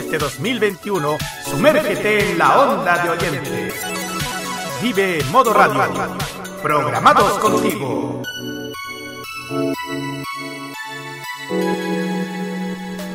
[0.00, 3.74] este 2021, sumérgete en la onda de oyentes.
[4.82, 6.16] Vive Modo Radio.
[6.62, 8.22] Programados contigo.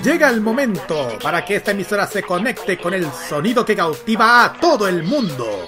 [0.03, 4.53] Llega el momento para que esta emisora se conecte con el sonido que cautiva a
[4.53, 5.67] todo el mundo.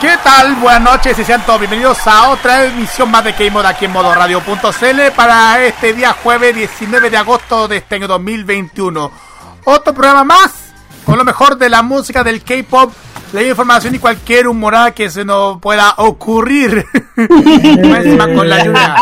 [0.00, 0.56] ¿Qué tal?
[0.56, 5.12] Buenas noches y sean todos bienvenidos a otra emisión más de K-Mod aquí en modoradio.cl
[5.16, 9.10] para este día jueves 19 de agosto de este año 2021.
[9.64, 10.66] Otro programa más
[11.06, 12.92] con lo mejor de la música del K-Pop,
[13.32, 16.84] la información y cualquier humorada que se nos pueda ocurrir.
[17.16, 18.96] Más encima con la lluvia.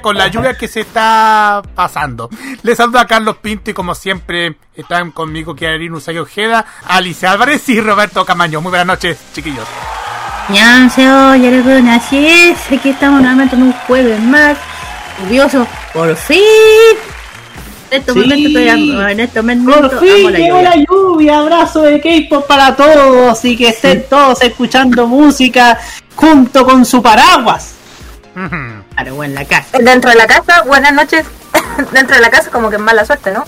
[0.00, 2.30] Con la lluvia que se está pasando.
[2.62, 7.68] Les saluda a Carlos Pinto y como siempre están conmigo Kiarin Usay Ojeda, Alicia Álvarez
[7.68, 8.60] y Roberto Camaño.
[8.60, 9.66] Muy buenas noches, chiquillos.
[10.48, 14.56] Yaragun, así es, aquí estamos nuevamente en un jueves más,
[15.22, 16.40] lluvioso, por fin.
[17.90, 22.00] En este sí, momento estoy en este momento Por fin llegó la lluvia, abrazo de
[22.00, 25.78] K-pop para todos y que estén todos escuchando música
[26.14, 27.74] junto con su paraguas.
[28.34, 29.78] Claro, bueno, en la casa.
[29.78, 31.24] Dentro de la casa, buenas noches.
[31.92, 33.44] Dentro de la casa como que mala suerte, ¿no?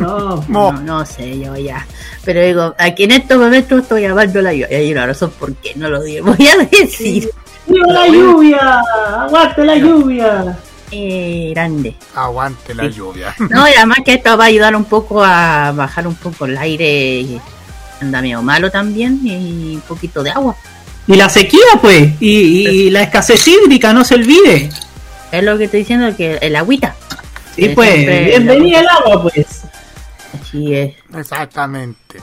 [0.00, 1.86] No, no, no sé yo ya.
[2.24, 4.68] Pero digo aquí en estos momentos estoy amando la lluvia.
[4.70, 7.30] Y hay una razón por qué no lo digo voy a decir.
[7.66, 8.82] ¡Viva la lluvia!
[9.20, 10.58] ¡Aguante la lluvia!
[10.90, 11.94] eh, grande.
[12.14, 13.34] Aguante la lluvia.
[13.50, 16.56] no y además que esto va a ayudar un poco a bajar un poco el
[16.58, 17.40] aire
[18.00, 20.56] anda medio malo también y un poquito de agua.
[21.06, 24.70] Y la sequía, pues, y, y la escasez hídrica, no se olvide.
[25.32, 26.94] es lo que estoy diciendo que el agüita.
[27.54, 29.62] Sí, pues, bienvenida el agua, pues.
[30.40, 32.20] Así es Exactamente.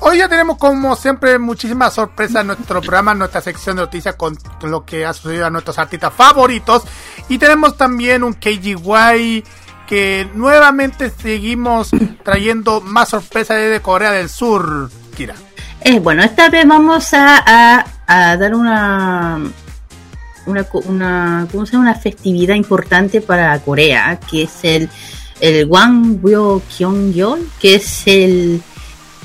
[0.00, 4.16] Hoy ya tenemos como siempre muchísimas sorpresas en nuestro programa, en nuestra sección de noticias
[4.16, 6.82] con lo que ha sucedido a nuestros artistas favoritos.
[7.28, 9.44] Y tenemos también un KGY
[9.86, 11.90] que nuevamente seguimos
[12.24, 14.90] trayendo más sorpresas desde Corea del Sur.
[15.16, 15.34] Kira.
[15.80, 19.38] Eh, bueno, esta vez vamos a, a- a dar una,
[20.46, 20.64] una,
[21.50, 21.90] ¿cómo se llama?
[21.90, 24.90] una festividad importante para Corea, que es el,
[25.44, 28.62] el Kyongyol, que es el,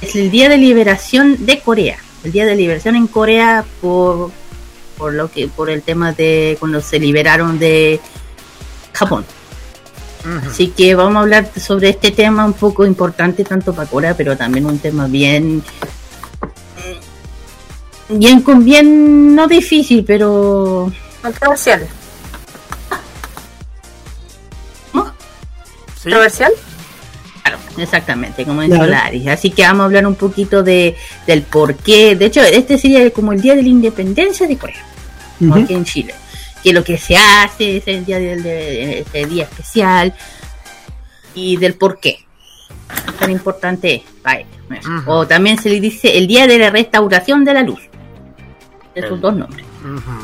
[0.01, 1.97] es el Día de Liberación de Corea.
[2.23, 4.31] El Día de Liberación en Corea por,
[4.97, 8.01] por, lo que, por el tema de cuando se liberaron de
[8.93, 9.23] Japón.
[10.45, 14.35] Así que vamos a hablar sobre este tema un poco importante tanto para Corea, pero
[14.35, 15.63] también un tema bien
[18.09, 20.91] bien con bien no difícil, pero
[21.21, 21.87] Controversial.
[26.03, 26.51] ¿Controversial?
[27.43, 28.85] claro, exactamente, como en Claro.
[28.85, 29.27] Solaris.
[29.27, 30.95] Así que vamos a hablar un poquito de
[31.27, 32.15] del por qué.
[32.15, 34.85] De hecho, este sería como el día de la independencia de Corea,
[35.53, 36.13] aquí en Chile.
[36.63, 40.13] Que lo que se hace es el día del de, este día especial
[41.33, 42.25] y del por qué.
[43.19, 44.85] Tan importante es para ellos.
[45.05, 47.79] O también se le dice el día de la restauración de la luz.
[48.93, 49.65] Esos El- dos nombres.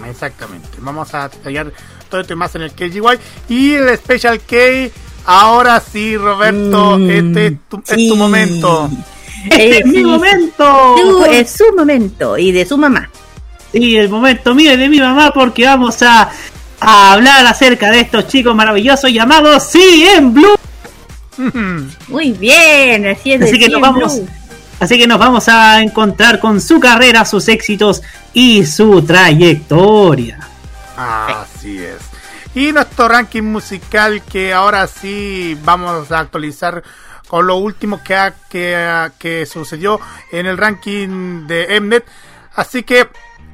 [0.09, 0.67] Exactamente.
[0.79, 1.71] Vamos a detallar
[2.09, 3.01] todo esto y más en el KGY.
[3.49, 4.55] Y el Special K.
[5.25, 8.89] Ahora sí, Roberto, Mm, este es tu, es tu momento.
[9.51, 10.95] Eh, ¡Es mi momento!
[10.97, 13.09] Su- es su momento y de su mamá.
[13.71, 16.29] Sí, el momento mío y de mi mamá porque vamos a,
[16.79, 20.55] a hablar acerca de estos chicos maravillosos llamados Sí en Blue.
[22.07, 23.41] Muy bien, así es.
[23.41, 24.27] Así que nos vamos, Blue.
[24.79, 28.01] así que nos vamos a encontrar con su carrera, sus éxitos
[28.33, 30.39] y su trayectoria.
[30.97, 31.97] Así es.
[32.55, 36.81] Y nuestro ranking musical que ahora sí vamos a actualizar
[37.27, 39.99] con lo último que, ha- que, que sucedió
[40.31, 42.05] en el ranking de Mnet.
[42.55, 43.09] Así que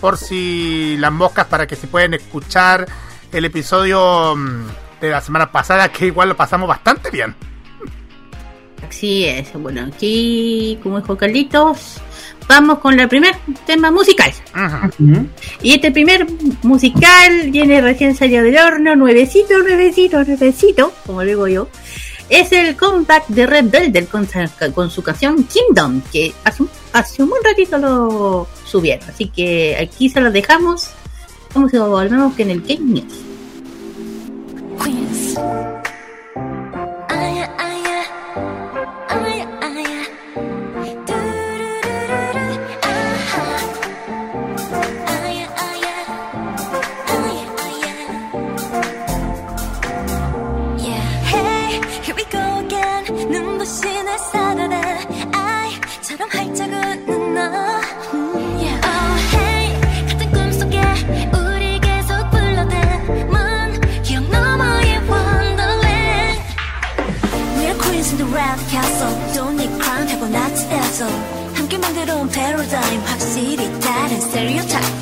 [0.02, 2.88] por si las moscas para que se pueden escuchar
[3.32, 4.66] el episodio mm,
[5.02, 7.36] de la semana pasada que igual lo pasamos bastante bien.
[8.88, 12.02] Así es, bueno, aquí como dijo Carlitos,
[12.48, 13.36] vamos con el primer
[13.66, 14.32] tema musical.
[15.62, 16.26] Y este primer
[16.64, 21.68] musical viene recién salido del horno, nuevecito, nuevecito, nuevecito, como digo yo.
[22.30, 27.30] Es el comeback de Red Velvet con, su canción Kingdom, que hace un, hace un
[27.30, 29.08] buen ratito lo subieron.
[29.10, 30.90] Así que aquí se los dejamos.
[31.54, 33.24] Vamos a volvemos en el Game News.
[72.53, 75.02] paradigm 확실히 다른 stereotype.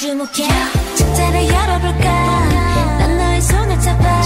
[0.00, 0.48] 주목해.
[0.94, 2.98] 책자를 열어볼까?
[3.00, 4.19] 난 너의 손을 잡아.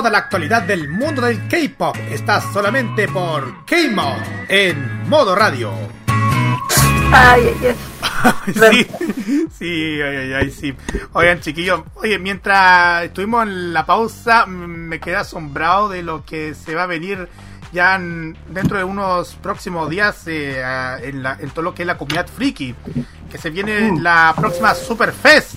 [0.00, 4.16] Toda la actualidad del mundo del K-pop está solamente por K-Mod
[4.48, 5.74] en modo radio.
[7.12, 7.76] Ay, ay,
[8.24, 8.54] ay.
[8.54, 8.86] sí,
[9.58, 10.74] sí, ay, ay, ay, sí.
[11.12, 14.50] Oigan, chiquillos, oye, mientras estuvimos en la pausa, mm,
[14.88, 17.28] me quedé asombrado de lo que se va a venir
[17.70, 20.62] ya en- dentro de unos próximos días eh,
[21.02, 22.74] en, la- en todo lo que es la comunidad friki.
[23.30, 25.56] Que se viene la próxima Superfest.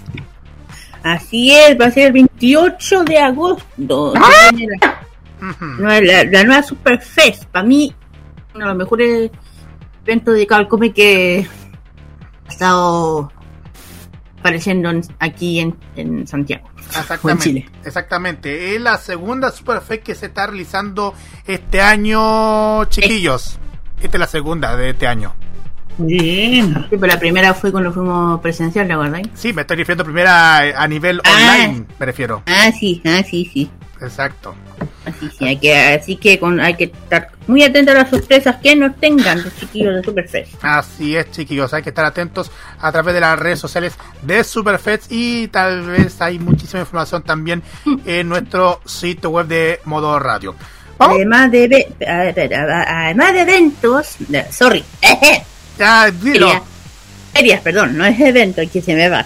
[1.03, 4.13] Así es, va a ser el 28 de agosto.
[4.15, 5.65] La, Ujú.
[5.83, 7.45] la- la- nueva Super Fest.
[7.45, 7.93] Para mí,
[8.55, 9.31] uno de los mejores
[10.05, 11.47] eventos dedicados al cómic que
[12.47, 13.31] ha estado
[14.39, 16.67] apareciendo en- aquí en, en Santiago.
[16.67, 17.69] O en Exactamente, Chile.
[17.83, 18.75] exactamente.
[18.75, 21.13] Es la segunda Superfest que se está realizando
[21.45, 23.59] este año, chiquillos.
[24.01, 25.35] Esta es la segunda de este año.
[25.97, 26.73] Bien.
[26.89, 29.21] Sí, pero la primera fue cuando fuimos presencial, ¿la verdad?
[29.35, 31.31] Sí, me estoy refiriendo primera a nivel Ah.
[31.63, 32.43] online, me refiero.
[32.47, 33.69] Ah, sí, ah, sí, sí.
[34.01, 34.53] Exacto.
[35.05, 38.57] Así, sí, hay que, así que con, hay que estar muy atentos a las sorpresas
[38.57, 40.53] que nos tengan los chiquillos de Superfest.
[40.61, 41.73] Así es, chiquillos.
[41.73, 46.19] Hay que estar atentos a través de las redes sociales de Superfest y tal vez
[46.21, 47.63] hay muchísima información también
[48.05, 50.55] en nuestro sitio web de Modo Radio.
[50.97, 54.17] Vamos, Además de, ve- a ver, a- a- además de eventos,
[54.51, 54.83] sorry,
[55.77, 56.47] ya, dilo.
[56.47, 56.63] ferias,
[57.33, 59.19] ferias, perdón, no es evento que se me va.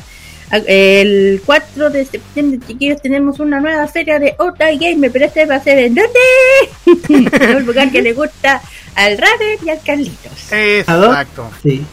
[0.50, 5.46] a- el 4 de septiembre, chiquillos, tenemos una nueva feria de Ota Gamer, pero este
[5.46, 7.30] va a ser en ¿dónde?
[7.44, 8.62] en un lugar que le gusta
[8.96, 10.52] al Raven y al Carlitos.
[10.52, 11.50] Exacto.
[11.62, 11.84] Sí.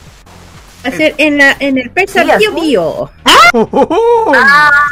[0.87, 2.53] Va a ser en, la, en el Pesa Sí, Bio.
[2.63, 3.11] Bio.
[3.55, 4.33] Oh,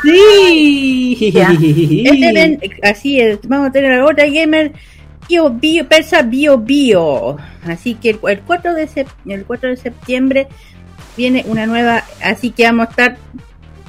[0.02, 1.16] Sí.
[2.11, 4.73] Este ven- así es, vamos a tener a Ota Gamer
[5.33, 7.39] Bio Bio, Pesa Bio Bio.
[7.67, 10.49] Así que el, el 4 de sep- el 4 de septiembre
[11.17, 13.17] viene una nueva, así que vamos a estar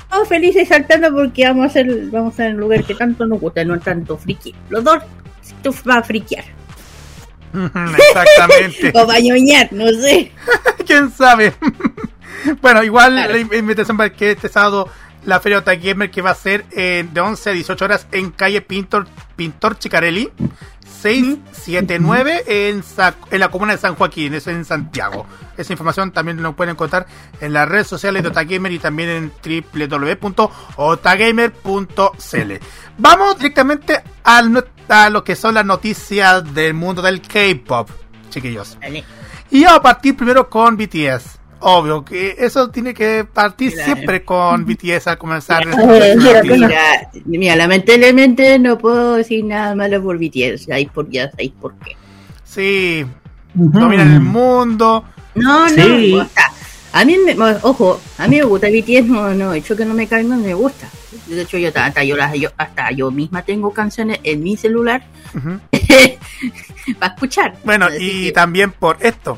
[0.09, 3.65] todos felices saltando porque vamos a hacer, vamos a un lugar que tanto nos gusta,
[3.65, 4.55] no tanto friki.
[4.69, 4.99] Los dos
[5.61, 6.45] tú vas a friquear
[7.53, 8.91] Exactamente.
[8.97, 10.31] o va a ñoñar, no sé.
[10.87, 11.53] ¿Quién sabe?
[12.61, 13.33] bueno, igual Claro.
[13.33, 14.87] la in- invitación para que este sábado
[15.25, 18.31] la Feria Otaku Gamer que va a ser eh, de 11 a 18 horas en
[18.31, 20.29] calle Pintor, Pintor Chicarelli
[21.01, 25.25] 679 en, Sa- en la comuna de San Joaquín, eso en Santiago.
[25.57, 27.05] Esa información también lo pueden encontrar
[27.41, 29.31] en las redes sociales de Otagamer y también en
[31.33, 32.51] www.otagamer.cl.
[32.97, 34.01] Vamos directamente
[34.49, 37.89] no- a lo que son las noticias del mundo del K-pop,
[38.29, 38.77] chiquillos.
[39.51, 41.39] Y vamos a partir primero con BTS.
[41.65, 43.93] Obvio que eso tiene que partir Claro.
[43.93, 45.65] siempre con BTS al comenzar.
[45.65, 46.41] Mira.
[46.43, 51.73] Mira, mira, lamentablemente no puedo decir nada malo por BTS, ahí por, ya sabéis por
[51.75, 51.95] qué.
[52.43, 53.05] Sí,
[53.55, 53.79] Ujú.
[53.79, 55.05] dominan el mundo.
[55.35, 56.11] No, Sí.
[56.15, 56.51] no, o sea,
[56.91, 60.05] a mí, me, ojo, a mí me gusta BTS, no, no, hecho que no me
[60.07, 60.87] caigan, me gusta.
[61.27, 65.01] De hecho, yo hasta yo, las- yo hasta yo misma tengo canciones en mi celular
[65.33, 65.59] Ujú.
[66.99, 67.55] para escuchar.
[67.63, 69.37] Bueno, y que- también por esto.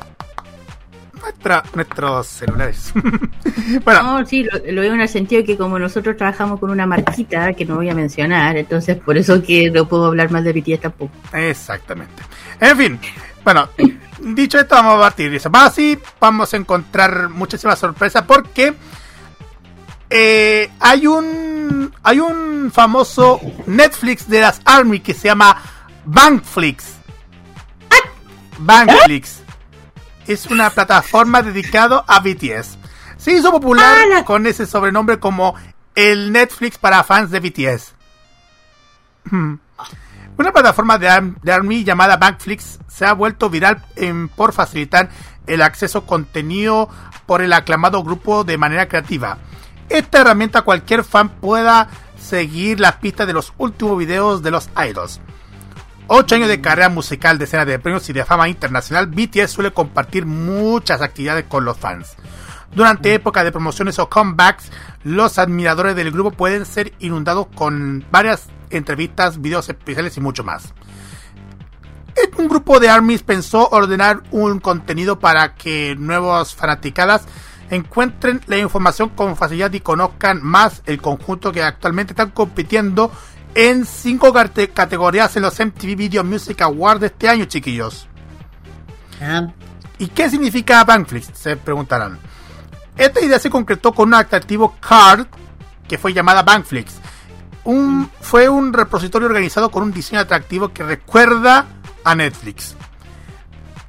[1.26, 2.92] Nuestra, nuestros celulares.
[3.84, 6.86] bueno, No, sí, lo, lo veo en el sentido que como nosotros trabajamos con una
[6.86, 10.52] marquita que no voy a mencionar, entonces por eso que no puedo hablar más de
[10.52, 11.12] BTS tampoco.
[11.32, 12.22] exactamente.
[12.60, 13.00] En fin,
[13.42, 13.68] bueno,
[14.20, 15.30] dicho esto, vamos a partir.
[15.30, 18.74] Dice, más así vamos a encontrar muchísimas sorpresas porque
[20.08, 25.60] eh, hay un hay un famoso Netflix de las Army que se llama
[26.04, 26.94] Bankflix.
[28.58, 29.42] Bankflix.
[30.26, 32.78] Es una plataforma dedicada a BTS.
[33.16, 35.54] Se hizo popular Ah, la- con ese sobrenombre como
[35.94, 37.94] el Netflix para fans de BTS.
[40.38, 45.08] Una plataforma de, de Army llamada Bankflix se ha vuelto viral en- por facilitar
[45.46, 46.90] el acceso a contenido
[47.24, 49.38] por el aclamado grupo de manera creativa.
[49.88, 51.88] Esta herramienta cualquier fan pueda
[52.20, 55.20] seguir las pistas de los últimos videos de los idols.
[56.08, 60.24] Ocho años de carrera musical, decenas de premios y de fama internacional, BTS suele compartir
[60.24, 62.14] muchas actividades con los fans.
[62.72, 64.70] Durante épocas de promociones o comebacks,
[65.02, 70.72] los admiradores del grupo pueden ser inundados con varias entrevistas, videos especiales y mucho más.
[72.38, 77.26] Un grupo de ARMYs pensó ordenar un contenido para que nuevos fanaticadas
[77.70, 83.10] encuentren la información con facilidad y conozcan más el conjunto que actualmente están compitiendo
[83.56, 88.06] en cinco cate- categorías en los MTV Video Music Awards de este año, chiquillos.
[89.20, 89.48] Ah,
[89.98, 91.30] ¿Y qué significa Bankflix?
[91.32, 92.18] Se preguntarán.
[92.98, 95.26] Esta idea se concretó con un atractivo card
[95.88, 96.96] que fue llamada Bankflix.
[97.64, 101.64] Un, fue un repositorio organizado con un diseño atractivo que recuerda
[102.04, 102.76] a Netflix.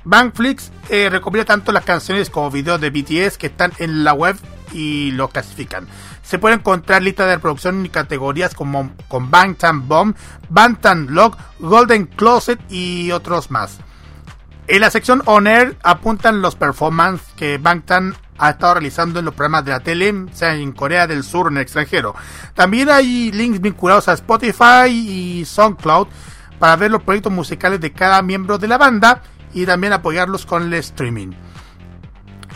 [0.06, 4.38] Bankflix eh, recopila tanto las canciones como videos de BTS que están en la web
[4.72, 5.88] y los clasifican.
[6.24, 10.16] Se pueden encontrar listas de reproducción y categorías como con Bangtan Bomb,
[10.50, 13.80] Bangtan Log, Golden Closet y otros más.
[14.68, 19.34] En la sección On Air apuntan los performances que Bangtan ha estado realizando en los
[19.34, 22.14] programas de la tele, sea en Corea del Sur o en el extranjero.
[22.54, 26.08] También hay links vinculados a Spotify y SoundCloud
[26.60, 29.22] para ver los proyectos musicales de cada miembro de la banda
[29.54, 31.32] y también apoyarlos con el streaming.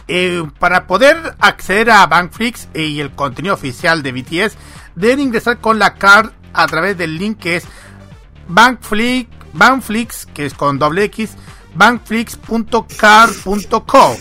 [0.07, 4.57] Eh, para poder acceder a Bankflix y el contenido oficial de BTS,
[4.95, 7.65] deben ingresar con la card a través del link que es
[8.47, 11.31] Bankflix, Bankflix que es con doble X,
[11.75, 14.17] bankflix.card.co.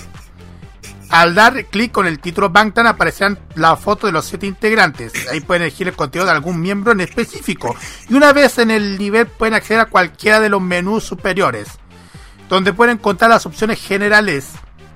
[1.10, 5.12] Al dar clic con el título Bangtan aparecerán la foto de los siete integrantes.
[5.28, 7.74] Ahí pueden elegir el contenido de algún miembro en específico.
[8.08, 11.66] Y una vez en el nivel pueden acceder a cualquiera de los menús superiores.
[12.48, 14.52] Donde pueden encontrar las opciones generales.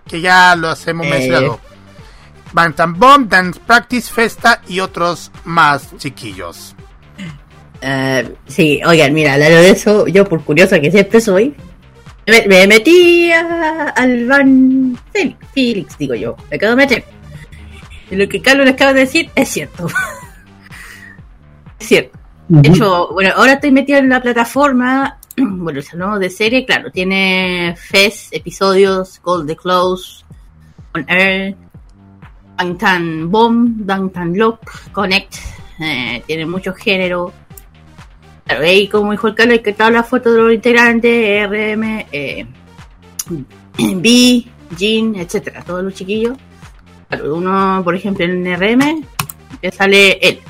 [0.07, 1.11] Que ya los hemos Eh.
[1.11, 1.61] mencionado.
[2.53, 6.75] Bangtan Bomb, Dance Practice, Festa y otros más chiquillos.
[7.81, 11.55] eh, sí, oigan, mira, lo de eso, yo por curiosa que siempre soy,
[12.27, 17.05] me, me metí a- al Van Felix, Felix, digo yo, me acabo de meter.
[18.11, 19.87] Y lo que Carlos les acaba de decir es cierto.
[21.81, 22.19] es cierto.
[22.49, 25.19] De hecho, bueno, ahora estoy metida en la plataforma.
[25.37, 30.25] Bueno, si hablamos de serie, claro, tiene Fest, episodios, Gold the Close,
[30.95, 31.57] On Air.
[32.57, 35.35] Bangtan Bomb, Bangtan Lock, Connect,
[35.81, 37.33] eh, tiene muchos géneros.
[38.47, 42.47] Claro, ahí como dijo el Carlos, que todas las fotos de los integrantes, RM, eh,
[43.97, 44.45] B,
[44.77, 46.37] Jin, etcétera, todos los chiquillos.
[47.09, 49.05] Claro, uno, por ejemplo, en RM,
[49.61, 50.41] te sale él.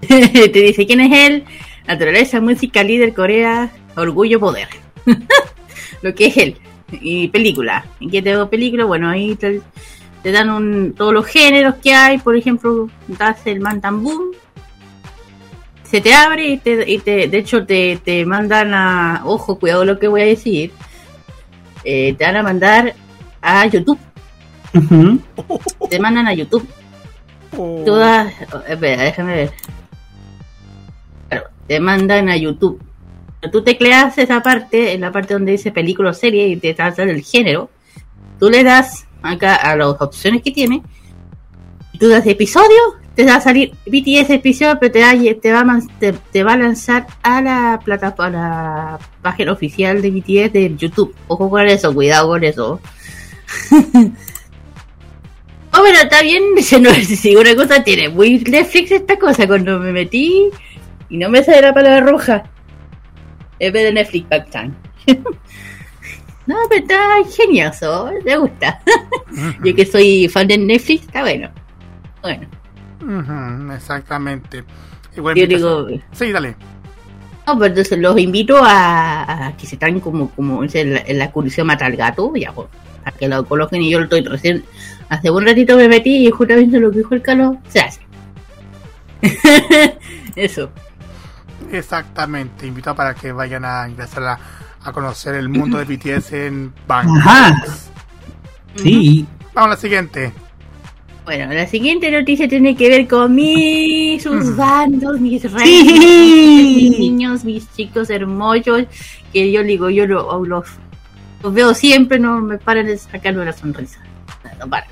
[0.08, 1.44] te dice quién es él,
[1.90, 4.68] naturaleza, música, líder, Corea, orgullo, poder.
[6.02, 6.56] Lo que es él.
[6.92, 7.84] Y película.
[8.00, 8.84] ¿En qué tengo película?
[8.84, 9.60] Bueno, ahí te,
[10.22, 12.18] te dan un, todos los géneros que hay.
[12.18, 14.32] Por ejemplo, das el Mantan Boom.
[15.82, 19.84] Se te abre y te, y te de hecho te, te mandan a, ojo, cuidado
[19.84, 20.70] lo que voy a decir.
[21.84, 22.94] Eh, te van a mandar
[23.42, 23.98] a YouTube.
[25.90, 26.66] Te mandan a YouTube.
[27.56, 27.82] Oh.
[27.84, 28.32] Todas,
[28.68, 29.52] espera, déjame ver.
[31.70, 32.82] Te mandan a YouTube.
[33.52, 37.04] Tú tecleas esa parte, en la parte donde dice película o serie y te trata
[37.04, 37.70] el género.
[38.40, 40.82] Tú le das acá a las opciones que tiene.
[42.00, 45.80] Tú das episodio, te va a salir BTS episodio, pero te va, te va, a
[46.00, 51.14] te, te va a lanzar a la plataforma, página oficial de BTS de YouTube.
[51.28, 52.80] Ojo con eso, cuidado con eso.
[55.72, 60.50] Oh, pero está bien, si una cosa tiene muy Netflix esta cosa, cuando me metí
[61.10, 62.44] y no me sale la palabra roja,
[63.58, 64.72] vez de Netflix Back Time.
[66.46, 68.80] no, pero está ingenioso, me gusta.
[69.64, 71.50] Yo que soy fan de Netflix, está bueno.
[72.22, 74.64] Bueno, exactamente.
[75.16, 76.54] Igual yo digo, Sí, dale.
[77.46, 81.02] no, pero entonces los invito a, a que se están como, como dice, en la,
[81.08, 82.68] la curiosidad mata al gato, ya, pues,
[83.04, 84.64] a que lo coloquen y yo lo estoy recién,
[85.08, 88.00] hace un ratito me metí y justamente lo que dijo el Carlos, se hace.
[90.36, 90.70] Eso.
[91.70, 92.66] Exactamente.
[92.66, 94.38] Invitado para que vayan a ingresar a,
[94.82, 97.08] a conocer el mundo de BTS en Bang.
[97.18, 97.54] Ajá.
[98.76, 99.26] Sí.
[99.54, 100.32] Vamos a la siguiente.
[101.24, 106.76] Bueno, la siguiente noticia tiene que ver con mis sus bandos, mis reyes, Sí.
[106.90, 108.84] mis niños, mis chicos hermosos,
[109.32, 110.64] que yo digo, yo lo- los,
[111.42, 114.00] los veo siempre, no me paran de sacarme una sonrisa.
[114.58, 114.88] No paran.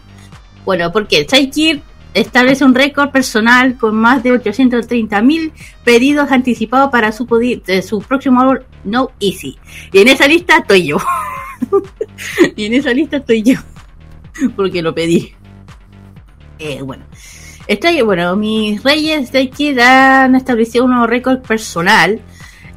[0.65, 1.81] Bueno, porque Kid
[2.15, 5.53] establece un récord personal con más de 830 mil
[5.85, 9.59] pedidos anticipados para su, de su próximo álbum No Easy.
[9.93, 10.99] Y en esa lista estoy yo.
[12.57, 13.59] y en esa lista estoy yo.
[14.57, 15.33] Porque lo pedí.
[16.59, 17.05] Eh, bueno,
[17.69, 22.21] Stray- bueno, mis reyes de Kid han establecido un nuevo récord personal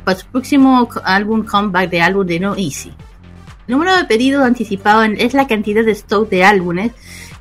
[0.04, 2.92] para su próximo álbum comeback de álbum de No Easy.
[3.68, 6.92] El número de pedidos anticipados es la cantidad de stock de álbumes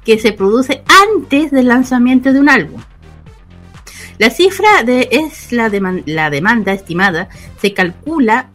[0.04, 0.82] que se produce
[1.14, 2.80] antes del lanzamiento de un álbum.
[4.18, 7.28] La cifra de, es la, deman- la demanda estimada,
[7.60, 8.48] se calcula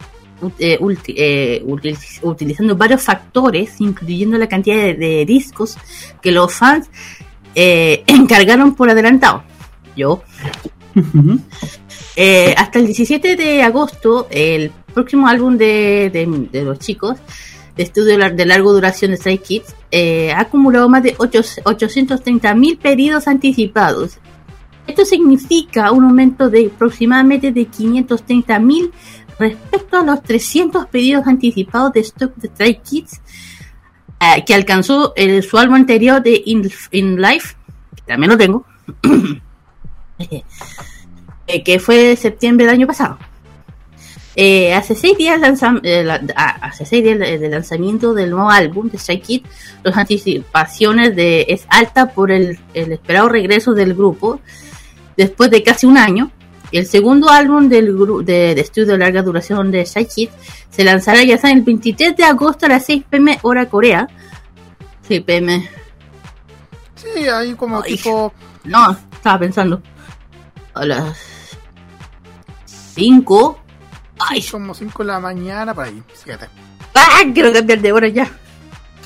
[0.58, 5.76] eh, ulti- eh, util- utilizando varios factores, incluyendo la cantidad de, de discos
[6.22, 6.88] que los fans
[7.54, 9.42] eh, encargaron por adelantado.
[9.96, 10.22] Yo.
[12.16, 17.18] Eh, hasta el 17 de agosto, el próximo álbum de, de- de los chicos
[17.76, 22.76] de estudio de larga duración de Stray Kids eh, ha acumulado más de 830 mil
[22.76, 24.18] pedidos anticipados.
[24.86, 28.92] Esto significa un aumento de aproximadamente de 530 mil
[29.38, 33.22] respecto a los 300 pedidos anticipados de stock de Stray Kids
[34.20, 37.56] eh, que alcanzó el, su álbum anterior de In, Life,
[37.94, 38.66] que también lo tengo,
[40.18, 43.18] eh, que fue septiembre del año pasado.
[44.38, 48.30] Eh, hace seis días lanzam- eh, la- ah, hace seis días de, de lanzamiento del
[48.30, 49.48] nuevo álbum de Stray Kids,
[49.82, 54.40] las anticipaciones de es alta por el, el esperado regreso del grupo
[55.16, 56.30] después de casi un año.
[56.70, 60.32] El segundo álbum del de, de estudio de larga duración de Stray Kids
[60.68, 64.06] se lanzará ya saben, el 23 de agosto a las 6 pm hora Corea.
[65.08, 65.66] 6 pm.
[66.96, 67.96] Sí, ahí como Ay.
[67.96, 68.32] tipo.
[68.64, 69.80] No, estaba pensando.
[70.74, 71.16] A las
[72.66, 73.60] 5.
[74.18, 76.02] Ay, Como 5 de la mañana, por ahí.
[76.14, 76.48] Fíjate.
[76.94, 77.22] ¡Ah!
[77.34, 78.30] quiero cambiar de hora ya.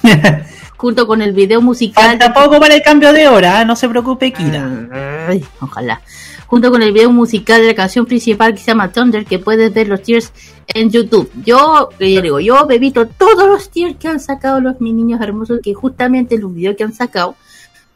[0.77, 2.19] Junto con el video musical.
[2.19, 3.65] Falta poco para el cambio de hora, ¿eh?
[3.65, 5.27] no se preocupe, Kira.
[5.29, 6.01] Ay, ojalá.
[6.47, 9.73] Junto con el video musical de la canción principal que se llama Thunder, que puedes
[9.73, 10.33] ver los tears
[10.67, 11.31] en YouTube.
[11.45, 14.95] Yo, eh, yo digo, yo he visto todos los tears que han sacado los mis
[14.95, 17.37] niños hermosos, que justamente los videos que han sacado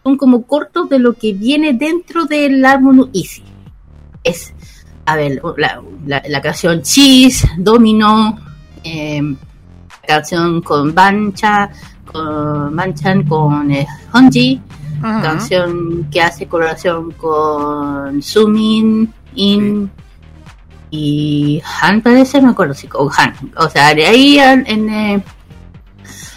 [0.02, 3.42] son como cortos de lo que viene dentro del álbum Easy.
[4.22, 4.53] Es,
[5.06, 8.38] a ver, la, la- la canción Cheese, Domino,
[8.82, 11.70] eh, la canción con Bancha,
[12.10, 14.60] con Banchan, con eh, Honji,
[15.22, 19.90] canción que hace colaboración con Sumin, In
[20.90, 23.34] y Han, parece, me acuerdo si con Han.
[23.56, 25.24] O sea, de ahí en, en, eh,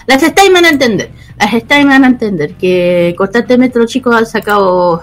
[0.08, 1.12] las estáis van a entender.
[1.40, 1.54] las
[1.86, 5.02] van a entender que constantemente los chicos han sacado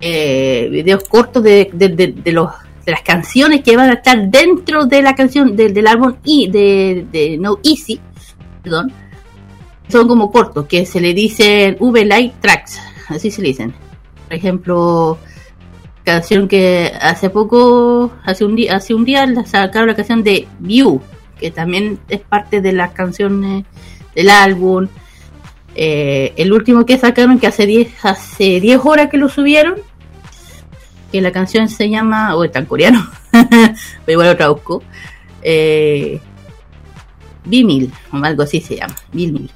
[0.00, 2.50] eh, videos cortos de, de, de, los
[2.84, 7.36] de las canciones que van a estar dentro de la canción del, álbum y de,
[7.40, 8.00] No Easy
[8.62, 8.92] perdón.
[9.88, 13.74] Son como cortos que se le dicen V Light Tracks así se le dicen.
[14.26, 15.18] Por ejemplo
[16.04, 21.00] canción que hace poco hace un día hace un día sacaron la canción de View
[21.38, 23.64] que también es parte de las canciones
[24.14, 24.88] del álbum
[25.74, 29.76] eh, el último que sacaron que hace 10 hace 10 horas que lo subieron
[31.12, 33.72] que la canción se llama o está en coreano pero
[34.06, 34.82] igual lo traduzco
[35.42, 36.20] eh,
[37.44, 39.50] Bimil o algo así se llama Bimil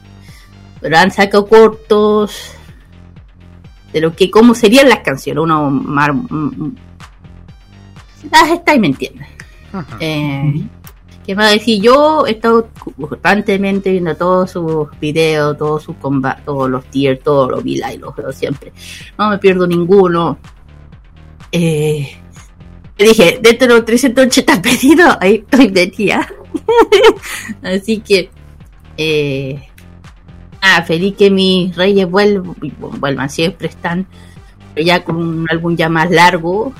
[0.80, 2.54] pero han sacado cortos
[3.92, 6.74] de lo que cómo serían las canciones uno mar, mm,
[8.30, 8.94] las está y me
[10.00, 10.64] eh,
[11.24, 11.80] ¿Qué más decir?
[11.80, 12.68] Yo he estado
[13.00, 18.16] constantemente viendo todos sus videos, todos sus combates, todos los tiers, todos los y los
[18.16, 18.72] veo siempre.
[19.16, 20.38] No me pierdo ninguno.
[21.52, 22.08] Eh,
[22.98, 26.28] dije, dentro de los 380 pedidos, ahí estoy metida.
[27.62, 28.30] Así que,
[28.96, 29.62] eh,
[30.60, 32.56] ah, feliz que mis reyes vuelvan,
[32.98, 34.06] vuelvan, siempre están,
[34.74, 36.72] pero ya con un álbum ya más largo,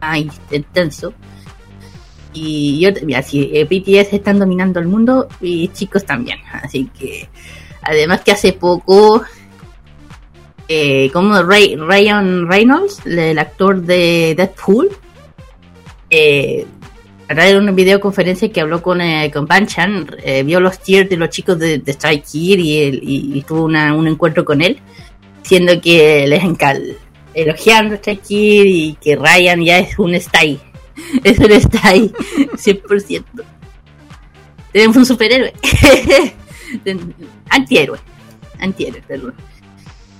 [0.00, 1.12] más intenso.
[2.32, 6.38] Y yo, mira, si eh, BTS están dominando el mundo, y chicos también.
[6.52, 7.28] Así que,
[7.82, 9.22] además que hace poco,
[10.68, 14.90] eh, como Ray, Ryan Reynolds, el actor de Deadpool,
[16.10, 16.66] eh,
[17.28, 21.30] en una videoconferencia que habló con, eh, con Banchan, eh, vio los tiers de los
[21.30, 24.80] chicos de, de Strike Kid y, tuvo un encuentro con él,
[25.42, 26.82] diciendo que les encanta,
[27.32, 30.58] elogiando a Strike Kid y que Ryan ya es un style.
[31.24, 32.12] Eso está ahí,
[32.54, 33.24] 100%.
[34.72, 35.52] Tenemos un superhéroe.
[37.50, 37.98] antihéroe.
[38.60, 39.34] Antihéroe, perdón.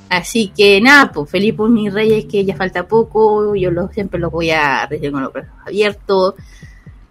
[0.09, 3.55] Así que nada, pues feliz por mis reyes que ya falta poco.
[3.55, 6.35] Yo siempre los voy a recibir con los brazos abiertos.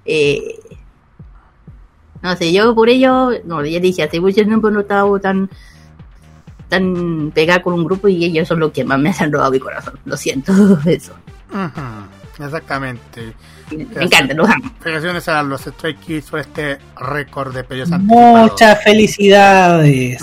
[0.03, 0.59] Eh,
[2.21, 5.49] no sé, yo por ello, no, ya dije, hace mucho tiempo no estaba tan
[6.67, 9.59] tan pegada con un grupo y ellos son los que más me han robado mi
[9.59, 9.99] corazón.
[10.05, 10.51] Lo siento,
[10.85, 11.13] eso.
[12.37, 13.33] Exactamente.
[13.71, 14.71] Me encanta, los amo.
[14.79, 18.51] Felicitaciones a los Stray Kids por este récord de pedidos anticipados.
[18.51, 20.21] Muchas felicidades.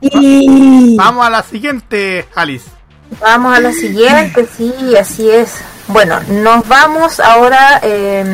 [0.00, 2.68] Y Vamos a la siguiente, Alice.
[3.20, 5.54] vamos a la siguiente, sí, así es.
[5.88, 8.24] Bueno, nos vamos ahora eh,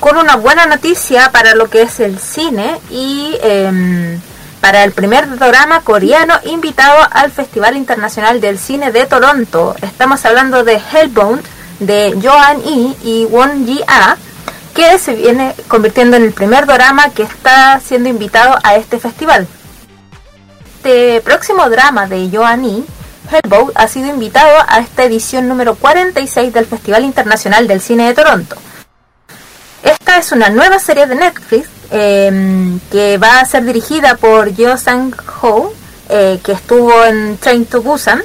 [0.00, 4.18] con una buena noticia para lo que es el cine y eh,
[4.60, 9.76] para el primer drama coreano invitado al Festival Internacional del Cine de Toronto.
[9.82, 11.42] Estamos hablando de Hellbound
[11.78, 14.16] de Joan Yi y Won Ji Ah,
[14.74, 19.46] que se viene convirtiendo en el primer drama que está siendo invitado a este festival.
[20.76, 22.84] Este próximo drama de Joan Yi
[23.30, 28.14] Hellbound ha sido invitado a esta edición número 46 del Festival Internacional del Cine de
[28.14, 28.56] Toronto.
[29.82, 34.76] Esta es una nueva serie de Netflix eh, que va a ser dirigida por Yo
[34.76, 35.72] Sang-ho,
[36.08, 38.22] eh, que estuvo en Train to Busan,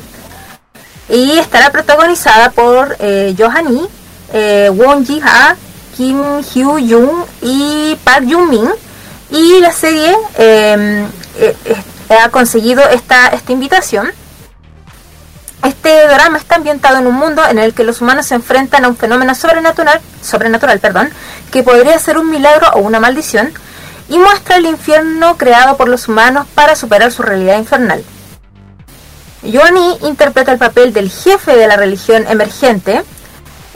[1.12, 3.88] y estará protagonizada por eh, Johan Lee,
[4.34, 5.58] eh, Won Ji-ha,
[5.97, 8.69] Kim Hyo-jung y Park Jung-min.
[9.30, 11.06] Y la serie eh,
[11.38, 14.12] eh, eh, ha conseguido esta, esta invitación.
[15.63, 18.88] Este drama está ambientado en un mundo en el que los humanos se enfrentan a
[18.88, 21.10] un fenómeno sobrenatural, sobrenatural perdón,
[21.52, 23.54] que podría ser un milagro o una maldición,
[24.10, 28.04] y muestra el infierno creado por los humanos para superar su realidad infernal.
[29.43, 33.04] Yoani interpreta el papel del jefe de la religión emergente,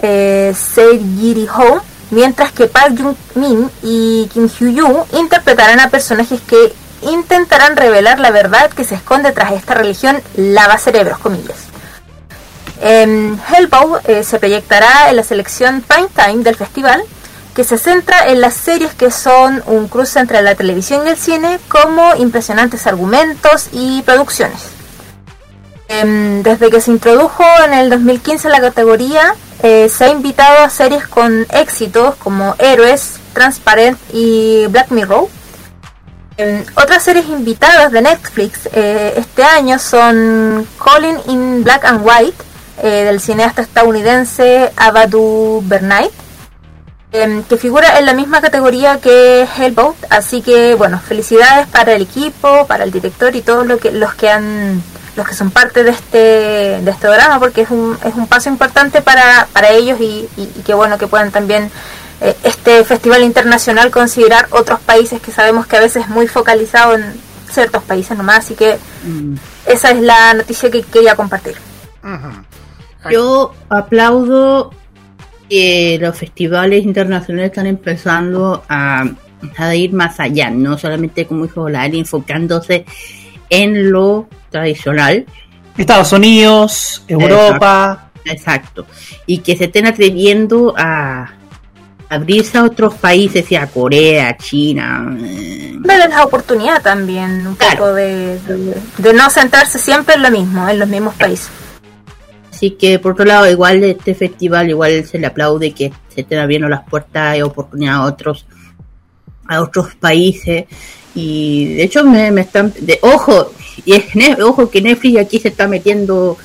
[0.02, 7.76] eh, Seir Ho, mientras que Park Jung-min y Kim Hyo-jung interpretarán a personajes que intentarán
[7.76, 11.58] revelar la verdad que se esconde tras esta religión lava cerebros, comillas.
[12.82, 13.36] Eh,
[14.24, 17.04] se proyectará en la selección Prime Time del festival,
[17.56, 21.18] que se centra en las series que son un cruce entre la televisión y el
[21.18, 24.75] cine, como impresionantes argumentos y producciones.
[25.88, 30.70] Em, desde que se introdujo en el 2015 la categoría, eh, se ha invitado a
[30.70, 35.28] series con éxitos como Héroes, Transparent y Black Mirror.
[36.38, 42.44] Em, otras series invitadas de Netflix eh, este año son Calling in Black and White,
[42.84, 46.10] eh, del cineasta estadounidense Abadu Bernay,
[47.12, 49.96] em, que figura en la misma categoría que Hellbound.
[50.10, 54.14] Así que, bueno, felicidades para el equipo, para el director y todos lo que, los
[54.16, 54.84] que han
[55.16, 56.18] los que son parte de este
[56.82, 60.44] de este drama porque es un, es un paso importante para, para ellos y, y,
[60.56, 61.72] y qué bueno que puedan también
[62.22, 66.96] eh, este festival internacional considerar otros países que sabemos que a veces es muy focalizado
[66.96, 67.04] en
[67.50, 69.36] ciertos países nomás, así que Mm.
[69.68, 71.56] esa es la noticia que quería compartir.
[73.12, 74.72] Yo aplaudo
[75.48, 79.06] que los festivales internacionales están empezando a,
[79.58, 82.86] a ir más allá, no solamente como dijo Lali, enfocándose
[83.56, 85.26] en lo tradicional,
[85.78, 88.12] Estados Unidos, Europa.
[88.26, 88.86] exacto,
[89.26, 91.32] y que se estén atreviendo a
[92.10, 97.78] abrirse a otros países, sea Corea, China, eh, Darle la oportunidad también, un Claro.
[97.78, 101.50] poco de, de- de no sentarse siempre en lo mismo, en los mismos países.
[102.52, 106.40] Así que por otro lado, igual este festival, igual se le aplaude que se estén
[106.40, 108.46] abriendo las puertas y oportunidad a otros,
[109.48, 110.66] a otros países.
[111.14, 113.52] Y de hecho me, me están, de, ojo,
[113.86, 116.38] y es ojo que Netflix aquí se está metiendo,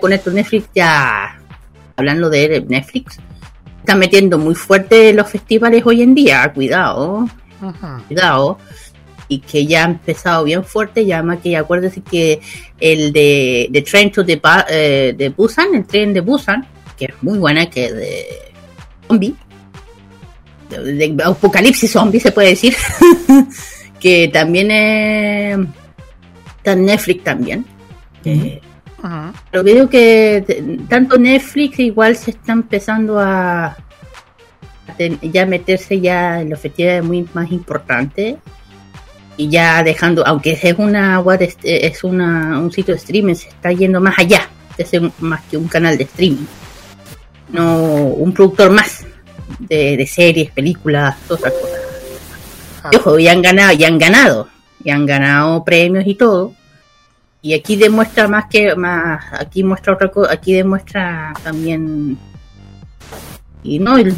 [0.00, 1.40] con esto Netflix ya,
[1.96, 3.18] hablando de Netflix,
[3.80, 7.26] está metiendo muy fuerte los festivales hoy en día, cuidado
[8.08, 8.58] cuidado
[9.28, 12.40] y que ya ha empezado bien fuerte y además que acuérdese que
[12.78, 16.66] el de, de Train to the eh, de Busan, el tren de Busan,
[16.96, 18.26] que es muy buena, que es de
[19.08, 19.34] zombie,
[20.70, 22.74] de, apocalipsis zombie se puede decir,
[24.00, 25.58] que también es,
[26.58, 27.64] está en Netflix también.
[28.24, 28.60] Eh,
[28.98, 29.32] Ujú.
[29.50, 30.44] pero veo que
[30.88, 33.76] tanto Netflix igual se está empezando a, a
[34.96, 38.36] ten- ya meterse ya en los festivales muy más importantes
[39.36, 41.22] y ya dejando, aunque es una
[41.62, 45.56] es una, un sitio de streaming, se está yendo más allá de ser más que
[45.56, 46.46] un canal de streaming.
[47.52, 49.06] No un productor más
[49.58, 51.80] de, de series, películas, todas esas cosas.
[52.84, 54.48] Ah, Y ojo, y han ganado, y han ganado,
[54.84, 56.54] y han ganado premios y todo.
[57.42, 62.18] Y aquí demuestra más que más, aquí muestra otra cosa, aquí demuestra también
[63.62, 64.14] y no el-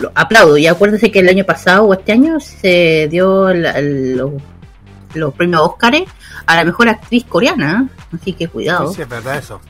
[0.00, 0.56] lo aplaudo.
[0.56, 4.32] Y acuérdense que el año pasado o este año se dio los,
[5.14, 5.94] los premios Óscar
[6.46, 9.60] a la mejor actriz coreana, así que cuidado Sí, sí, es verdad eso.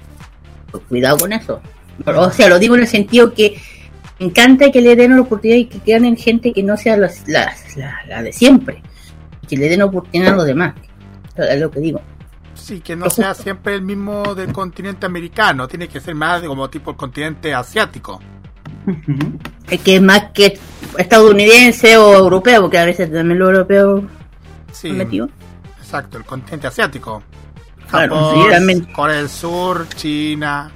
[0.88, 1.60] cuidado con eso.
[2.06, 3.60] O sea, lo digo en el sentido que
[4.20, 7.26] me encanta que le den la oportunidad y que ganen gente que no sea las-
[7.28, 8.82] las- la, la de siempre.
[9.48, 10.74] Que le den oportunidad a los demás.
[11.36, 12.00] Es lo que digo.
[12.54, 16.46] Sí, que no sea siempre el mismo del continente americano, tiene que ser más de
[16.48, 18.20] como tipo el continente asiático.
[19.68, 20.58] Es que es más que
[20.96, 24.04] estadounidense o europeo, porque a veces también los europeos
[24.72, 25.28] Sí, metido.
[25.80, 27.22] exacto, el continente asiático.
[27.90, 28.80] Claro, Japón, sí, también.
[28.92, 30.70] Corea del Sur, China.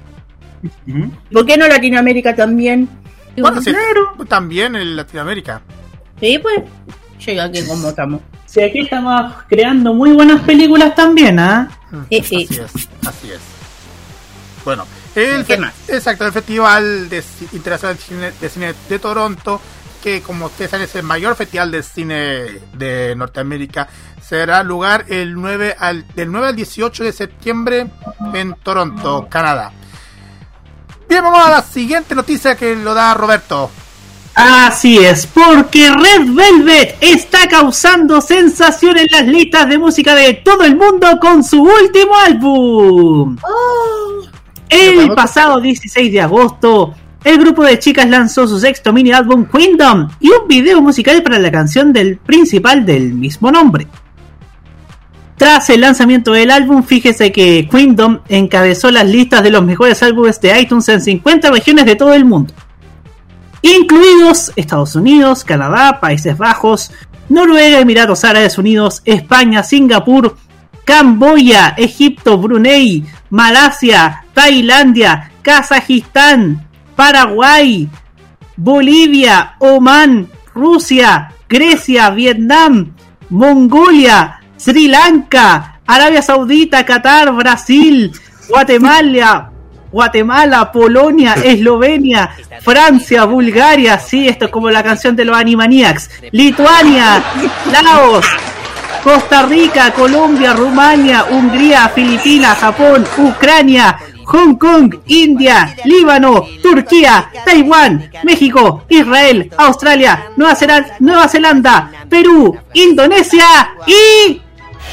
[1.31, 2.87] ¿Por qué no Latinoamérica también?
[3.41, 3.73] Bueno, sí,
[4.27, 5.61] también en Latinoamérica.
[6.19, 6.61] Sí, pues.
[7.25, 8.21] Llega aquí como estamos.
[8.45, 11.69] Sí, aquí estamos creando muy buenas películas también, ¿ah?
[12.09, 12.47] Sí, sí.
[12.49, 13.39] Así es, así es.
[14.65, 15.45] Bueno, el,
[15.87, 19.59] exacto, el Festival de Ci- Internacional de Cine, de Cine de Toronto,
[20.03, 22.15] que como ustedes saben es el mayor festival de cine
[22.73, 23.87] de Norteamérica,
[24.21, 27.87] será lugar el 9 al, del 9 al 18 de septiembre
[28.33, 29.71] en Toronto, Canadá.
[31.09, 33.71] Bien, vamos a la siguiente noticia que lo da Roberto.
[34.35, 40.63] Así es, porque Red Velvet está causando sensación en las listas de música de todo
[40.63, 43.37] el mundo con su último álbum.
[44.69, 46.93] El pasado 16 de agosto,
[47.23, 51.39] el grupo de chicas lanzó su sexto mini álbum Kingdom y un video musical para
[51.39, 53.87] la canción del principal del mismo nombre.
[55.39, 60.39] Tras el lanzamiento del álbum, fíjese que Kingdom encabezó las listas de los mejores álbumes
[60.39, 62.53] de iTunes en 50 regiones de todo el mundo
[63.61, 66.91] incluidos Estados Unidos, Canadá, Países Bajos,
[67.27, 70.35] Noruega, Emiratos Árabes Unidos, España, Singapur,
[70.85, 77.87] Camboya, Egipto, Brunei, Malasia, Tailandia, Kazajistán, Paraguay,
[78.57, 82.93] Bolivia, Oman, Rusia, Grecia, Vietnam,
[83.29, 88.11] Mongolia, Sri Lanka, Arabia Saudita, Qatar, Brasil,
[88.49, 89.51] Guatemala,
[89.89, 92.29] Guatemala, Polonia, Eslovenia,
[92.61, 97.23] Francia, Bulgaria, sí, esto es como la canción de los Animaniacs, Lituania,
[97.71, 98.25] Laos,
[99.01, 108.83] Costa Rica, Colombia, Rumania, Hungría, Filipinas, Japón, Ucrania, Hong Kong, India, Líbano, Turquía, Taiwán, México,
[108.89, 113.47] Israel, Australia, Nueva Zelanda, Nueva Zelanda Perú, Indonesia
[113.87, 114.41] y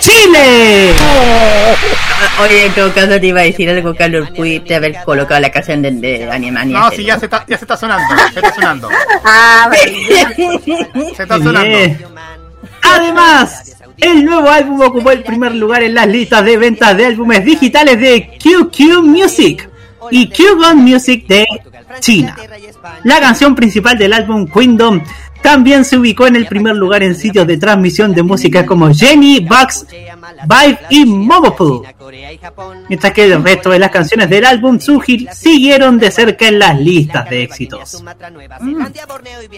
[0.01, 0.93] Chile.
[2.43, 4.31] Oye, en todo caso te iba a decir algo, Carlos.
[4.31, 6.79] Pudiste haber colocado la canción de, de Animania.
[6.79, 8.89] No, sí, ya se está, ya se está sonando, se está sonando,
[9.25, 9.71] Ah,
[11.17, 11.79] se está sonando.
[12.83, 17.45] Además, el nuevo álbum ocupó el primer lugar en las listas de ventas de álbumes
[17.45, 19.69] digitales de QQ Music
[20.11, 21.47] y Qgon Music de
[22.01, 22.37] China.
[23.05, 25.03] La canción principal del álbum Kingdom
[25.47, 29.39] también se ubicó en el primer lugar en sitios de transmisión de música como Jenny,
[29.39, 31.87] Bugs, Vibe y Momopool.
[32.89, 37.31] Mientras que el resto de las canciones del álbum siguieron de cerca en las listas
[37.31, 38.03] de éxitos.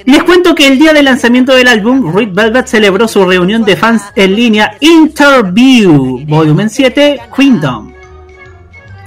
[0.04, 3.76] Les cuento que el día del lanzamiento del álbum, Red Velvet celebró su reunión de
[3.76, 7.94] fans en línea Interview, volumen 7, Kingdom,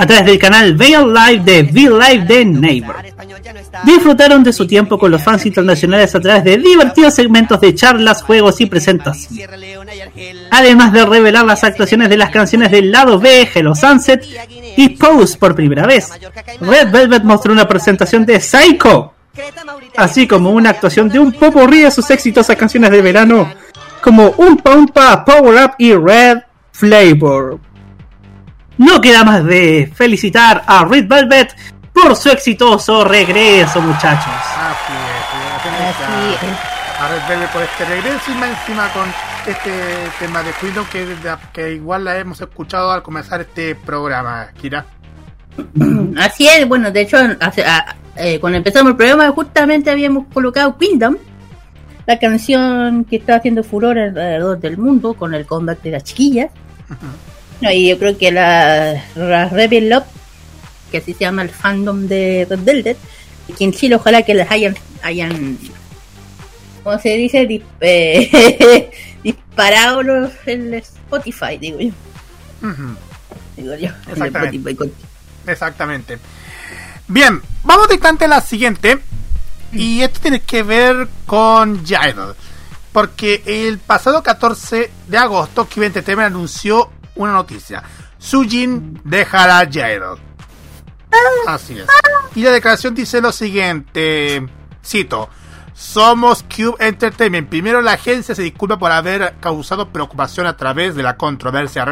[0.01, 2.95] a través del canal Veil Live de V Live de Neighbor.
[3.83, 8.23] Disfrutaron de su tiempo con los fans internacionales a través de divertidos segmentos de charlas,
[8.23, 9.47] juegos y presentaciones.
[10.49, 14.25] Además de revelar las actuaciones de las canciones del lado B, Hello Sunset
[14.75, 16.09] y Pose por primera vez.
[16.59, 19.13] Red Velvet mostró una presentación de Psycho,
[19.97, 23.53] así como una actuación de un popurrí de sus exitosas canciones de verano,
[24.01, 26.39] como Un Pompa, Power Up y Red
[26.71, 27.59] Flavor.
[28.81, 31.55] No queda más de felicitar a Red Velvet
[31.93, 34.33] por su exitoso regreso, muchachos.
[34.33, 36.57] Así es, Así
[36.99, 39.07] a Red Velvet por este regreso y más encima con
[39.45, 39.71] este
[40.19, 41.15] tema de Queendom que,
[41.53, 44.85] que igual la hemos escuchado al comenzar este programa, Kira.
[46.19, 50.75] Así es, bueno, de hecho, hace- a- eh, cuando empezamos el programa, justamente habíamos colocado
[50.77, 51.17] Kingdom,
[52.07, 56.49] la canción que está haciendo furor alrededor del mundo con el comeback de las chiquillas.
[57.61, 60.05] Y yo creo que la, la Rebel Love,
[60.91, 62.97] que así se llama el fandom de Red Velvet,
[63.57, 65.57] que en Chile ojalá que les hayan, hayan
[66.83, 67.47] ¿cómo se dice?
[67.81, 68.91] Eh,
[69.23, 71.91] disparado los, el Spotify, digo yo.
[73.57, 73.89] Digo yo.
[74.09, 74.75] Exactamente.
[74.75, 74.91] Con-
[75.47, 76.17] Exactamente.
[77.07, 78.97] Bien, vamos directamente a la siguiente.
[79.73, 82.35] Y esto tiene que ver con Jaidal.
[82.91, 86.91] Porque el pasado 14 de agosto, Kiwi Entertainment anunció
[87.23, 87.83] una noticia.
[88.17, 90.17] Sujin dejará Jaidal.
[91.47, 91.87] Así es.
[92.35, 94.47] Y la declaración dice lo siguiente.
[94.85, 95.29] Cito.
[95.73, 97.49] Somos Cube Entertainment.
[97.49, 101.85] Primero la agencia se disculpa por haber causado preocupación a través de la controversia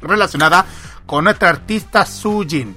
[0.00, 0.66] relacionada
[1.06, 2.74] con nuestra artista Sujin.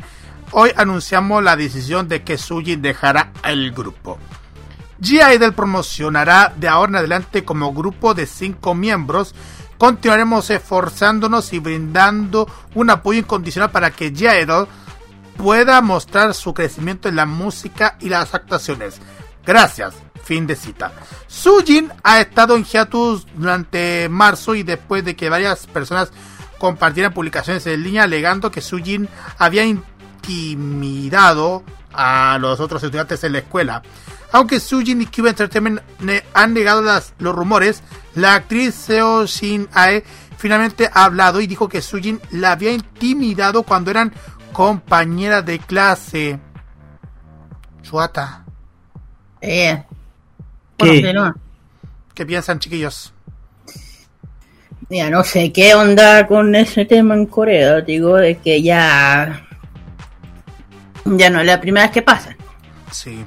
[0.52, 4.20] Hoy anunciamos la decisión de que Sujin dejará el grupo.
[5.02, 9.34] G-Idol promocionará de ahora en adelante como grupo de cinco miembros.
[9.84, 14.66] Continuaremos esforzándonos y brindando un apoyo incondicional para que G-Idol
[15.36, 19.02] pueda mostrar su crecimiento en la música y las actuaciones.
[19.46, 19.94] Gracias.
[20.24, 20.94] Fin de cita.
[21.28, 26.14] Sujin ha estado en hiatus durante marzo y después de que varias personas
[26.60, 33.40] compartieran publicaciones en línea alegando que Sujin había intimidado a los otros estudiantes en la
[33.40, 33.84] escuela.
[34.34, 37.82] Aunque Sujin y Cube Entertainment ne- han negado las- los rumores,
[38.16, 40.04] la actriz Seo Shin Ae
[40.38, 44.12] finalmente ha hablado y dijo que Sujin la había intimidado cuando eran
[44.52, 46.40] compañeras de clase.
[47.84, 48.44] Chuata,
[49.42, 49.84] Eh,
[50.78, 51.14] ¿Qué?
[52.14, 53.14] ¿qué piensan chiquillos?
[54.90, 59.46] mira, no sé qué onda con ese tema en Corea, digo, de que ya
[61.06, 62.36] ya no es la primera vez que pasa.
[62.92, 63.26] Sí,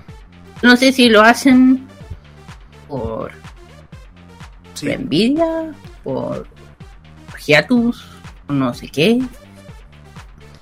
[0.63, 1.87] No sé si lo hacen
[2.89, 3.31] por,
[4.75, 4.87] sí.
[4.87, 6.47] por envidia, por
[7.47, 8.05] hiatus,
[8.49, 9.21] no sé qué.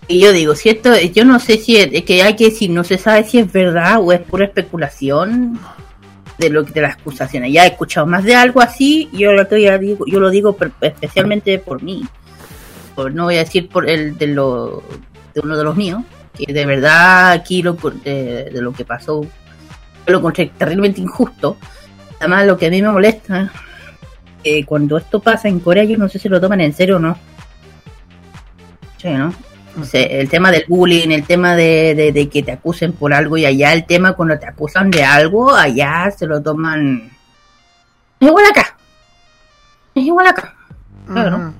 [0.06, 2.84] Y yo digo, si esto, yo no sé si es, que hay que decir, no
[2.84, 5.58] se sabe si es verdad o es pura especulación
[6.36, 7.52] de lo de las acusaciones.
[7.52, 10.72] Ya he escuchado más de algo así, yo lo ya digo, yo lo digo per-
[10.80, 12.04] especialmente por mí.
[12.94, 14.82] Por, no voy a decir por el de lo
[15.32, 16.02] de uno de los míos,
[16.36, 19.26] que de verdad aquí lo de, de lo que pasó
[20.06, 21.56] lo encontré terriblemente injusto.
[22.20, 23.50] Además lo que a mí me molesta
[24.42, 27.00] que cuando esto pasa en Corea yo no sé si lo toman en serio o
[27.00, 27.16] no.
[28.98, 29.32] Sí, ¿no?
[29.80, 33.12] O sea, el tema del bullying, el tema de, de- de que te acusen por
[33.12, 37.10] algo y allá el tema cuando te acusan de algo, allá se lo toman...
[38.20, 38.76] Es igual acá.
[39.94, 40.54] Es igual acá.
[41.12, 41.36] Claro.
[41.38, 41.52] Ujú.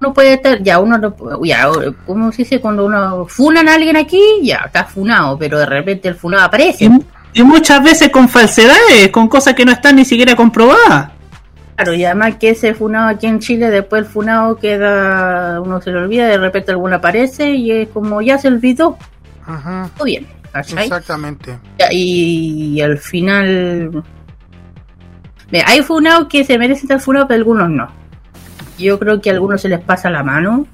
[0.00, 1.66] Uno puede estar, ya uno no puede- ya,
[2.06, 2.60] ¿cómo se dice?
[2.60, 6.90] Cuando uno funan a alguien aquí, ya está funado, pero de repente el funado aparece.
[7.32, 11.10] Y muchas veces con falsedades, con cosas que no están ni siquiera comprobadas.
[11.76, 15.90] Claro, y además que ese funado aquí en Chile, después el funado queda, uno se
[15.90, 18.98] lo olvida, de repente alguno aparece y es como ya se olvidó,
[19.48, 19.88] Ujú.
[19.96, 20.84] todo bien, ¿cachai?
[20.84, 21.58] Exactamente.
[21.78, 24.02] Ya, Y, al final,
[25.50, 27.88] Mira, hay funados que se merecen estar funados, pero algunos no.
[28.78, 30.66] Yo creo que a algunos se les pasa la mano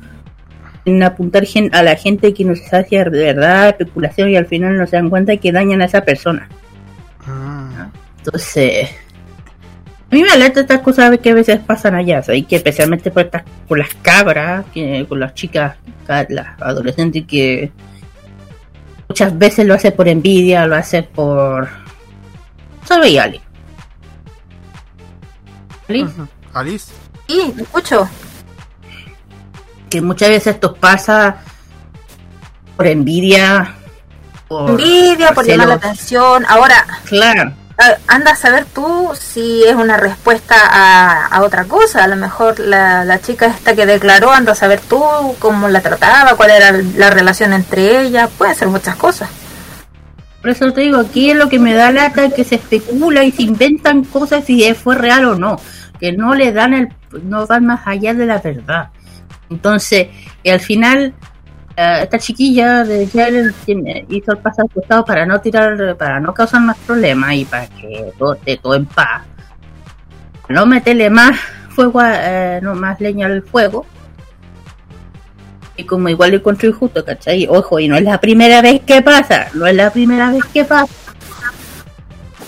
[0.87, 4.30] en apuntar gen- a la gente que no se sabe si es de verdad, especulación,
[4.30, 6.49] y al final no se dan cuenta que dañan a esa persona.
[7.26, 7.82] Mm.
[8.18, 8.89] Entonces,
[10.11, 12.47] a mí me alerta estas cosas que a veces pasan allá, ¿sabes?
[12.47, 15.76] que especialmente por estas, por las cabras, que, con las chicas,
[16.07, 17.70] ca- las adolescentes que
[19.09, 21.68] muchas veces lo hace por envidia, lo hace por...
[22.84, 23.41] Sabe y Ale.
[25.89, 26.03] ¿sí?
[26.03, 26.28] Ujú.
[26.55, 26.93] Alice.
[27.28, 28.09] Sí, escucho.
[29.91, 31.37] Que muchas veces esto pasa
[32.76, 33.74] por envidia.
[34.49, 36.45] Por, Envidia por llamar la atención.
[36.49, 37.53] Ahora, Claro.
[38.09, 42.05] Anda a saber tú si es una respuesta a, a otra cosa.
[42.05, 45.03] A lo mejor la, la chica esta que declaró, anda a saber tú
[45.39, 48.30] cómo la trataba, cuál era la relación entre ellas.
[48.39, 49.28] Puede ser muchas cosas.
[50.41, 53.32] Por eso te digo, aquí es lo que me da lata que se especula y
[53.32, 55.61] se inventan cosas si fue real o no,
[55.99, 56.89] que no le dan el,
[57.24, 58.91] no van más allá de la verdad.
[59.51, 60.09] Entonces,
[60.42, 61.14] y al final,
[61.76, 63.55] eh, esta chiquilla de Jalen
[64.09, 67.66] hizo el paso al costado para no tirar, para no causar más problemas y para
[67.68, 69.22] que todo esté todo en paz.
[70.49, 71.38] No meterle más
[71.70, 73.84] fuego, a- eh, no más leña al fuego.
[75.76, 77.47] Y como igual lo encuentro injusto, ¿cachai?
[77.49, 80.64] Ojo, y no es la primera vez que pasa, no es la primera vez que
[80.64, 80.90] pasa.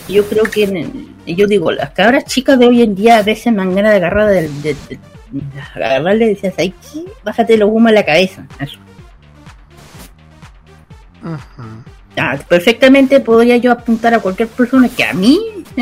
[0.08, 0.90] Yo creo que,
[1.26, 3.96] yo digo, las cabras chicas de hoy en día a veces me dan ganas de
[3.98, 4.98] agarrar de, de, de- de
[5.74, 7.04] agarrarle y decías, ay, ¿qué?
[7.24, 8.46] bájate los humos a la cabeza.
[8.60, 8.78] Eso.
[12.16, 15.38] Ah, perfectamente podría yo apuntar a cualquier persona que a mí,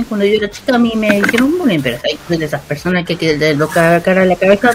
[0.09, 3.16] cuando yo era chica, a mí me hicieron bullying, pero hay de esas personas que,
[3.16, 4.72] que de lo cara a la cabeza,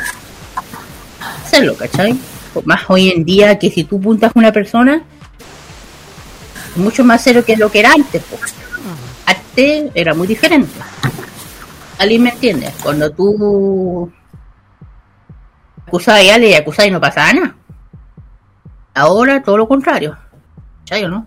[1.43, 2.17] hacerlo, ¿cachai?
[2.53, 5.03] O Más hoy en día que si tú apuntas a una persona,
[6.71, 8.23] es mucho más serio que lo que era antes.
[8.23, 8.37] po.
[9.25, 10.71] Antes era muy diferente.
[11.99, 12.71] ¿Alguien me entiende?
[12.81, 14.11] Cuando tú
[15.91, 17.55] acusabas a alguien y acusabas y no pasaba nada.
[18.93, 20.17] Ahora todo lo contrario.
[20.85, 21.25] ¿Cachai o no?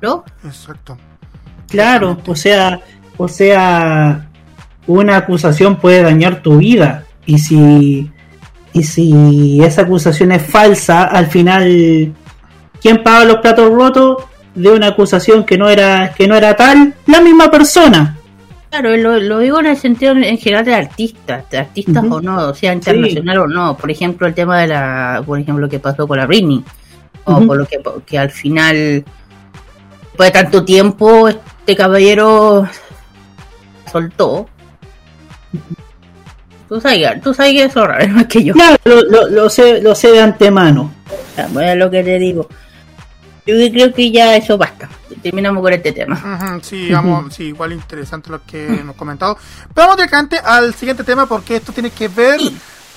[0.00, 0.24] ¿No?
[0.42, 0.96] Exacto.
[1.68, 2.80] Claro, o sea,
[3.16, 4.28] o sea,
[4.86, 8.10] una acusación puede dañar tu vida y si
[8.72, 12.12] y si esa acusación es falsa, al final
[12.80, 16.94] ¿quién paga los platos rotos de una acusación que no era que no era tal?
[17.06, 18.18] La misma persona.
[18.80, 22.48] Claro, lo, lo digo en el sentido en general de artistas, de artistas o no,
[22.48, 23.76] o sea internacional o no.
[23.76, 26.64] Por ejemplo, el tema de la, por ejemplo, lo que pasó con la Britney,
[27.24, 29.04] o por lo que, que al final,
[30.02, 32.66] después de tanto tiempo, este caballero
[33.92, 34.48] soltó.
[36.68, 38.54] Tú sabes, tú sabes que es más que yo.
[38.54, 40.92] Claro, lo, lo- lo sé, lo sé de antemano.
[41.52, 42.48] Bueno, es lo que te digo.
[43.46, 44.88] Yo creo que ya eso basta.
[45.22, 46.58] Terminamos con este tema.
[46.62, 49.36] Sí, vamos, sí, igual interesante lo que hemos comentado.
[49.74, 52.40] Pero vamos directamente al siguiente tema porque esto tiene que ver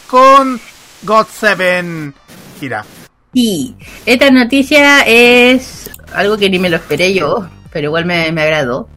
[0.07, 0.59] con
[1.03, 2.13] God Seven.
[2.59, 2.85] Kira.
[3.33, 3.75] Sí,
[4.05, 8.89] esta noticia es algo que ni me lo esperé yo, pero igual me, me agradó.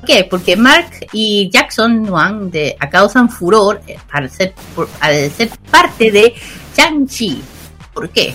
[0.00, 0.24] ¿Por qué?
[0.28, 6.10] Porque Mark y Jackson Wang de, causan furor eh, al ser, por- al ser parte
[6.10, 6.34] de
[6.76, 7.42] Shang-Chi.
[7.92, 8.34] ¿Por qué?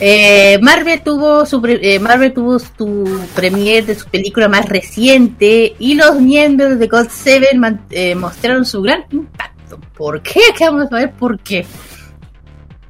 [0.00, 5.94] Eh, Marvel tuvo su eh, Marvel tuvo su premiere de su película más reciente y
[5.94, 9.78] los miembros de God Seven eh, mostraron su gran impacto.
[9.96, 10.40] ¿Por qué?
[10.56, 11.64] Que vamos a ver por qué.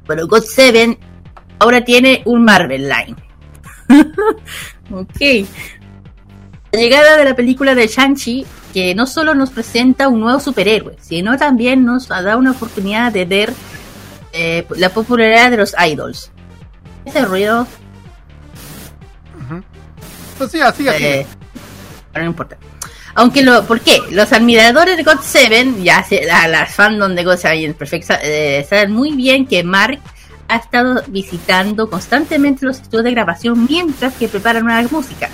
[0.07, 0.97] Bueno, God Seven
[1.59, 3.15] ahora tiene un Marvel Line.
[4.91, 5.47] ok.
[6.71, 10.97] La llegada de la película de Shang-Chi, que no solo nos presenta un nuevo superhéroe,
[10.99, 13.53] sino también nos da una oportunidad de ver
[14.33, 16.31] eh, la popularidad de los idols.
[17.05, 17.67] Ese ruido,
[20.37, 21.03] Pues sí, así, así.
[21.03, 21.25] eh,
[22.15, 22.57] no importa.
[23.13, 23.99] Aunque lo, ¿por qué?
[24.11, 28.65] Los admiradores de God Seven, ya se, la, las fandom de God Seven perfecta, eh,
[28.69, 29.99] saben muy bien que Mark
[30.49, 35.29] ha estado visitando constantemente los estudios de grabación mientras que preparan nueva música.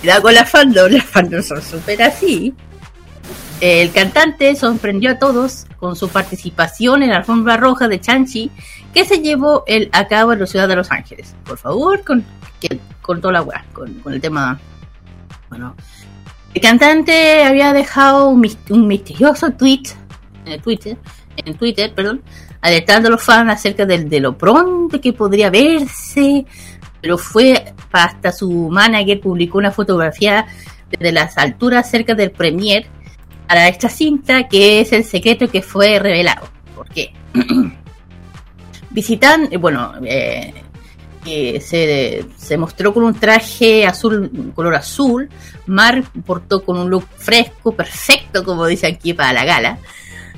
[0.00, 2.54] Cuidado con la fandom, las fandom son súper así.
[3.60, 8.50] El cantante sorprendió a todos con su participación en la alfombra roja de Chanchi
[8.94, 11.34] que se llevó el, a cabo en la ciudad de Los Ángeles.
[11.44, 12.24] Por favor, con,
[13.02, 14.58] con toda la weá, con, con el tema.
[15.48, 15.74] Bueno,
[16.54, 19.82] el cantante había dejado un, mis- un misterioso tweet
[20.46, 20.96] en Twitter,
[21.36, 22.22] en Twitter, perdón,
[22.60, 26.44] alertando a los fans acerca del- de, lo pronto que podría verse,
[27.00, 30.46] pero fue hasta su manager publicó una fotografía
[30.90, 32.86] desde las alturas cerca del premier
[33.46, 36.48] para esta cinta que es el secreto que fue revelado.
[36.74, 37.12] ¿Por qué?
[38.90, 40.54] Visitan, eh, bueno, eh,
[41.24, 45.28] que se, se mostró con un traje azul, color azul.
[45.66, 49.78] Mark portó con un look fresco, perfecto, como dice aquí, para la gala.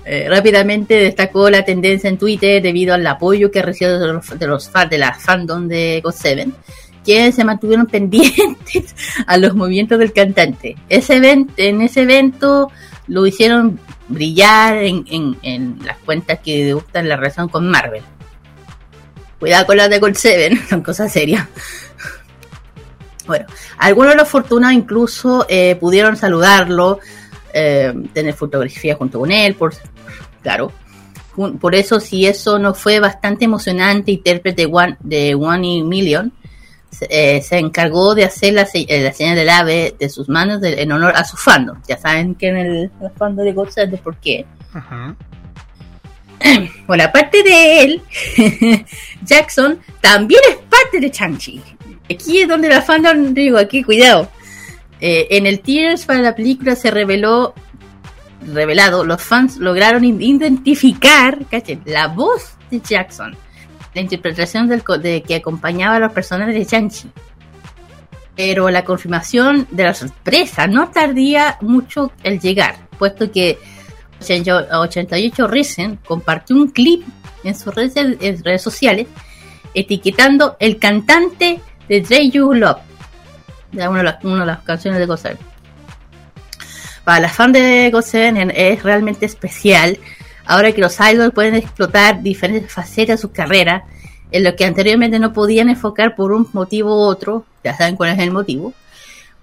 [0.05, 4.47] Eh, rápidamente destacó la tendencia en Twitter debido al apoyo que recibió de los, de
[4.47, 6.55] los fans de la fandom de God Seven,
[7.05, 8.95] quienes se mantuvieron pendientes
[9.27, 10.77] a los movimientos del cantante.
[10.89, 11.17] Ese
[11.57, 12.73] en ese evento
[13.07, 13.79] lo hicieron
[14.09, 18.03] brillar en, en, en las cuentas que debutan la relación con Marvel.
[19.41, 21.49] Cuidado con las de Gold Seven, son cosas serias.
[23.27, 23.47] Bueno,
[23.79, 27.01] algunos de los fortunados incluso eh, pudieron saludarlo
[27.53, 29.75] eh, tener fotografía junto con él, por
[30.43, 30.71] claro.
[31.61, 36.33] Por eso, si eso no fue bastante emocionante, intérprete One, de One in Million
[36.91, 40.91] se, eh, encargó de hacer la, la señal del ave de sus manos de- en
[40.93, 41.81] honor a su fandom.
[41.89, 44.45] Ya saben que en el, fandom de Godzilla, ¿por qué?
[46.45, 46.69] Ujú.
[46.87, 48.03] Bueno, aparte de él,
[49.23, 51.61] Jackson también es parte de Chanchi.
[52.13, 54.29] Aquí es donde la fandom, digo, aquí cuidado.
[55.01, 57.55] Eh, en el Tears para la película se reveló,
[58.53, 61.39] revelado, los fans lograron identificar,
[61.85, 63.37] la voz de Jackson,
[63.95, 67.11] la interpretación de que acompañaba a los personajes de Chanchi.
[68.37, 73.59] Pero la confirmación de la sorpresa no tardía mucho el llegar, puesto que
[74.21, 77.05] 88 Risen compartió un clip
[77.45, 79.07] en sus redes, sociales
[79.73, 82.79] etiquetando el cantante de Dre You Love,
[83.73, 85.39] de una de las, una de las canciones de Gozer.
[87.05, 89.99] Para las fans de Gozer es realmente especial,
[90.45, 93.85] ahora que los idols pueden explotar diferentes facetas de su carrera,
[94.33, 98.11] en lo que anteriormente no podían enfocar por un motivo u otro, ya saben cuál
[98.11, 98.73] es el motivo,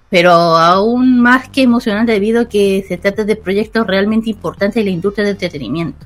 [0.10, 4.86] pero aún más que emocionante debido a que se trata de proyectos realmente importantes en
[4.86, 6.06] la industria del entretenimiento.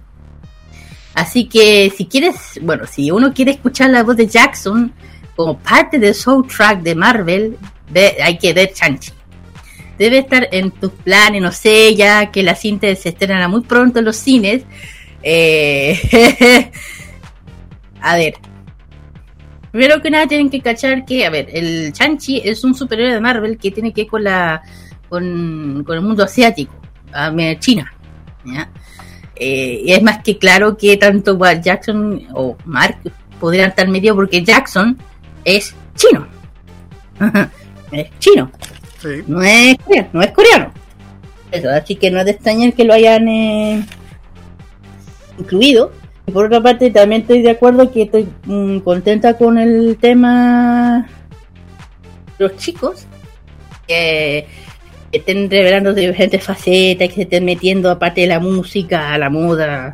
[1.14, 4.94] Así que si quieres, bueno, si uno quiere escuchar la voz de Jackson
[5.36, 7.58] como parte del soundtrack de Marvel,
[7.90, 9.12] ve- hay que ver Chanchi.
[9.98, 14.00] Debe estar en tus planes, no sé, ya que la cinta se estrena muy pronto
[14.00, 14.64] en los cines.
[15.22, 16.72] Eh,
[18.02, 18.34] a ver,
[19.72, 23.22] Primero que nada tienen que cachar que, a ver, el Chanchi es un superhéroe de
[23.22, 24.62] Marvel que tiene que ver con la
[25.08, 26.74] con, con el mundo asiático,
[27.60, 27.94] China.
[28.46, 28.70] ¿ya?
[29.36, 32.98] Eh, y es más que claro que tanto Jackson o Mark
[33.40, 34.98] podrían estar medio porque Jackson
[35.44, 36.28] es chino.
[37.92, 38.52] es chino,
[39.02, 39.24] Sí.
[39.26, 40.10] no es coreano.
[40.14, 40.72] No es coreano.
[41.52, 43.86] Eso, así que no es de extrañar que lo hayan eh,
[45.40, 45.92] incluido.
[46.32, 51.06] Y por otra parte, también estoy de acuerdo que estoy mm, contenta con el tema
[52.40, 53.06] los chicos
[53.86, 54.48] que
[55.12, 59.94] estén revelando diferentes facetas, que se estén metiendo aparte de la música, la moda,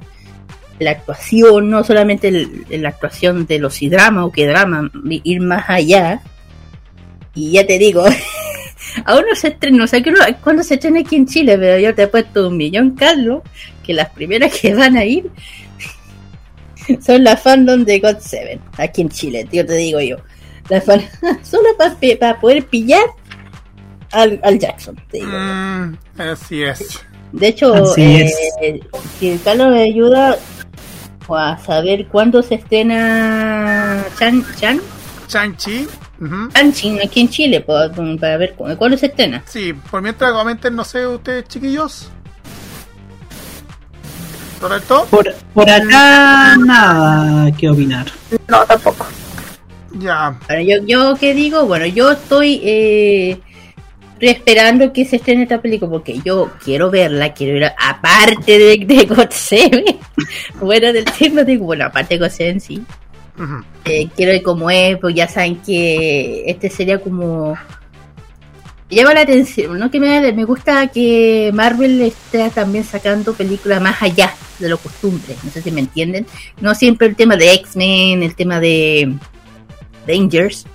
[0.77, 2.31] la actuación, no solamente
[2.69, 4.91] la actuación de los drama o que drama,
[5.23, 6.21] ir más allá.
[7.33, 8.05] Y ya te digo,
[9.05, 10.13] aún no se estrena, no sé qué-
[10.43, 13.41] cuándo se estrena aquí en Chile, pero yo te he puesto un millón, Carlos,
[13.83, 15.31] que las primeras que van a ir
[17.05, 20.17] son las fandom de God Seven, aquí en Chile, yo te digo yo.
[20.69, 21.03] Las fan-
[21.43, 21.69] solo
[22.19, 23.03] para poder pillar
[24.11, 25.29] al, al Jackson, te digo.
[25.31, 27.01] Mm, así es.
[27.31, 28.01] De hecho, Así
[28.61, 28.79] eh,
[29.19, 30.37] si Carlos me ayuda
[31.29, 34.79] a saber cuándo se estrena Chan, Chan,
[35.27, 35.85] Chanchi.
[36.21, 36.47] ujú.
[36.53, 39.43] Chanchin aquí en Chile, pues, para ver cu- cuándo se estrena.
[39.45, 42.09] Sí, por mientras comenten, no sé, ustedes chiquillos.
[44.59, 45.07] ¿Correcto?
[45.09, 48.07] Por, por acá nada que opinar.
[48.47, 49.05] No, tampoco.
[49.99, 50.37] Ya.
[50.47, 53.39] Ahora, yo, yo qué digo, bueno, yo estoy, eh,
[54.13, 58.85] estoy esperando que se estrene esta película porque yo quiero verla, quiero ver aparte de,
[58.85, 59.85] de God Seven,
[60.59, 62.83] fuera del tema, digo, bueno, aparte de God Seven, sí,
[63.85, 67.55] eh, quiero ver cómo es, pues ya saben que este sería como
[68.95, 69.91] llama la atención, ¿no?
[69.91, 75.35] Que me, me gusta que Marvel esté también sacando películas más allá de lo costumbre,
[75.43, 76.25] no sé si me entienden,
[76.61, 79.13] no siempre el tema de X-Men, el tema de
[80.07, 80.65] Dangers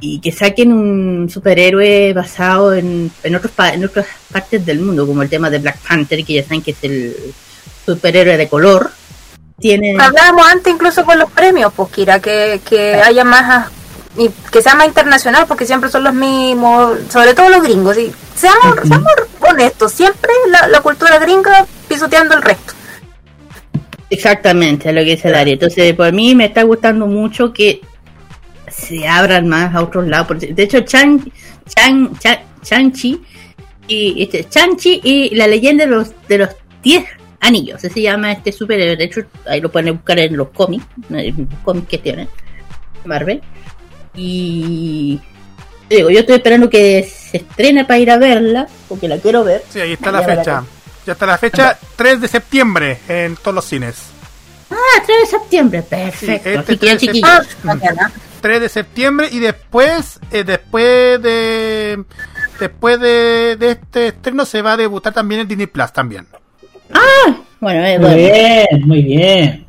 [0.00, 5.22] y que saquen un superhéroe basado en, en, otros en otras partes del mundo, como
[5.22, 7.16] el tema de Black Panther, que ya saben que es el
[7.86, 8.90] superhéroe de color.
[9.58, 13.70] Tiene Hablábamos antes incluso con los premios, pues Kira, que, que haya más,
[14.16, 17.98] y que sea más internacional, porque siempre son los mismos, sobre todo los gringos.
[17.98, 18.88] Y seamos, Ujú.
[18.88, 22.74] seamos honestos, siempre la, la cultura gringa pisoteando el resto.
[24.10, 25.54] Exactamente, lo que dice Dario.
[25.54, 27.80] Entonces, por mí me está gustando mucho que
[28.68, 30.28] se abran más a otros lados.
[30.28, 31.24] porque, De hecho, Chan,
[31.66, 33.20] Chan, Chan, Chanchi
[33.88, 36.48] y este, Chanchi y la leyenda de los de los
[36.82, 37.04] 10
[37.40, 38.96] anillos, se llama este superhéroe.
[38.96, 42.28] De hecho, ahí lo pueden buscar en los cómics, en los cómics que tienen
[43.04, 43.42] Marvel.
[44.14, 45.20] Y
[45.88, 49.62] digo, yo estoy esperando que se estrene para ir a verla, porque la quiero ver.
[49.70, 50.64] Sí, ahí está la fecha.
[51.06, 53.96] Ya está la fecha 3 de septiembre en todos los cines.
[54.70, 56.48] Ah, 3 de septiembre, perfecto.
[56.48, 57.28] este Así que ya 3 de chiquillos.
[57.30, 58.12] Ah, mañana.
[58.40, 62.04] 3 de septiembre y después eh, después de
[62.60, 66.26] después de, de este estreno se va a debutar también en Disney Plus también.
[67.60, 68.16] Bueno, eh, Muy bueno.
[68.16, 69.66] bien, muy bien.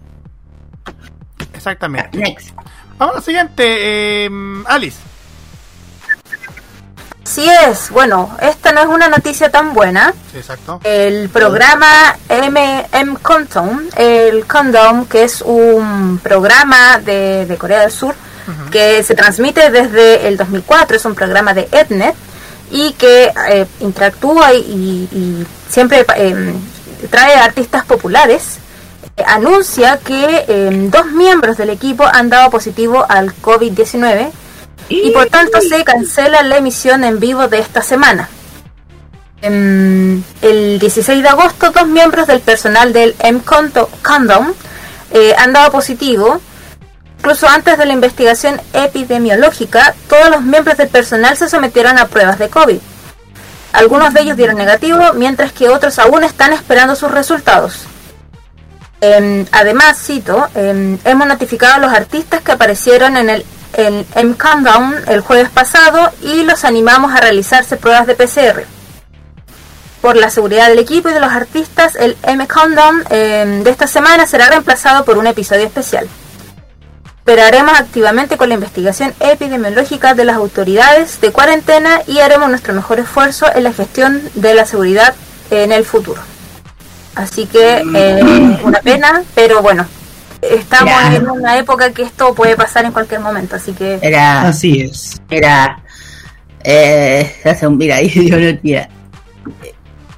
[1.53, 2.17] Exactamente.
[2.17, 2.49] Next.
[2.97, 4.29] Vamos a la siguiente, eh,
[4.67, 4.97] Alice.
[7.25, 7.89] Así es.
[7.89, 10.13] Bueno, esta no es una noticia tan buena.
[10.31, 10.79] Sí, exacto.
[10.83, 18.15] El programa MM Countdown, el Countdown, que es un programa de, de Corea del Sur
[18.71, 22.15] que se transmite desde el 2004, es un programa de Etnet
[22.69, 26.53] y que eh, interactúa y, y siempre eh,
[27.09, 28.59] trae artistas populares.
[29.23, 34.29] Anuncia que eh, dos miembros del equipo han dado positivo al COVID-19
[34.89, 38.29] y por tanto se cancela la emisión en vivo de esta semana.
[39.41, 44.53] Em, el 16 de agosto, dos miembros del personal del M Condom
[45.11, 46.41] eh, han dado positivo.
[47.19, 52.37] Incluso antes de la investigación epidemiológica, todos los miembros del personal se sometieron a pruebas
[52.37, 52.79] de COVID.
[53.71, 57.87] Algunos de ellos dieron negativo, mientras que otros aún están esperando sus resultados.
[59.07, 63.45] Em, además, cito, em, hemos notificado a los artistas que aparecieron en el
[63.77, 68.65] M Countdown el jueves pasado y los animamos a realizarse pruebas de PCR.
[70.01, 73.85] Por la seguridad del equipo y de los artistas, el M Countdown em, de esta
[73.85, 76.07] semana será reemplazado por un episodio especial.
[77.19, 82.99] Esperaremos activamente con la investigación epidemiológica de las autoridades de cuarentena y haremos nuestro mejor
[82.99, 85.13] esfuerzo en la gestión de la seguridad
[85.51, 86.21] en el futuro.
[87.15, 89.85] Así que eh, una pena, pero bueno,
[90.41, 91.15] estamos Ya.
[91.15, 95.21] en una época que esto puede pasar en cualquier momento, así que Era, Así es.
[95.29, 95.79] era,
[96.63, 98.89] eh, hace un, mira, yo no, mira,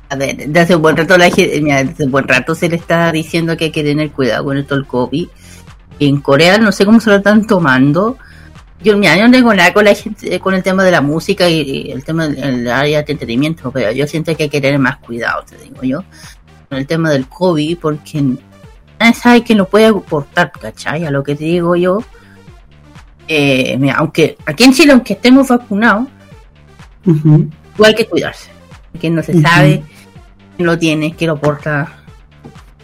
[0.09, 2.77] a ver, hace un buen rato la gente, mira, desde un buen rato se le
[2.77, 5.27] está diciendo que hay que tener cuidado con esto del COVID.
[5.99, 8.17] En Corea no sé cómo se lo están tomando.
[8.83, 11.49] Yo, mira, yo no tengo nada con la gente, con el tema de la música
[11.49, 14.77] y, y el tema del área de entretenimiento, pero yo siento que hay que tener
[14.79, 16.03] más cuidado, te digo yo,
[16.69, 18.21] el tema del COVID, porque
[18.99, 21.05] nadie sabe quién lo puede aportar, ¿cachai?
[21.05, 22.03] A lo que te digo yo.
[23.27, 26.07] Eh, mira, aunque aquí en Chile, aunque estemos vacunados,
[27.05, 27.51] igual
[27.89, 28.49] hay que cuidarse.
[28.99, 29.83] Que no se sabe
[30.55, 31.93] quién lo tiene, quién lo porta.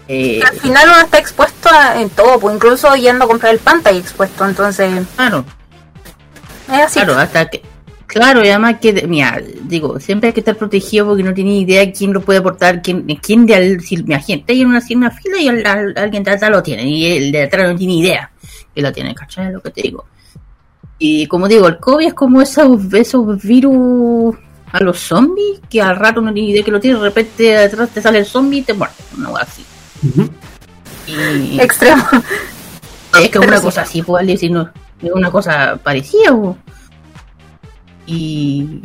[0.08, 3.60] Eh, al final uno está expuesto a- en todo, pues incluso yendo a comprar el
[3.60, 5.46] pan está expuesto, entonces claro,
[6.68, 7.00] es así.
[7.00, 7.64] claro, hasta que.
[8.08, 11.92] Claro, y además que, mira, digo, siempre hay que estar protegido porque no tiene idea
[11.92, 14.98] quién lo puede aportar, quién, quién de al, si mi agente hay en una, en
[14.98, 17.76] una fila y al- al- alguien de atrás lo tiene, y el de atrás no
[17.78, 18.30] tiene idea
[18.76, 19.48] que lo tiene, ¿cachai?
[19.48, 20.06] Es lo que te digo.
[21.00, 24.36] Y como digo, el COVID es como esos, esos virus
[24.72, 27.58] a los zombies, que al rato no tiene idea que lo tiene, de repente de
[27.58, 29.66] atrás te sale el zombie y te muerde, una cosa así.
[30.08, 30.30] Ujú.
[31.08, 32.04] Y Extremo.
[33.22, 33.64] es que pero una sí.
[33.64, 34.70] cosa así, pues decir, no,
[35.02, 36.32] es una cosa parecida.
[36.32, 36.58] po.
[38.06, 38.82] Y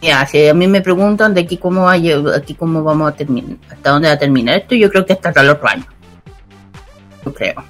[0.00, 3.56] ya, si a mí me preguntan de aquí cómo va aquí cómo vamos a terminar,
[3.70, 5.86] hasta dónde va a terminar esto, yo creo que hasta el otro año.
[7.24, 7.64] Yo creo.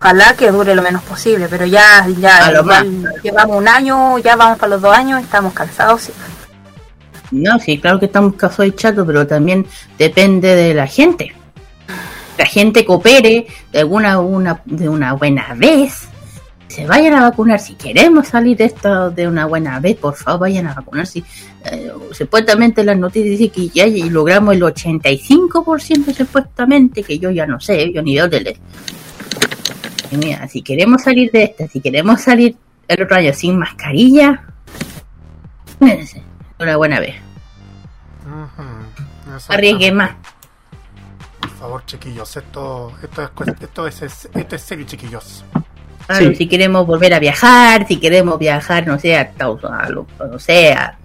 [0.00, 4.18] Ojalá que dure lo menos posible, pero ya, ya A lo igual llevamos un año,
[4.18, 6.02] ya vamos para los dos años, estamos cansados.
[6.02, 6.12] sí.
[7.30, 9.66] No, sí, claro que estamos casos de chato, pero también
[9.98, 11.34] depende de la gente.
[12.38, 16.08] La gente coopere de alguna una, de una buena vez.
[16.68, 17.58] Se vayan a vacunar.
[17.60, 21.22] Si queremos salir de esto de una buena vez, por favor, vayan a vacunarse.
[21.64, 27.58] Eh, supuestamente las noticias dicen que ya logramos el 85% supuestamente, que yo ya no
[27.58, 28.58] sé, yo ni veo tele.
[30.10, 32.56] Y mira, si queremos salir de esta, si queremos salir
[32.86, 34.44] el otro año sin mascarilla,
[35.78, 36.22] cuídense,
[36.58, 37.16] una buena vez.
[39.36, 40.10] Eso Arriesgue más.
[41.40, 45.44] Por favor, chiquillos, esto, esto, es, esto, es, es- esto es serio, chiquillos.
[46.08, 46.34] Claro, Sí.
[46.36, 50.96] si queremos volver a viajar, si queremos viajar, no sé, a lo- no sé, a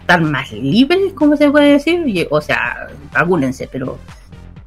[0.00, 3.98] estar más libres, como se puede decir, o sea, vacúnense, pero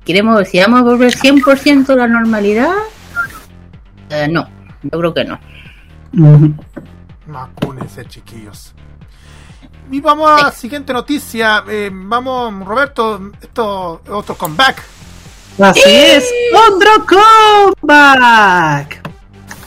[0.06, 2.72] queremos, si vamos a volver 100% a la normalidad,
[4.12, 4.48] eh, no,
[4.84, 5.40] yo creo que no.
[7.28, 8.74] Vacúnense, chiquillos.
[9.92, 11.64] Y vamos a la siguiente noticia.
[11.68, 14.84] Eh, vamos, Roberto, esto es otro comeback.
[15.60, 17.06] Así es, otro
[17.88, 19.09] comeback.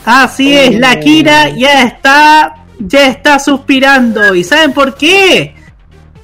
[0.05, 4.33] Así es, la Kira ya está, ya está suspirando.
[4.35, 5.55] ¿Y saben por qué?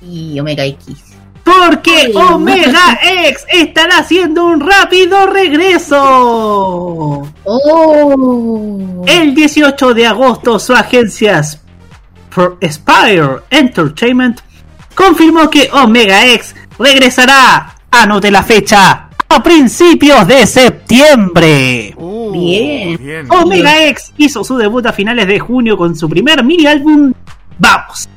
[0.01, 1.03] Y Omega X.
[1.43, 5.97] Porque Omega X estará haciendo un rápido regreso.
[7.43, 9.03] ¡Oh!
[9.07, 14.41] El 18 de agosto su agencia Sp- Spire Entertainment
[14.93, 21.93] confirmó que Omega X regresará, anote la fecha, a principios de septiembre.
[21.95, 22.97] Uh, Bien.
[22.97, 23.27] bien.
[23.29, 27.13] Omega X hizo su debut a finales de junio con su primer mini álbum
[27.59, 28.09] Vamos.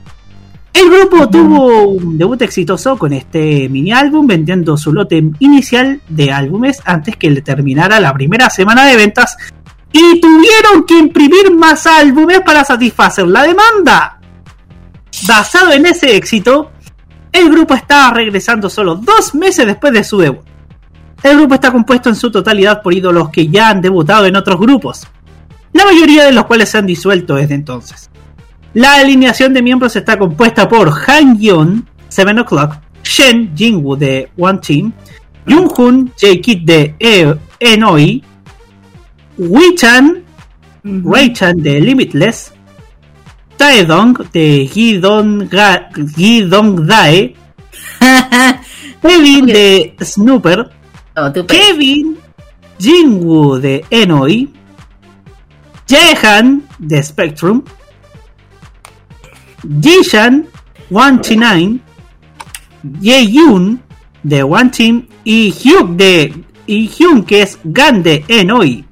[0.72, 6.32] El grupo tuvo un debut exitoso con este mini álbum, vendiendo su lote inicial de
[6.32, 9.36] álbumes antes que le terminara la primera semana de ventas
[9.92, 14.18] y tuvieron que imprimir más álbumes para satisfacer la demanda.
[15.26, 16.70] Basado en ese éxito,
[17.32, 20.51] el grupo estaba regresando solo dos meses después de su debut.
[21.22, 24.58] El grupo está compuesto en su totalidad por ídolos que ya han debutado en otros
[24.58, 25.06] grupos,
[25.72, 28.10] la mayoría de los cuales se han disuelto desde entonces.
[28.74, 34.58] La alineación de miembros está compuesta por Han Yeon, 7 O'Clock, Shen Jingwoo de One
[34.58, 34.92] Team,
[35.46, 38.22] Jung-hoon J-Kid de E- Enoi,
[39.38, 40.22] Wee-chan,
[40.84, 42.52] Ray-chan de Limitless,
[43.56, 45.48] Taedong de Gidong
[46.86, 47.34] Dae,
[49.02, 50.70] Kevin de Snooper,
[51.14, 52.16] Kevin
[52.78, 54.48] Jinwoo de Enoi,
[55.88, 57.62] Jaehan de Spectrum,
[59.80, 60.46] Jishan
[60.88, 61.80] 129,
[63.00, 63.80] Jae-yoon
[64.22, 68.84] de One Team y Hyuk de y Hyun que es Gan de Enoi.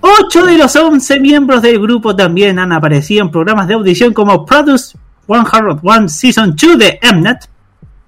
[0.00, 4.46] Ocho de los 11 miembros del grupo también han aparecido en programas de audición como
[4.46, 4.96] Produce
[5.26, 7.48] 101 Season 2 de Mnet,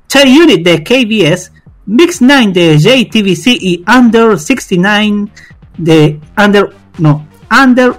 [0.09, 1.53] Chai Unit de KBS,
[1.87, 5.29] Mix 9 de JTBC y Under 69
[5.79, 7.95] de Under no, Under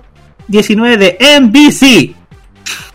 [0.47, 2.15] 19 de NBC.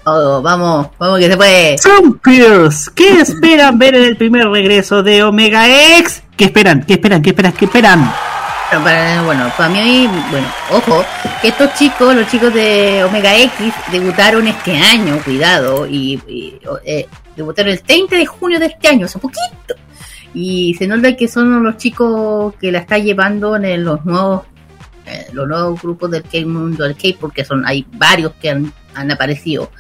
[0.04, 1.78] Oh, vamos, vamos que se puede.
[1.78, 5.66] Son Pierce, ¿qué esperan ver en el primer regreso de Omega
[5.98, 6.22] X?
[6.36, 6.82] ¿Qué esperan?
[6.84, 7.20] ¿Qué esperan?
[7.20, 7.52] ¿Qué esperan?
[7.52, 8.10] ¿Qué esperan?
[8.70, 11.04] Pero para- bueno, para mí, bueno, ojo,
[11.42, 17.06] que estos chicos, los chicos de Omega X, debutaron este año, cuidado, y, y, eh,
[17.36, 19.74] debutaron el 30 de junio de este año, hace poquito.
[20.34, 24.42] Y se nota que son los chicos que la están llevando en los nuevos
[25.06, 29.10] eh, los nuevos grupos del K-Mundo del K, porque son hay varios que han, han
[29.10, 29.70] aparecido.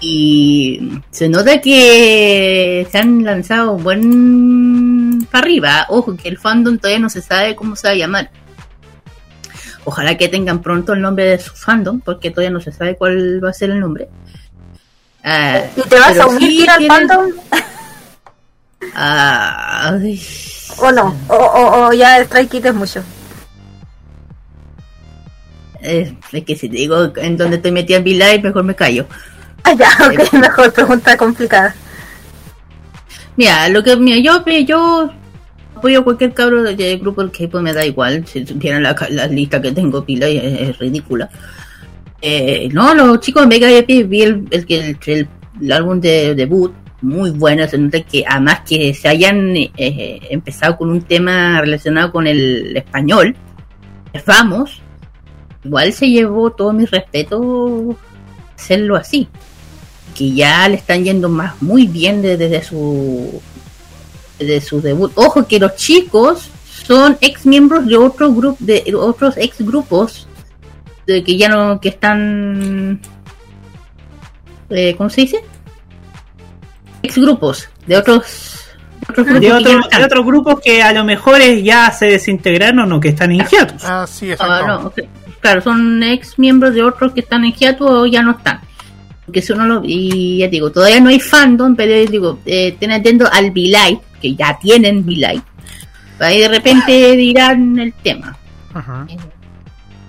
[0.00, 5.86] Y se nota que se han lanzado un buen para arriba.
[5.88, 8.30] Ojo, que el fandom todavía no se sabe cómo se va a llamar.
[9.84, 13.42] Ojalá que tengan pronto el nombre de su fandom, porque todavía no se sabe cuál
[13.42, 14.08] va a ser el nombre.
[15.24, 17.30] Ah, ¿Y te vas a unir sí al tienen- fandom
[18.94, 20.20] ay,
[20.78, 21.16] o no?
[21.28, 23.02] O, o, o ya Strike Kids es mucho.
[25.82, 29.06] eh, es que si te digo en dónde estoy metida en V-Live, mejor me callo.
[29.62, 31.74] Ah, ya, ok, mejor pregunta complicada.
[33.36, 35.10] Mira, lo que mira, yo yo
[35.76, 38.26] apoyo a cualquier cabro del del grupo del K-pop me da igual.
[38.26, 41.28] Si supieran la, la lista que tengo pila es, es ridícula.
[42.22, 45.28] Eh, no, los chicos de Mega VIP vi el, el, el-
[45.60, 46.72] el álbum de debut
[47.02, 47.66] muy bueno.
[47.68, 52.76] Se nota que además que se hayan eh, empezado con un tema relacionado con el
[52.76, 53.36] español,
[54.26, 54.80] vamos.
[55.64, 57.96] Igual se llevó todo mi respeto
[58.54, 59.28] hacerlo así
[60.16, 63.40] que ya le están yendo más muy bien desde, desde su
[64.38, 65.12] de su debut.
[65.14, 70.26] Ojo que los chicos son ex miembros de otro grupo de otros ex grupos
[71.06, 73.00] de que ya no que están
[74.70, 75.40] eh, ¿cómo se dice?
[77.06, 78.62] Ex grupos de otros
[79.08, 80.00] otros grupos De, que otro- no están.
[80.00, 83.38] de otros grupos que a lo mejor es- ya se desintegraron o que están en
[83.46, 83.84] hiatus.
[83.84, 84.06] Ah,
[84.66, 84.98] no, ok.
[85.40, 88.60] claro, son ex miembros de otros que están en hiatus o ya no están.
[89.24, 92.92] Porque si uno lo, y ya digo, todavía no hay fandom, pero digo, eh, estén
[92.92, 95.42] atentos al V-Live, que ya tienen V-Live.
[96.20, 98.36] Ahí de repente dirán el tema.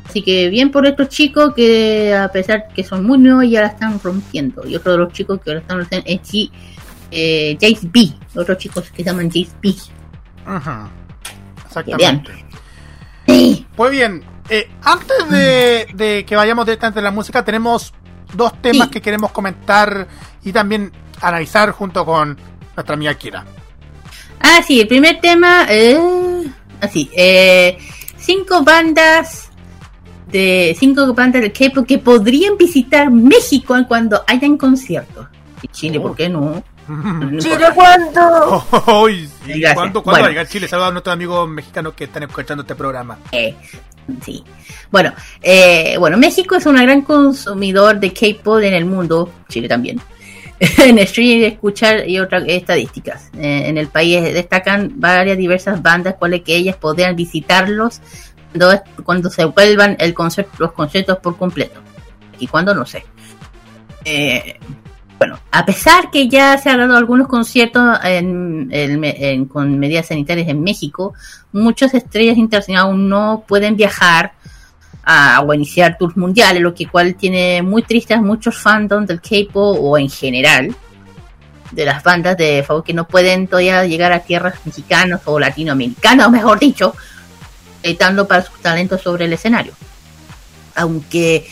[0.08, 3.68] Así que bien por estos chicos que a pesar que son muy nuevos ya la
[3.68, 4.66] están rompiendo.
[4.68, 6.50] Y otro de los chicos que la están rompiendo es G,
[7.12, 8.12] eh, Jace B.
[8.36, 9.76] Otros chicos que se llaman Jace B.
[11.66, 12.32] Exactamente.
[13.76, 17.94] Pues bien, eh, antes de, de que vayamos directamente a la música, tenemos
[18.34, 18.94] dos temas Sí.
[18.94, 20.08] que queremos comentar
[20.44, 20.92] y también
[21.22, 22.38] analizar junto con
[22.76, 23.46] nuestra amiga Kira.
[24.40, 25.98] Ah, sí, el primer tema es
[26.80, 27.78] así, eh,
[28.18, 29.50] cinco bandas
[30.32, 35.28] de cinco bandas de K-pop que podrían visitar México cuando hayan conciertos.
[35.62, 36.64] Y Chile, ¿por qué no?
[36.88, 37.68] Chile,
[39.46, 39.60] sí.
[39.60, 39.74] Gracias.
[39.74, 40.22] ¿Cuándo, cuándo Bueno.
[40.22, 40.68] va a llegar Chile?
[40.68, 43.18] Saludos a nuestros amigos mexicanos que están escuchando este programa.
[43.32, 43.56] Eh,
[44.24, 44.44] sí.
[44.92, 50.00] Bueno, eh, bueno, México es un gran consumidor de K-pop en el mundo, Chile también.
[50.60, 53.30] en streaming, escuchar y otras estadísticas.
[53.38, 58.02] Eh, en el país destacan varias diversas bandas, cuales que ellas podrían visitarlos
[58.52, 61.80] cuando, cuando se vuelvan el concierto, los conciertos por completo.
[62.40, 63.06] Y cuando no sé.
[64.06, 64.58] Eh,
[65.18, 70.08] bueno, a pesar que ya se han dado algunos conciertos en, en- en- con medidas
[70.08, 71.14] sanitarias en México,
[71.52, 74.34] muchas estrellas internacionales aún no pueden viajar
[75.04, 79.78] a, o iniciar tours mundiales, lo que cual tiene muy tristes muchos fandoms del K-pop
[79.82, 80.76] o en general
[81.72, 86.30] de las bandas de favor que no pueden todavía llegar a tierras mexicanas o latinoamericanas,
[86.30, 86.94] mejor dicho,
[87.82, 89.74] gritando para sus talentos sobre el escenario.
[90.76, 91.48] Aunque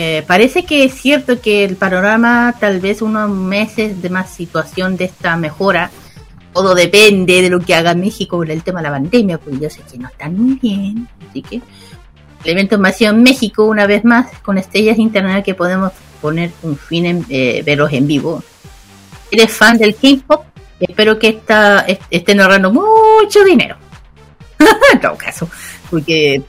[0.00, 4.96] Eh, parece que es cierto que el panorama, tal vez unos meses de más situación
[4.96, 5.90] de esta mejora,
[6.52, 9.68] todo depende de lo que haga México con el tema de la pandemia, porque yo
[9.68, 14.04] sé que no están muy bien, así que el evento masivo en México, una vez
[14.04, 15.90] más, con estrellas internacionales que podemos
[16.22, 18.42] poner un fin en eh, verlos en vivo.
[19.32, 20.44] ¿Eres fan del K-pop?
[20.78, 23.76] Espero que esta, est- estén ahorrando mucho dinero.
[24.92, 25.48] en todo caso,
[25.90, 26.40] porque,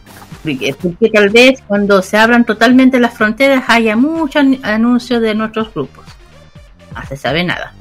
[0.44, 5.36] porque, porque tal vez cuando se abran totalmente las fronteras haya muchos an- anuncios de
[5.36, 6.06] nuestros grupos.
[6.96, 7.74] No se sabe nada.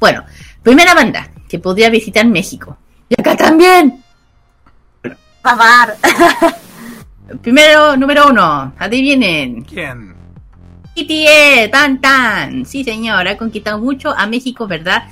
[0.00, 0.24] Bueno,
[0.62, 2.76] primera banda que podría visitar México.
[3.08, 4.02] Y acá también.
[5.42, 5.96] Babar.
[7.42, 9.62] Primero, número uno, adivinen.
[9.64, 10.14] ¿Quién?
[10.96, 12.64] BTS, tan tan.
[12.66, 15.04] Sí, señor, ha conquistado mucho a México, ¿verdad?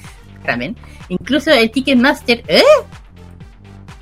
[0.45, 0.77] Ramen.
[1.09, 2.63] Incluso el Ticketmaster, ¿eh?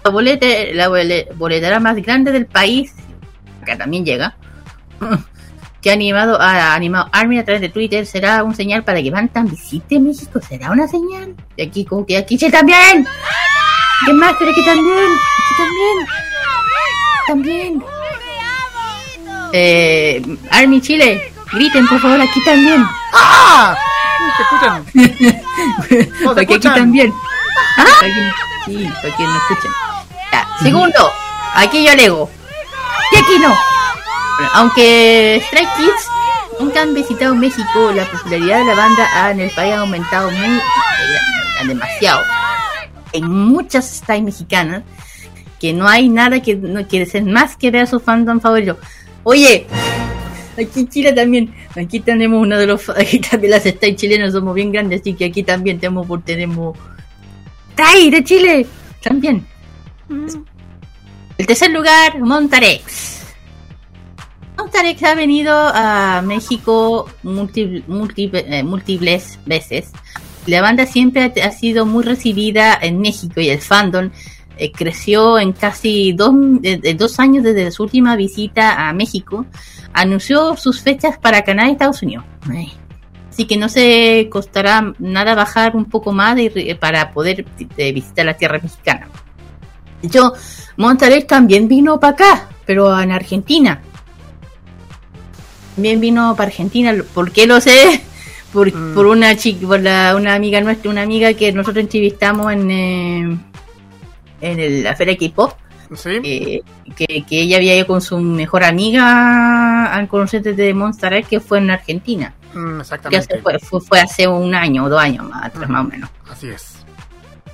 [0.05, 2.93] La, boleta, la bole- boletera más grande del país,
[3.63, 4.35] acá también llega,
[5.83, 9.11] que ha animado a animado Army a través de Twitter, será un señal para que
[9.11, 11.35] Bantam visite México, será una señal.
[11.57, 13.07] Y aquí, como que aquí sí, también.
[14.01, 16.07] Ticketmaster, aquí también, aquí también.
[17.27, 17.85] También.
[19.53, 22.85] Eh, Army Chile, griten por favor aquí también.
[23.13, 23.77] ¡Ah!
[24.37, 24.85] ¿Se escuchan?
[24.95, 25.03] ¿No
[25.83, 26.75] se Para que aquí escuchan?
[26.75, 27.13] también.
[27.77, 28.33] Para que-
[28.67, 29.71] sí, para que no escuchen.
[30.33, 31.11] Ya, Segundo,
[31.55, 32.31] aquí yo alego.
[33.13, 33.55] Y aquí no.
[34.55, 36.09] Aunque Stray Kids
[36.61, 40.57] nunca han visitado México, la popularidad de la banda en el país ha aumentado muy
[40.57, 42.23] eh, demasiado.
[43.13, 44.83] En muchas stars mexicanas
[45.59, 48.79] que no hay nada que no quiere ser más que ver a su fandom favorito.
[49.25, 49.67] Oye,
[50.59, 54.55] aquí en Chile también, aquí tenemos uno de los, aquí también las stars chilenas somos
[54.55, 56.77] bien grandes, así que aquí también tenemos, tenemos,
[57.73, 58.67] ¡Stray de Chile!
[59.03, 59.47] También.
[61.39, 63.23] El tercer lugar, Montarex.
[64.59, 67.09] Montarex ha venido a México
[67.55, 69.91] eh, múltiples veces.
[70.47, 74.11] La banda siempre ha, sido muy recibida en México y el fandom
[74.59, 76.35] eh, creció en casi dos,
[77.19, 79.47] años desde su última visita a México.
[79.93, 82.25] Anunció sus fechas para Canadá y Estados Unidos.
[83.31, 87.47] Así que no se costará nada bajar un poco más eh, para poder
[87.77, 89.09] visitar la tierra mexicana.
[90.03, 90.33] Hecho,
[90.77, 93.81] Montarex también vino para acá, pero en Argentina.
[95.75, 96.95] También vino para Argentina.
[97.15, 98.03] ¿Por qué lo sé?
[98.53, 98.95] Por, Mm.
[98.95, 103.39] por una chica, por la, una amiga nuestra, una amiga que nosotros entrevistamos en, eh,
[104.41, 105.53] en el- la feria K-pop.
[105.95, 106.21] ¿Sí?
[106.25, 106.63] eh,
[106.97, 111.39] que, que ella había ido con su mejor amiga al conocerte de Monster X, que
[111.41, 112.35] fue en Argentina.
[112.55, 113.35] Mm, Que exactamente.
[113.35, 115.73] hace- fue, fue, fue hace un año o dos años más atrás, Ujú.
[115.73, 116.11] más o menos.
[116.29, 116.80] Así es.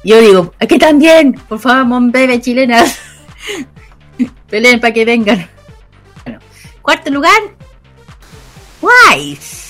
[0.07, 2.97] Yo digo, aquí también, por favor, mon bebé chilenas.
[4.49, 5.51] Peleen para que vengan.
[6.23, 6.39] Bueno,
[6.81, 7.35] cuarto lugar,
[8.81, 9.67] Twice.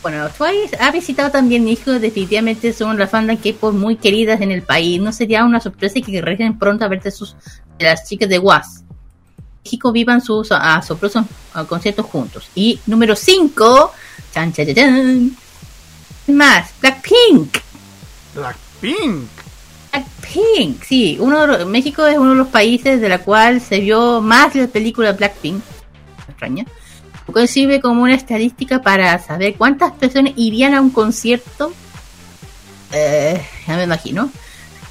[0.00, 4.62] Bueno, Twice ha visitado también México, definitivamente son las bandas K-pop muy queridas en el
[4.62, 5.02] país.
[5.02, 7.36] No sería una sorpresa que regresen pronto a sus
[7.78, 8.84] de las chicas de Was.
[9.62, 11.26] México vivan sus asombrosos
[11.68, 12.48] conciertos juntos.
[12.54, 13.92] Y número 5,
[14.32, 15.36] chan, chan, chan,
[16.28, 17.58] más, Blackpink.
[18.80, 19.28] Blackpink.
[19.92, 23.80] Blackpink, sí, uno de los- México es uno de los países de la cual se
[23.80, 25.62] vio más la película Blackpink.
[26.28, 26.64] Extraña.
[27.32, 31.72] Concibe como una estadística para saber cuántas personas irían a un concierto.
[32.92, 34.30] Eh, ya me imagino.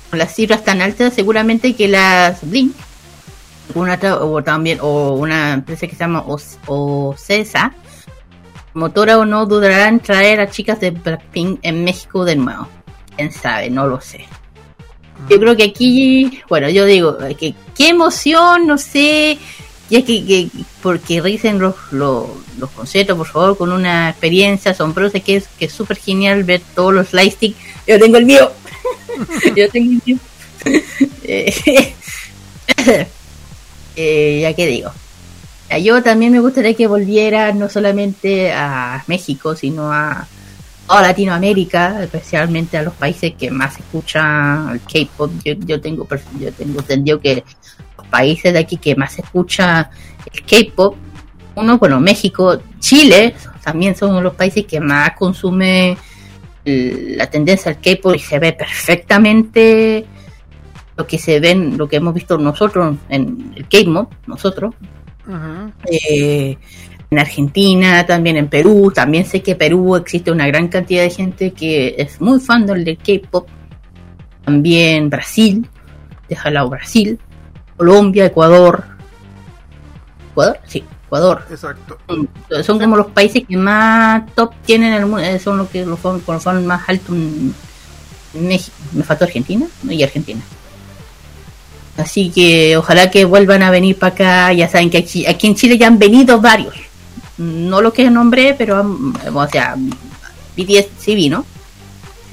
[0.09, 2.73] Con las cifras tan altas, seguramente que las Blink,
[3.73, 6.23] una o también, o una empresa que se llama
[6.67, 7.73] OCESA,
[8.73, 12.67] motora o no, dudarán traer a chicas de Blackpink en México de nuevo.
[13.15, 14.25] Quién sabe, no lo sé.
[15.29, 19.37] Yo creo que aquí, bueno, yo digo, eh, que qué emoción, no sé,
[19.89, 20.49] ya que, que
[20.81, 22.27] porque risen los, los,
[22.59, 26.61] los conciertos, por favor, con una experiencia asombrosa, que es que es súper genial ver
[26.73, 27.55] todos los lightstick.
[27.87, 28.51] Yo tengo el mío.
[29.55, 30.17] yo tengo el mío.
[31.27, 31.95] Eh,
[33.95, 34.91] eh, ya que digo.
[35.69, 40.27] Ya, Yo también me gustaría que volviera no solamente a México, sino a
[40.87, 45.31] toda Latinoamérica, especialmente a los países que más escuchan el K-pop.
[45.43, 46.07] Yo, yo tengo
[46.39, 47.43] yo tengo entendido que
[47.97, 49.89] los países de aquí que más escucha
[50.31, 50.95] el K-pop,
[51.55, 53.33] uno, bueno, México, Chile,
[53.63, 55.97] también son los países que más consume
[56.65, 60.05] el- la tendencia al K-pop y se ve perfectamente
[60.97, 64.75] lo que se ven, lo que hemos visto nosotros en el K-pop, nosotros,
[65.27, 65.71] Ujú.
[65.91, 66.57] eh,
[67.09, 71.09] en Argentina, también en Perú, también sé que en Perú existe una gran cantidad de
[71.09, 73.47] gente que es muy fan del K-pop,
[74.43, 75.67] también Brasil,
[76.27, 77.19] deja lado Brasil,
[77.77, 78.83] Colombia, Ecuador,
[80.31, 81.45] Ecuador, sí, Ecuador.
[81.49, 81.97] Exacto.
[82.63, 85.99] Son como los países que más top tienen el mundo, eh, son los que los
[85.99, 87.53] son, los son más altos en
[88.35, 88.75] en México.
[88.91, 90.41] Me faltó Argentina y Argentina.
[91.97, 94.53] Así que ojalá que vuelvan a venir para acá.
[94.53, 96.75] Ya saben que aquí, aquí en Chile ya han venido varios.
[97.37, 99.75] No los que nombré, pero han- o sea,
[100.55, 101.45] BTS sí vino.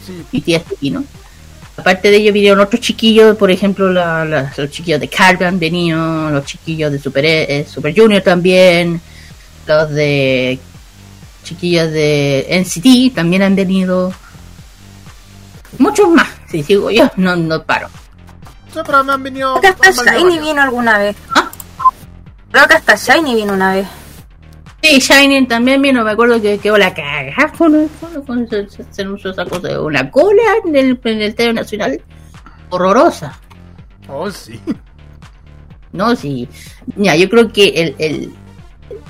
[0.06, 0.24] Sí.
[0.32, 1.04] BTS sí vino.
[1.76, 5.58] Aparte de ellos vinieron otros chiquillos, por ejemplo, la- la- los chiquillos de Carve han
[5.58, 9.00] venido, los chiquillos de Super, eh, Super Junior también,
[9.66, 10.58] los de
[11.42, 14.12] chiquillos de NCT también han venido.
[15.78, 17.88] Muchos más, si sigo yo, no, no paro.
[18.72, 19.58] Sí, pero me han venido.
[19.60, 21.16] Creo que hasta Shiny vino alguna vez.
[21.34, 21.50] ¿Ah?
[22.50, 23.86] Creo que hasta Shiny vino una vez.
[24.82, 28.48] Sí, Shining también vino, me acuerdo que quedó la cagada con, con, con-
[28.90, 32.02] se, usó esa cosa de una cola en el, en el Nacional.
[32.70, 33.38] Horrorosa.
[34.08, 34.60] Oh, sí.
[35.92, 36.48] No, sí.
[36.96, 37.94] Mira, yo creo que el,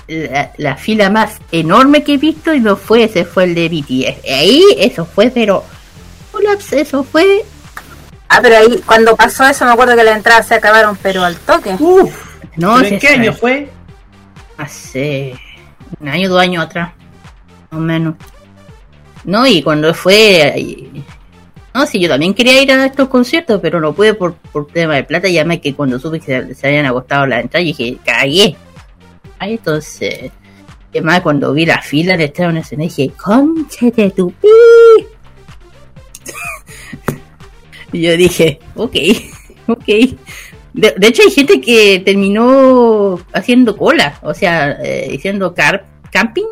[0.08, 3.54] el, la, la fila más enorme que he visto y no fue ese, fue el
[3.54, 4.28] de BTS.
[4.30, 5.64] Ahí, eso fue, pero.
[6.72, 7.44] Eso fue.
[8.28, 11.36] Ah, pero ahí, cuando pasó eso, me acuerdo que las entradas se acabaron, pero al
[11.36, 11.76] toque.
[11.78, 12.12] Uf,
[12.56, 13.70] No, ¿pero sí, ¿en qué año fue?
[14.56, 15.34] Hace
[16.00, 16.92] un año, dos años atrás.
[17.70, 18.14] Más o menos.
[19.24, 20.90] No, y cuando fue.
[21.74, 24.94] No, sí, yo también quería ir a estos conciertos, pero no pude por, por tema
[24.94, 25.28] de plata.
[25.28, 28.56] Y además que cuando supe que se, se habían agotado las entradas, dije, cagué.
[29.38, 30.30] Ahí entonces.
[30.90, 34.48] Además cuando vi la fila de Estadio Nacional, dije, conche de tu pi.
[37.92, 38.96] y yo dije, ok,
[39.68, 39.88] ok.
[40.74, 46.46] De, de hecho, hay gente que terminó haciendo cola, o sea, eh, haciendo car camping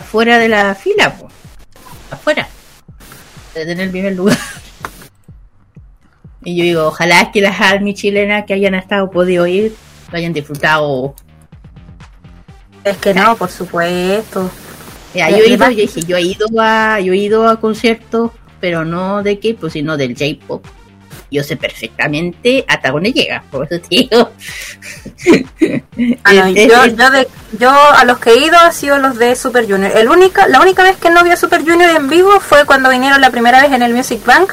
[0.00, 1.28] afuera de la fila, po.
[2.10, 2.48] afuera,
[3.54, 4.38] de tener el primer lugar.
[6.46, 9.74] Y yo digo, ojalá que las army chilenas que hayan estado podido ir
[10.12, 11.14] lo hayan disfrutado.
[12.84, 14.50] Es que no, por supuesto.
[15.14, 18.32] Ya, yo he ido, yo dije, yo he ido a, yo he ido a conciertos,
[18.60, 20.66] pero no de K-pop, sino del J-pop.
[21.30, 24.30] Yo sé perfectamente hasta dónde llega, por eso digo.
[26.24, 29.34] Ah, no, yo, yo, de, yo a los que he ido ha sido los de
[29.34, 29.90] Super Junior.
[29.96, 32.90] El única, la única vez que no vi a Super Junior en vivo fue cuando
[32.90, 34.52] vinieron la primera vez en el Music Bank.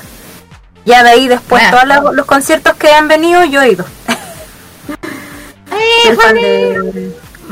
[0.85, 1.71] Ya de ahí después Ah.
[1.71, 3.85] todos los, los conciertos que han venido yo he ido.
[6.03, 7.11] Fiel fan de,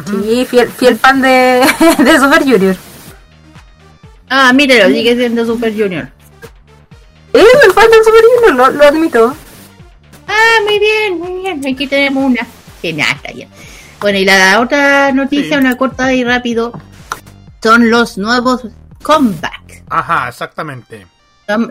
[0.09, 1.65] sí, fiel, fiel fan de,
[1.99, 2.75] de Super Junior.
[4.29, 6.09] Ah, míralo, sigue siendo Super Junior.
[7.33, 9.35] Eh, soy fan de Super Junior, lo, lo admito.
[10.27, 11.73] Ah, muy bien, muy bien.
[11.73, 12.45] Aquí tenemos una.
[12.81, 13.49] Que nada, está bien.
[13.99, 15.61] Bueno, y la otra noticia, Sí.
[15.61, 16.71] una corta y rápido,
[17.61, 18.65] son los nuevos
[19.03, 19.83] comeback.
[19.89, 21.05] Ajá, exactamente.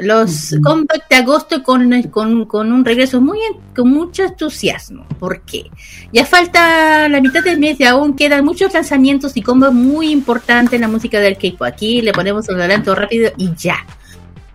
[0.00, 3.38] Los comeback de agosto con, con, con un regreso muy
[3.76, 5.06] con mucho entusiasmo.
[5.20, 5.70] ¿Por qué?
[6.12, 10.72] Ya falta la mitad del mes y aún quedan muchos lanzamientos y combos muy importantes
[10.74, 11.62] en la música del K-pop.
[11.62, 13.76] Aquí le ponemos un adelanto rápido y ya.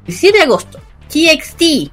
[0.06, 0.80] El 7 de agosto,
[1.14, 1.91] TXT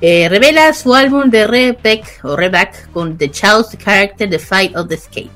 [0.00, 4.88] eh, revela su álbum de Reback o Reback con The Child's Character The Fight of
[4.88, 5.30] the Escape.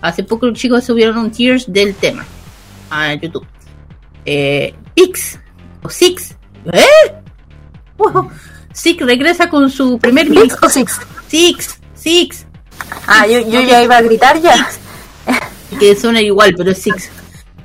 [0.00, 2.24] Hace poco los chicos subieron un tears del tema
[2.90, 3.46] a YouTube.
[4.24, 5.38] Eh, Pix
[5.82, 6.34] o Six,
[6.72, 6.84] ¿eh?
[7.98, 8.30] Wow.
[8.72, 10.98] Six regresa con su primer ¿Six o Six?
[11.28, 12.46] Six, Six,
[13.06, 14.68] Ah, yo, yo ya iba a gritar ya.
[15.78, 17.10] que suena igual, pero es Six.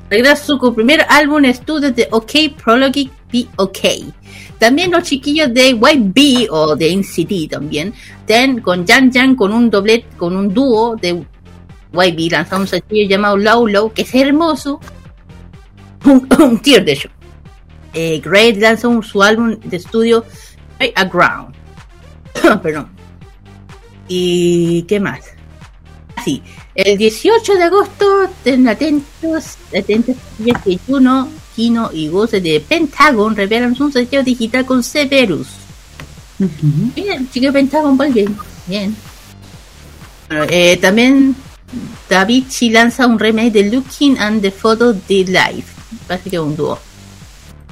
[0.09, 2.31] Regresa su primer álbum estudio de OK
[2.61, 3.79] Prologue Be OK.
[4.61, 7.95] También los chiquillos de YB o de NCT también,
[8.27, 11.25] ten con Jan Jan con un doble, con un dúo de
[11.91, 14.79] YB lanzamos un sencillo llamado Low Low, que es hermoso.
[16.05, 17.09] Un, un tier de hecho.
[17.91, 20.23] Eh, Great lanzó un- su álbum de estudio
[20.79, 21.55] Right Aground.
[22.61, 22.87] Perdón.
[24.07, 25.21] ¿Y qué más?
[26.23, 26.43] Sí,
[26.75, 30.15] el 18 de agosto, estén atentos, atentos,
[30.63, 35.47] que Juno, Kino y voces de Pentagon revelan un sello digital con Severus.
[36.95, 38.35] Bien, chico de Pentagon, muy bien.
[38.67, 38.95] Bien.
[40.27, 41.35] Bueno, eh, también
[42.09, 45.73] David Chi lanza un remake de Looking and the Photo de Life.
[46.07, 46.79] Parece que es un dúo.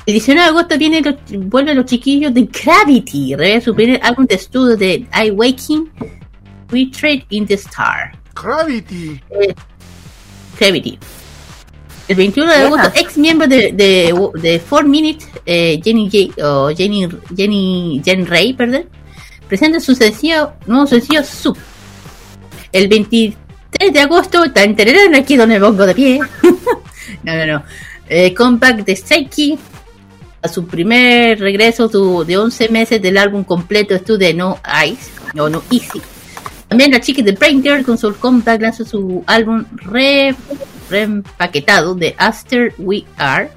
[0.06, 1.16] El 19 de agosto viene los,
[1.50, 3.36] vuelven los chiquillos de Gravity.
[3.36, 5.90] Revela su primer álbum de estudio de I Waking,
[6.72, 8.14] We Trade in the Star.
[8.34, 9.22] Gravity.
[10.58, 10.98] Gravity.
[12.10, 16.70] El 21 de agosto, ex miembro de, de, de 4 Minute, eh, Jenny, J, o
[16.76, 17.08] Jenny,
[17.38, 18.86] Jenny Jen Ray, perdón,
[19.48, 21.56] presenta su sencillo, nuevo sencillo Sub.
[22.72, 26.20] El 23 de agosto, tan tererán, aquí donde pongo de pie.
[27.24, 27.64] no, no, no.
[28.10, 29.60] Eh, comeback de Strikey
[30.42, 31.88] a su primer regreso
[32.24, 36.02] de 11 meses del álbum completo estudio de No Ice, o No Easy.
[36.70, 40.36] También la chica de Brain Girl con su comeback lanzó su álbum re,
[40.90, 43.50] reempaquetado de After We Are.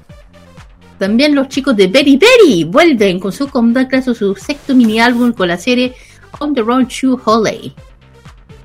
[0.97, 5.31] También los chicos de Berry Berry vuelven con su comeback lanzó su sexto mini álbum
[5.31, 5.93] con la serie
[6.39, 7.75] On the Road to Holly.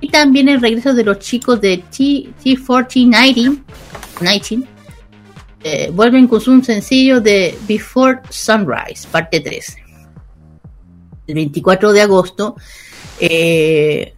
[0.00, 3.62] Y también el regreso de los chicos de T- T4090
[4.20, 4.66] 19,
[5.64, 9.76] eh, vuelven con su sencillo de Before Sunrise, parte 3.
[11.26, 12.56] El 24 de agosto,
[13.20, 14.14] eh,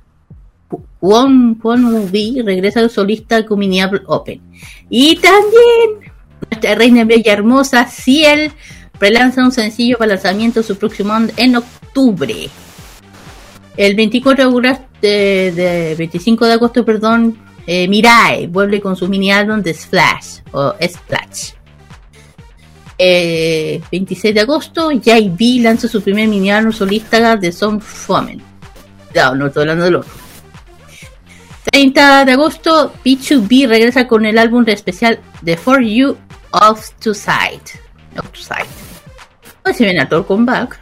[1.00, 4.40] One, One Movie regresa al solista con mini album Open.
[4.88, 6.12] Y también
[6.50, 8.52] nuestra reina bella hermosa Ciel
[8.98, 12.48] relanza un sencillo para lanzamiento su próximo en octubre.
[13.76, 19.08] El 24 de agosto, de, de 25 de agosto, perdón, eh, Mirai vuelve con su
[19.08, 21.52] mini álbum de Splash o Splash.
[22.98, 28.42] Eh, 26 de agosto, JB lanza su primer mini álbum solista de Son Fomen.
[29.14, 30.19] No, no estoy hablando del otro.
[31.70, 36.16] 30 de agosto, B2B regresa con el álbum especial The For You
[36.52, 37.62] of to Side.
[38.16, 38.66] Of to Side.
[39.62, 40.78] Pues se viene a comeback.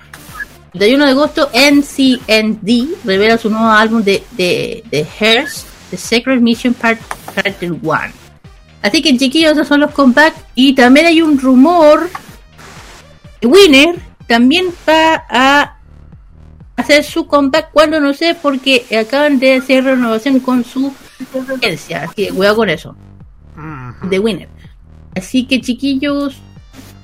[0.73, 5.07] 31 de agosto, NCND revela su nuevo álbum de, de, de
[5.91, 7.01] The Secret Mission Part,
[7.35, 7.81] Part 1.
[8.83, 10.41] Así que chiquillos, esos son los comebacks.
[10.55, 12.09] Y también hay un rumor
[13.43, 13.95] Winner
[14.27, 15.78] también va a
[16.79, 20.95] hacer su comeback cuando no sé, porque acaban de hacer renovación con su
[21.57, 22.05] agencia.
[22.05, 22.97] Así que cuidado con eso.
[24.05, 24.49] De Winner.
[25.17, 26.37] Así que chiquillos,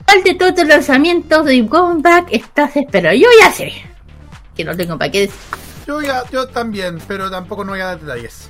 [0.07, 3.19] ¿cuál de todos los lanzamientos de comeback estás esperando?
[3.19, 3.73] Yo ya sé.
[4.57, 5.41] Que no tengo para qué decir.
[5.87, 8.49] Yo ya, yo también, pero tampoco no voy a dar detalles.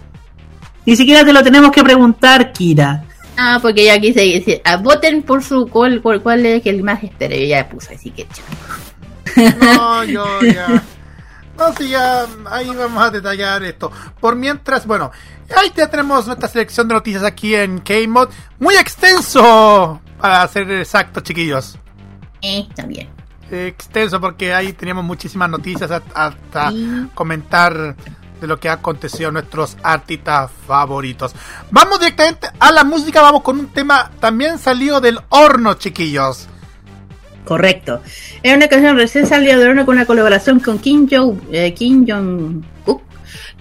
[0.84, 3.04] Ni siquiera te lo tenemos que preguntar, Kira.
[3.38, 7.02] Ah, porque ya quise decir, ah, voten por su cuál, cuál, cuál es el más
[7.02, 7.34] espero.
[7.34, 9.54] Yo ya puse, así que chao.
[9.58, 10.84] No, yo ya.
[11.56, 12.26] No, sí, ya.
[12.50, 13.90] Ahí vamos a detallar esto.
[14.20, 15.10] Por mientras, bueno,
[15.56, 18.28] ahí ya tenemos nuestra selección de noticias aquí en K-Mod.
[18.58, 21.78] Muy extenso, para ser exactos, chiquillos.
[22.42, 23.08] Eh, también.
[23.50, 27.08] Extenso, porque ahí teníamos muchísimas noticias hasta Sí.
[27.14, 27.94] comentar
[28.40, 31.34] de lo que ha acontecido a nuestros artistas favoritos.
[31.70, 36.48] Vamos directamente a la música, vamos con un tema también salido del horno, chiquillos.
[37.44, 38.00] Correcto.
[38.42, 42.06] Es una canción recién salida de horno con una colaboración con Kim Jong eh, Kim
[42.08, 43.02] Jong Kook,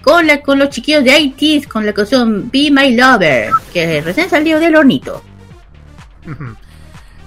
[0.02, 4.04] con la, con los chiquillos de ITs con la canción Be My Lover, que es
[4.04, 5.22] recién salido del hornito.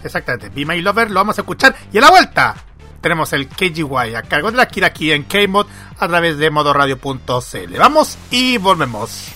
[0.04, 2.56] Exactamente, Be My Lover lo vamos a escuchar y a la vuelta
[3.02, 5.68] tenemos el KGY a cargo de la Kira aquí en K-Mod
[6.00, 7.78] a través de modoradio.cl.
[7.78, 9.32] Vamos y volvemos.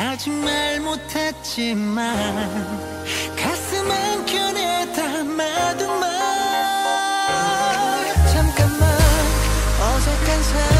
[0.00, 2.14] 아직 말 못했지만
[3.36, 6.08] 가슴 한켠에 담아둔 말.
[8.32, 8.88] 잠깐만
[9.80, 10.77] 어색한 사이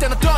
[0.00, 0.37] And the dog.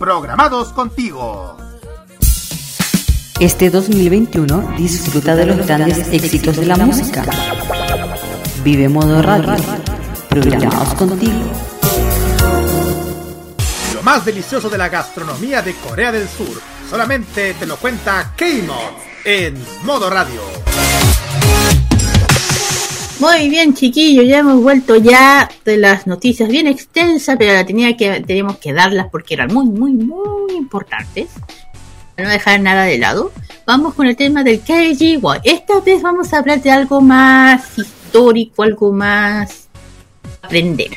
[0.00, 1.58] Programados contigo.
[3.38, 7.22] Este 2021 disfruta de los grandes éxitos de la música.
[8.64, 9.62] Vive Modo Radio.
[10.30, 11.38] Programados contigo.
[13.92, 16.62] Lo más delicioso de la gastronomía de Corea del Sur.
[16.88, 20.40] Solamente te lo cuenta K-Mod en Modo Radio.
[23.20, 27.94] Muy bien, chiquillos, ya hemos vuelto ya de las noticias bien extensas, pero la tenía
[27.94, 31.28] que, teníamos que darlas porque eran muy, muy, muy importantes.
[32.16, 33.30] Para no dejar nada de lado.
[33.66, 35.20] Vamos con el tema del KGY.
[35.44, 39.68] Esta vez vamos a hablar de algo más histórico, algo más
[40.40, 40.92] aprender.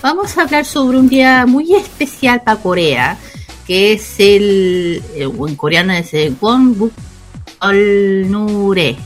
[0.00, 3.18] Vamos a hablar sobre un día muy especial para Corea,
[3.66, 6.92] que es el, eh, en coreano es el Wonbuk
[7.60, 8.96] Olnure.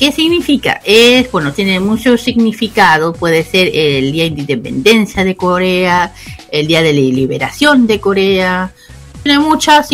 [0.00, 0.80] ¿Qué significa?
[0.82, 3.12] Es, bueno, tiene mucho significado.
[3.12, 6.14] Puede ser el Día de Independencia de Corea,
[6.50, 8.72] el Día de la Liberación de Corea.
[9.22, 9.84] Tiene, mucha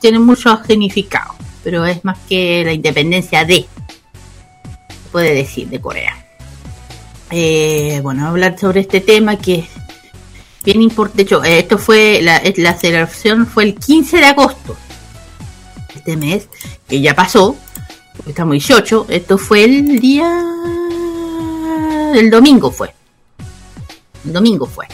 [0.00, 3.66] tiene mucho significado, pero es más que la independencia de,
[5.10, 6.24] puede decir, de Corea.
[7.32, 9.68] Eh, bueno, hablar sobre este tema que es
[10.62, 11.34] bien importante.
[11.44, 14.76] Eh, esto fue, la celebración fue el 15 de agosto.
[15.92, 16.48] Este mes,
[16.88, 17.56] que ya pasó,
[18.20, 20.44] porque estamos 18, esto fue el día...
[22.14, 22.92] El domingo fue.
[24.26, 24.86] El domingo fue.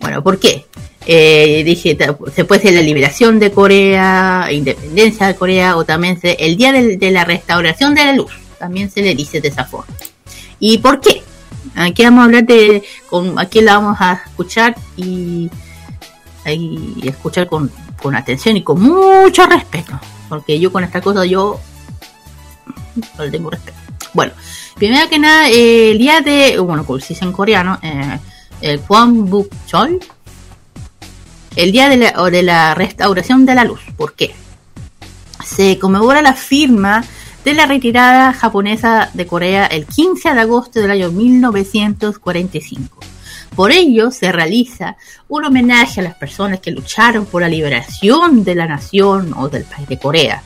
[0.00, 0.66] Bueno, ¿por qué?
[1.04, 1.96] Eh, dije,
[2.46, 6.98] puede ser la liberación de Corea, independencia de Corea, o también se- el día del-
[6.98, 8.30] de, la restauración de la luz.
[8.58, 9.92] También se le dice de esa forma.
[10.60, 11.22] ¿Y por qué?
[11.74, 15.50] Aquí vamos a hablar de, con, aquí la vamos a escuchar y,
[16.46, 19.98] y escuchar con, con atención y con mucho respeto.
[20.28, 21.58] Porque yo con esta cosa yo
[23.18, 23.50] le tengo.
[24.12, 24.32] Bueno,
[24.76, 28.18] primero que nada, eh, el día de, bueno, como se en coreano, eh,
[28.60, 28.80] el
[29.66, 30.00] Chol,
[31.56, 33.80] el día de la, de la restauración de la luz.
[33.96, 34.34] ¿Por qué?
[35.44, 37.04] Se conmemora la firma
[37.44, 43.00] de la retirada japonesa de Corea el 15 de agosto del año 1945.
[43.56, 44.96] Por ello se realiza
[45.28, 49.64] un homenaje a las personas que lucharon por la liberación de la nación o del
[49.64, 50.42] país de Corea.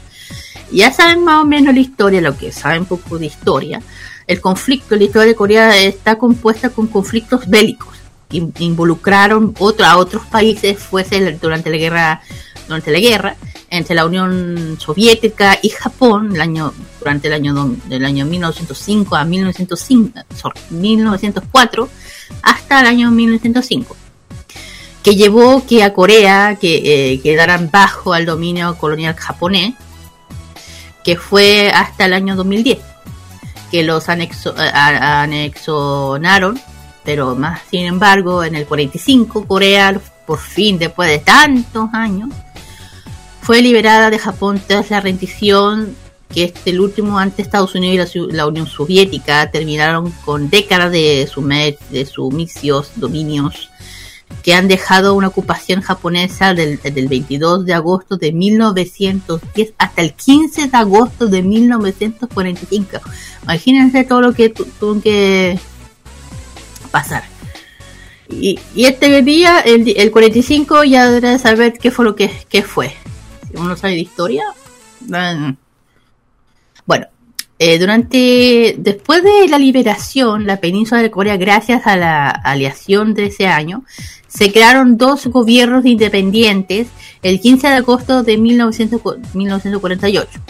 [0.73, 3.81] Ya saben más o menos la historia, lo que saben poco de historia.
[4.27, 7.95] El conflicto, la historia de Corea está compuesta con conflictos bélicos
[8.29, 12.21] que in- involucraron otro, a otros países, fuese durante la guerra,
[12.67, 13.37] durante la guerra
[13.71, 19.25] entre la Unión Soviética y Japón, el año, durante el año del año 1905 a
[19.25, 21.89] 1905, sorry, 1904
[22.43, 23.97] hasta el año 1905
[25.03, 29.75] que llevó que a Corea que eh, quedaran bajo al dominio colonial japonés
[31.07, 32.81] que fue hasta el año 2010
[33.71, 36.61] que los anexo, a- a- anexionaron
[37.05, 42.29] pero más sin embargo en el 45 Corea por fin después de tantos años
[43.41, 45.97] fue liberada de Japón tras la rendición
[46.35, 51.29] que este el último ante Estados Unidos y la, Unión Soviética terminaron con décadas de,
[51.33, 53.71] sume- de sumisios, dominios
[54.43, 60.15] que han dejado una ocupación japonesa del, del 22 de agosto de 1910 hasta el
[60.15, 62.99] 15 de agosto de 1945.
[63.43, 65.59] Imagínense todo lo que tu- tuvo que
[66.91, 67.25] pasar.
[68.29, 72.63] Y, y este día, el, el 45, ya deberá saber qué fue lo que, qué
[72.63, 72.95] fue.
[73.51, 74.43] Si uno sabe de historia.
[75.01, 75.57] Bueno,
[77.59, 83.27] eh, durante, después de la liberación, la península de Corea, gracias a la aliación de
[83.27, 83.85] ese año,
[84.29, 86.89] se crearon dos gobiernos independientes
[87.23, 89.01] el 15 de agosto de 1900
[89.35, 90.41] 1948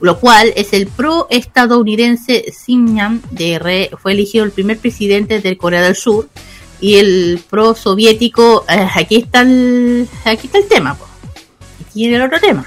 [0.00, 5.96] lo cual es el pro-estadounidense Simyan de fue elegido el primer presidente de Corea del
[5.96, 6.28] Sur
[6.80, 10.98] y el pro-soviético, eh, aquí está el, aquí está el tema,
[11.80, 12.66] aquí viene el otro tema.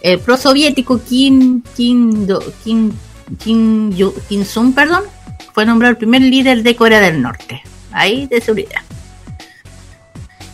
[0.00, 2.92] El pro-soviético Kim, Kim, Do- Kim,
[3.42, 3.92] Kim,
[4.28, 5.02] Kim Sung, perdón,
[5.52, 7.62] fue nombrado el primer líder de Corea del Norte.
[7.90, 8.82] Ahí de seguridad.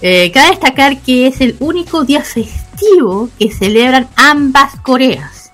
[0.00, 5.52] Eh, cabe destacar que es el único día festivo que celebran ambas Coreas.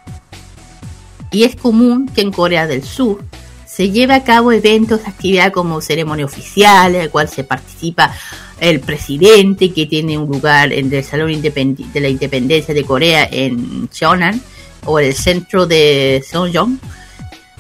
[1.31, 3.25] Y es común que en Corea del Sur
[3.67, 8.13] se lleve a cabo eventos, actividades como ceremonia oficial, en el cual se participa
[8.61, 13.89] el presidente que tiene un lugar en el Salón de la Independencia de Corea en
[13.89, 14.41] Cheonan
[14.85, 16.79] o en el centro de Seongjong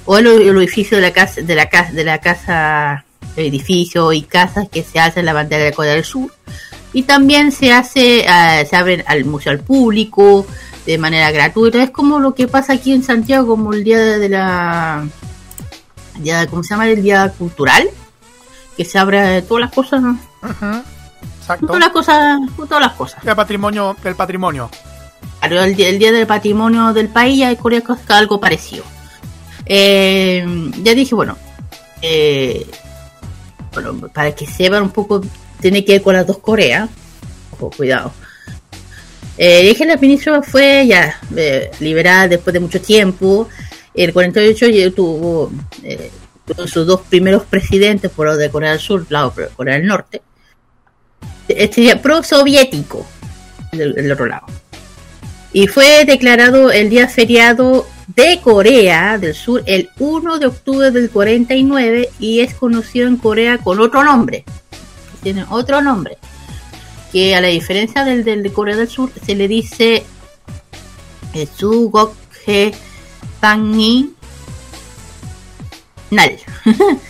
[0.04, 3.04] o el, edificio de la casa de la casa de la casa
[3.36, 6.32] edificio y casas que se hacen la bandera de Corea del Sur.
[6.92, 10.46] Y también se hace ah, se abren al museo al público
[10.86, 11.82] de manera gratuita.
[11.82, 15.06] Es como lo que pasa aquí en Santiago como el día de la
[16.18, 17.88] día cómo se llama el día cultural
[18.76, 20.18] que se abre todas las cosas ¿no?
[20.42, 21.66] Exacto.
[21.66, 24.70] todas las cosas todas las cosas El patrimonio, del patrimonio.
[25.40, 27.58] Claro, el, día- el día del patrimonio del país ya es
[28.08, 28.84] algo parecido.
[29.66, 30.44] Eh,
[30.82, 31.36] ya dije, bueno,
[32.02, 32.66] eh,
[33.72, 35.22] bueno, para que sepan un poco,
[35.60, 36.88] tiene que ver con las dos Coreas.
[37.52, 38.12] Ojo, cuidado.
[39.38, 43.48] Eh, dije la península fue ya eh, liberada después de mucho tiempo.
[43.94, 45.50] El 48 ya tuvo,
[45.82, 46.10] eh,
[46.46, 49.86] tuvo sus dos primeros presidentes por los de Corea del Sur, lado de Corea del
[49.86, 50.22] Norte.
[51.56, 53.06] Este día pro-soviético
[53.72, 54.46] del, del otro lado
[55.52, 61.10] y fue declarado el día feriado de Corea del Sur el 1 de octubre del
[61.10, 64.44] 49 y es conocido en Corea con otro nombre.
[65.22, 66.18] Tiene otro nombre.
[67.12, 70.04] Que a la diferencia del, del de Corea del Sur se le dice
[71.56, 72.72] Sugokhe
[73.40, 74.14] Sangi
[76.10, 76.36] Nal.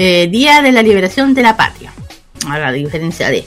[0.00, 1.92] Eh, Día de la Liberación de la Patria.
[2.46, 3.44] A la diferencia de.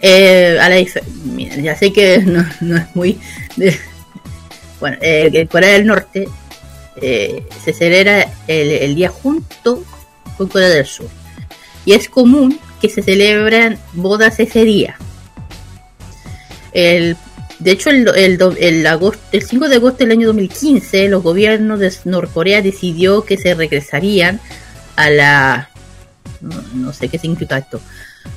[0.00, 0.84] Eh, a la
[1.24, 3.18] mira, ya sé que no, no es muy.
[4.80, 6.28] bueno, eh, en Corea del Norte
[7.00, 9.84] eh, se celebra el, día junto
[10.36, 11.08] con Corea del Sur.
[11.84, 14.96] Y es común que se celebran bodas ese día.
[16.72, 17.16] El,
[17.58, 18.08] de hecho, el,
[18.58, 23.36] el, agosto, el 5 de agosto del año 2015, los gobiernos de Norcorea decidió que
[23.36, 24.40] se regresarían
[24.94, 25.70] a la.
[26.74, 27.80] No sé qué significa esto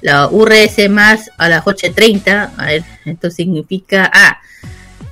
[0.02, 4.42] la URS más a las 8.30, a ver, esto significa, ah,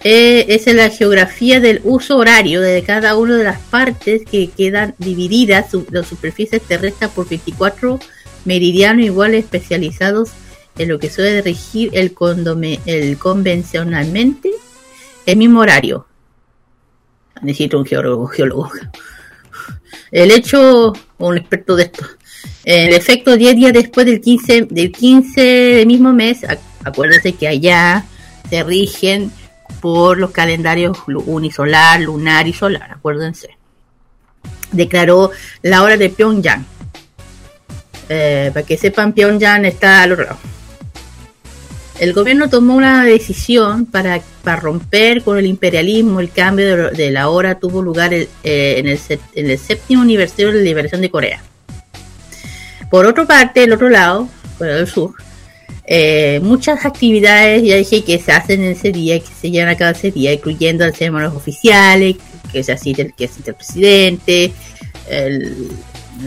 [0.03, 4.95] eh, es la geografía del uso horario de cada una de las partes que quedan
[4.97, 7.99] divididas, su, las superficies terrestres por 24
[8.45, 10.31] meridianos iguales especializados
[10.77, 14.51] en lo que suele regir el, condome, el convencionalmente
[15.25, 16.07] el mismo horario.
[17.41, 18.71] Necesito un geólogo, geólogo.
[20.11, 22.05] El hecho, un experto de esto.
[22.65, 27.47] En efecto, 10 días después del 15, del 15 del mismo mes, ac- acuérdense que
[27.47, 28.05] allá
[28.49, 29.31] se rigen
[29.81, 33.49] por los calendarios unisolar, lunar y solar, acuérdense.
[34.71, 35.31] Declaró
[35.63, 36.65] la hora de Pyongyang.
[38.09, 40.37] Eh, para que sepan, Pyongyang está al otro lado.
[41.99, 46.19] El gobierno tomó una decisión para, para romper con el imperialismo.
[46.21, 48.99] El cambio de, la hora tuvo lugar eh, en, el,
[49.35, 51.43] en el séptimo aniversario de la liberación de Corea.
[52.89, 55.13] Por otra parte, el otro lado, Corea del Sur,
[55.85, 59.75] eh, muchas actividades, ya dije, que se hacen en ese día, que se llevan a
[59.75, 62.15] cabo ese día, incluyendo las ceremonias oficiales,
[62.51, 64.53] que se asiste el, que asiste el presidente,
[65.09, 65.69] el,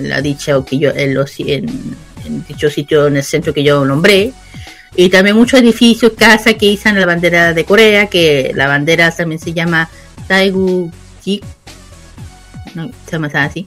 [0.01, 1.15] la dicha que yo, en,
[2.49, 4.33] dicho sitio, en el centro que yo nombré,
[4.97, 9.41] y también muchos edificios, casas que izan la bandera de Corea, que la bandera también
[9.41, 9.89] se llama
[10.29, 11.43] Taegu-jik,
[12.75, 13.65] no, se llama así.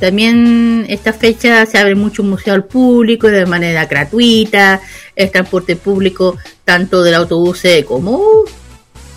[0.00, 4.80] También esta fecha se abre mucho museo al público de manera gratuita,
[5.14, 8.22] el transporte público tanto del autobús como,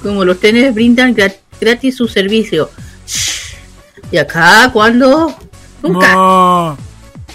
[0.01, 2.69] como los trenes brindan gra- gratis su servicio.
[4.11, 5.33] Y acá, cuando
[5.81, 6.13] Nunca.
[6.13, 6.77] No.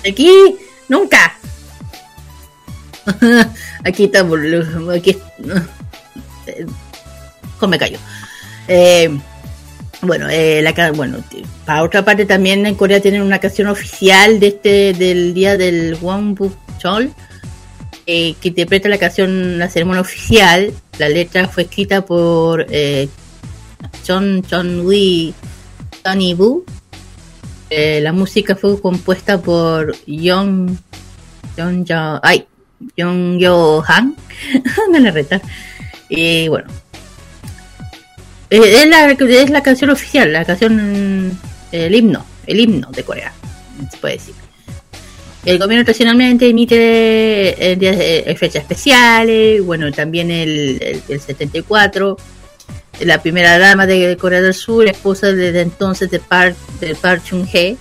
[0.09, 0.57] Aquí,
[0.89, 1.35] nunca.
[3.85, 4.39] aquí estamos.
[4.95, 5.17] Aquí.
[6.47, 6.67] eh,
[7.59, 7.99] Come callo.
[8.69, 9.19] Eh,
[10.03, 11.19] bueno, eh, la, bueno,
[11.65, 15.97] para otra parte también en Corea tienen una canción oficial de este del día del
[16.01, 17.13] Wongbuk Chol,
[18.07, 20.73] eh, que interpreta la canción la ceremonia oficial.
[20.99, 23.09] La letra fue escrita por eh,
[24.07, 25.35] John John Wee
[26.03, 26.65] Tony Boo.
[27.71, 30.77] Eh, la música fue compuesta por Young
[31.57, 31.65] Yo
[33.87, 34.17] Han.
[34.91, 35.41] Me la reta.
[36.09, 36.69] Y bueno,
[38.51, 41.39] es, la, es la canción oficial, la canción,
[41.73, 43.33] el himno, el himno de Corea,
[43.91, 44.35] se puede decir.
[45.45, 52.17] El gobierno tradicionalmente emite eh, días, eh, fechas especiales, bueno, también el, el, el 74.
[53.01, 57.77] La primera dama de Corea del Sur, esposa desde entonces de Park, de Park Chung-hee,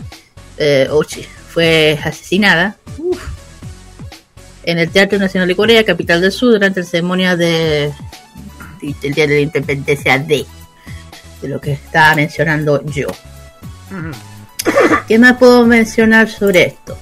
[0.57, 2.77] eh, Ochi, fue asesinada
[4.64, 7.91] en el Teatro Nacional de Corea, capital del Sur, durante la ceremonia de,
[9.02, 10.45] del Día de la Independencia de,
[11.41, 13.07] de lo que estaba mencionando yo.
[15.07, 16.97] ¿Qué más puedo mencionar sobre esto?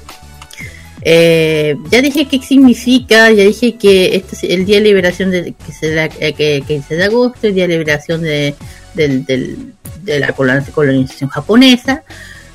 [1.01, 5.53] Eh, ya dije qué significa, ya dije que este es el día de liberación de,
[5.53, 8.55] que se da eh, que, que 15 de agosto, el día de liberación de,
[8.95, 12.03] del- del- de la colon- colonización japonesa,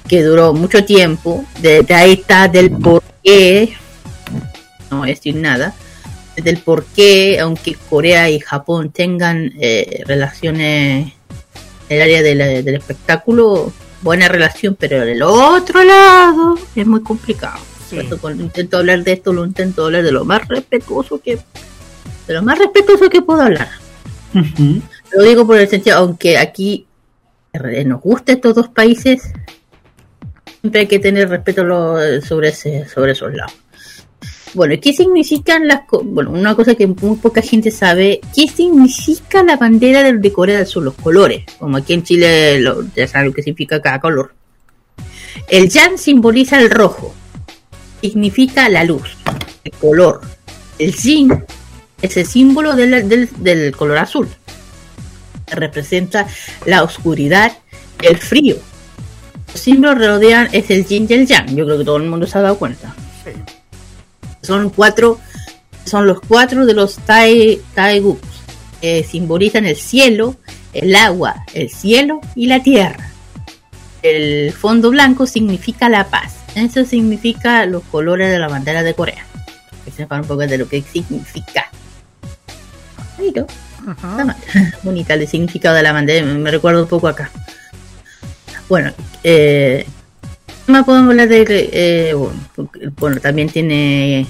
[0.09, 1.45] que duró mucho tiempo.
[1.61, 3.73] De, de ahí está del por qué,
[4.91, 5.75] no voy a decir nada,
[6.37, 11.13] del por qué, aunque Corea y Japón tengan eh, relaciones
[11.91, 17.59] el área de la- del espectáculo, buena relación, pero del otro lado es muy complicado.
[17.89, 17.97] Sí.
[17.97, 21.37] Por eso cuando intento hablar de esto, lo intento hablar de lo más respetuoso que
[22.27, 23.69] de lo más respetuoso que puedo hablar.
[25.13, 26.87] Lo digo por el sentido, aunque aquí
[27.85, 29.33] nos guste estos dos países,
[30.61, 33.55] siempre hay que tener respeto lo- sobre ese, sobre esos lados.
[34.55, 39.57] Bueno, ¿qué significan las bueno, una cosa que muy poca gente sabe, ¿qué significa la
[39.57, 40.83] bandera de Corea del Sur?
[40.83, 42.63] Los colores, como aquí en Chile
[42.97, 44.35] ya saben lo que significa cada color.
[45.49, 47.15] El yan simboliza el rojo,
[48.01, 49.17] significa la luz,
[49.63, 50.21] el color.
[50.79, 51.45] El yin
[52.03, 54.29] es el símbolo del, del, del color azul
[55.51, 56.27] representa
[56.67, 57.53] la oscuridad,
[58.03, 58.57] el frío.
[59.53, 61.55] Los símbolos rodean es el yin y el yang.
[61.55, 62.95] Yo creo que todo el mundo se ha dado cuenta.
[63.25, 63.33] Sí.
[64.43, 65.19] Son cuatro,
[65.85, 68.29] son los cuatro de los Tai Taeguks.
[68.83, 70.37] Eh, simbolizan el cielo,
[70.73, 73.11] el agua, el cielo y la tierra.
[74.03, 76.37] El fondo blanco significa la paz.
[76.55, 79.27] Eso significa los colores de la bandera de Corea.
[79.85, 81.71] Que sepan un poco de lo que significa.
[83.19, 84.37] Está mal.
[84.83, 87.31] bonita el significado de la bandera, me recuerda un poco acá.
[88.69, 88.93] Bueno,
[89.25, 89.87] eh,
[90.71, 92.15] ¿qué más podemos hablar de eh,
[93.01, 94.25] bueno, también tiene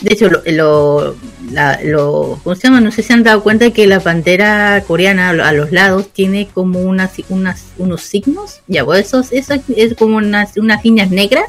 [0.00, 1.16] de hecho lo, lo,
[1.52, 2.80] la- lo- ¿cómo se llama?
[2.80, 6.08] no sé si han dado cuenta que la bandera coreana a lo- a los lados
[6.10, 8.60] tiene como unas, unas unos signos.
[8.66, 9.30] Ya pues esos
[9.76, 11.44] es como unas, unas líneas negras.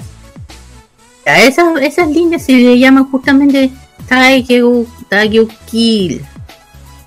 [1.26, 3.72] A esas, esas líneas se le llaman justamente
[4.10, 6.22] Taegyu Taegyukil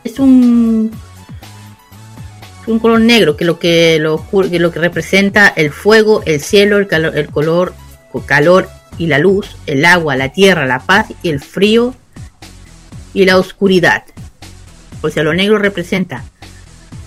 [0.02, 0.90] es un
[2.66, 6.78] un color negro que lo que lo que lo que representa el fuego, el cielo,
[6.78, 7.74] el calor, el color,
[8.26, 8.68] calor
[8.98, 11.94] y la luz, el agua, la tierra, la paz y el frío
[13.12, 14.04] y la oscuridad.
[15.02, 16.24] O sea, lo negro representa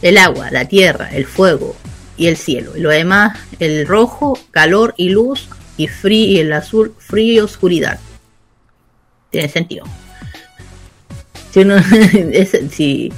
[0.01, 1.75] el agua, la tierra, el fuego
[2.17, 2.75] y el cielo.
[2.77, 5.47] Y lo demás, el rojo, calor y luz
[5.77, 7.99] y frío y el azul, frío y oscuridad.
[9.31, 9.85] Tiene sentido.
[11.51, 11.77] Si uno,
[12.31, 13.11] es- si-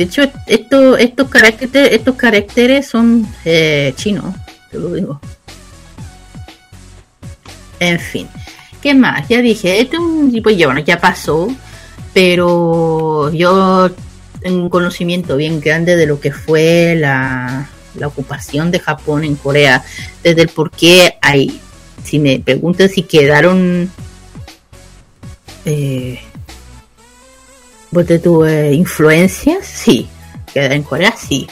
[0.00, 4.34] de hecho, esto, estos caracteres, estos caracteres son eh, chinos,
[4.70, 5.20] te lo digo.
[7.78, 8.26] En fin,
[8.80, 9.28] ¿qué más?
[9.28, 11.54] Ya dije, esto es un tipo, ya bueno, ya pasó,
[12.14, 13.90] pero yo
[14.40, 19.34] tengo un conocimiento bien grande de lo que fue la, la ocupación de Japón en
[19.34, 19.84] Corea,
[20.22, 21.60] desde el por qué hay,
[22.02, 23.90] si me preguntan si quedaron
[25.66, 26.20] eh,
[27.90, 29.66] ¿Vos te tuve influencias?
[29.66, 30.08] Sí.
[30.52, 31.14] ¿Queda en Corea?
[31.16, 31.46] Sí.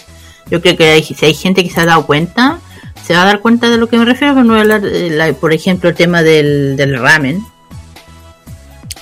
[0.51, 2.59] Yo creo que hay- si hay gente que se ha dado cuenta,
[3.07, 4.81] se va a dar cuenta de lo que me refiero, pero no voy a hablar,
[4.83, 7.39] de la- por ejemplo, el tema del, ramen.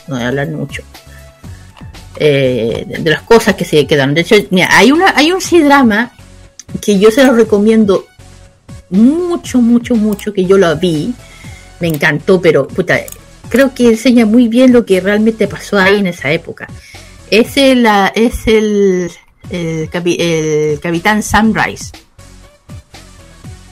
[0.08, 0.82] No voy a hablar mucho.
[2.18, 4.14] Eh, de, de las cosas que se quedaron.
[4.14, 6.12] De hecho, mira, hay, una, hay un C-drama
[6.80, 8.06] que yo se lo recomiendo
[8.90, 11.12] mucho, mucho, mucho, que yo lo vi.
[11.80, 12.98] Me encantó, pero puta,
[13.50, 16.68] creo que enseña muy bien lo que realmente pasó ahí en esa época.
[17.30, 19.10] Es el, es el,
[19.50, 21.92] el, capi- el Capitán Sunrise.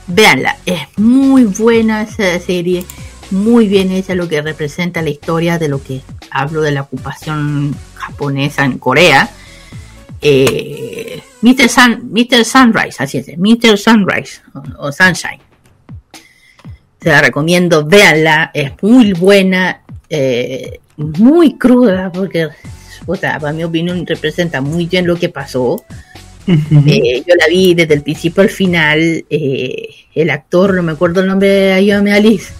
[0.06, 2.84] Véanla, es muy buena esa serie,
[3.30, 7.74] muy bien hecha lo que representa la historia de lo que hablo de la ocupación
[7.94, 9.30] japonesa en Corea.
[10.20, 11.22] Eh.
[11.68, 12.44] Sun, Mr.
[12.44, 13.76] Sunrise, así es, Mr.
[13.78, 14.40] Sunrise
[14.78, 15.40] o, Sunshine.
[17.00, 19.82] Se la recomiendo, véanla, es muy buena.
[20.08, 22.48] eh, muy cruda, porque,
[23.04, 25.84] puta, para mi opinión, representa muy bien lo que pasó.
[26.46, 29.24] Eh, yo la vi desde el principio al final.
[29.30, 32.52] eh, el actor, no me acuerdo el nombre, ayúdame Alice.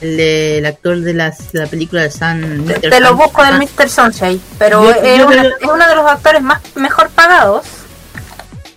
[0.00, 2.64] El, de- el actor de las, de la película de San.
[2.66, 3.88] Te, te lo busco del Mr.
[3.88, 7.64] Sunshine, pero Yo- es, yo una- te- es uno de los actores más mejor pagados.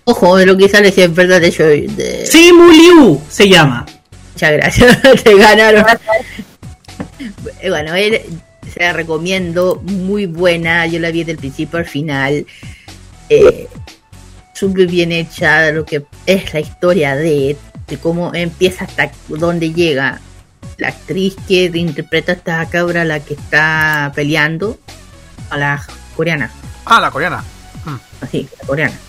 [0.05, 1.63] Ojo, de lo que sale, si es verdad, de hecho.
[1.63, 2.25] De...
[2.25, 3.85] Simu Liu se llama.
[4.33, 5.85] Muchas gracias, te ganaron.
[7.59, 8.21] Eh, Bueno, él,
[8.77, 12.45] se la recomiendo, muy buena, yo la vi desde el principio al final.
[13.29, 13.67] Eh,
[14.53, 20.19] súper bien hecha, lo que es la historia de, de cómo empieza hasta dónde llega.
[20.77, 24.79] La actriz que interpreta a esta cabra, la que está peleando,
[25.49, 25.85] a la
[26.15, 26.51] coreana,
[26.85, 27.43] Ah, la coreana.
[28.21, 28.99] así, la coreana.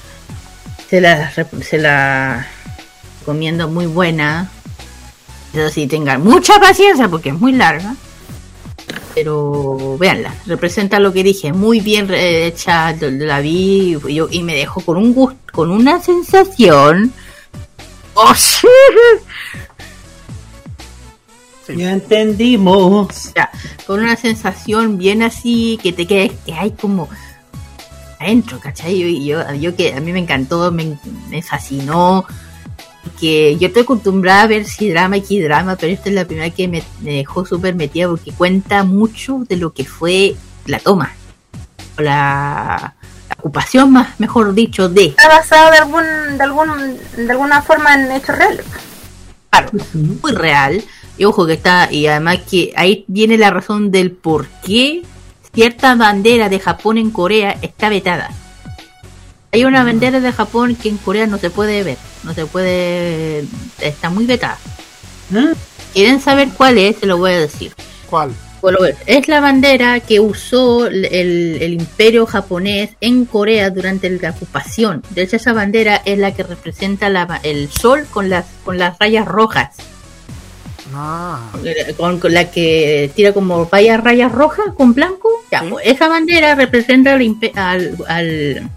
[0.89, 2.47] Se la, se la
[3.21, 4.51] recomiendo muy buena.
[5.53, 7.95] Eso sí, tengan mucha paciencia porque es muy larga.
[9.15, 14.43] Pero véanla, representa lo que dije, muy bien eh, hecha, la vi y yo, y
[14.43, 17.13] me dejó con un gusto, con una sensación.
[18.15, 18.67] ¡Oh, sí!
[21.77, 23.33] Ya entendimos.
[23.35, 23.51] Ya,
[23.87, 27.09] con una sensación bien así que te quedes que hay como
[28.19, 28.95] adentro, ¿cachai?
[29.03, 30.99] Y yo, yo que a mí me encantó, me,
[31.29, 32.25] me fascinó.
[33.19, 36.25] Que yo estoy acostumbrada a ver si drama y que drama, pero esta es la
[36.25, 40.35] primera que me, me dejó súper metida porque cuenta mucho de lo que fue
[40.67, 41.13] la toma.
[41.99, 42.95] O la,
[43.29, 45.07] la ocupación más, mejor dicho, de.
[45.07, 46.05] Está basado de algún,
[46.37, 48.67] de algún, de alguna forma en hechos reales.
[49.51, 50.83] Claro, muy real.
[51.17, 55.03] Y ojo que está, y además que ahí viene la razón del por qué
[55.53, 58.31] cierta bandera de Japón en Corea está vetada.
[59.53, 63.45] Hay una bandera de Japón que en Corea no se puede ver, no se puede,
[63.81, 64.59] está muy vetada.
[65.35, 65.55] ¿Eh?
[65.95, 66.97] ¿Quieren saber cuál es?
[66.99, 67.73] Se lo voy a decir.
[68.11, 68.33] ¿Cuál?
[69.07, 75.03] Es la bandera que usó el, imperio japonés en Corea durante la ocupación.
[75.11, 78.99] De hecho, esa bandera es la que representa la- el sol con las, con las
[78.99, 79.77] rayas rojas.
[80.95, 81.39] Ah,
[81.97, 85.29] con, con la que tira como varias rayas rojas con blanco.
[85.53, 85.67] Ya, Sí.
[85.71, 88.71] pues, esa bandera representa al, al- al-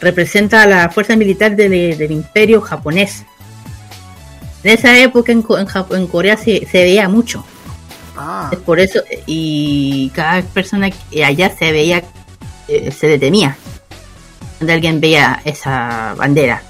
[0.00, 3.24] representa a la fuerza militar del, del imperio japonés.
[4.62, 7.44] En esa época en, en en Corea se, se veía mucho.
[8.16, 12.02] ah, Es por eso, y cada persona que allá se veía,
[12.68, 13.56] eh, se detenía
[14.58, 16.62] cuando alguien veía esa bandera.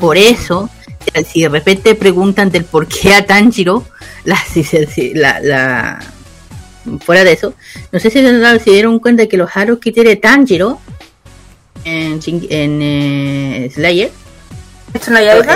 [0.00, 0.70] Por eso,
[1.28, 3.84] si- de repente preguntan del por qué a Tanjiro,
[4.24, 5.98] la, si si- la, la-
[7.04, 7.54] fuera de eso,
[7.92, 9.50] no sé si se dieron cuenta que los
[9.80, 10.80] que tiene Tanjiro
[11.84, 14.10] en, en eh, Slayer,
[14.94, 15.46] ¿Es una llave?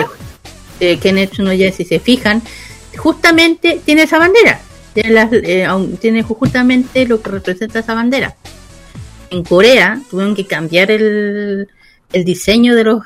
[0.81, 2.43] eh, Kimetsu no Yaiba, si se fijan,
[2.97, 4.61] justamente tiene esa bandera.
[4.93, 5.67] Tiene, las- eh,
[6.01, 8.37] tiene justamente lo que representa esa bandera.
[9.31, 11.69] En Corea tuvieron que cambiar el,
[12.13, 13.03] el diseño de los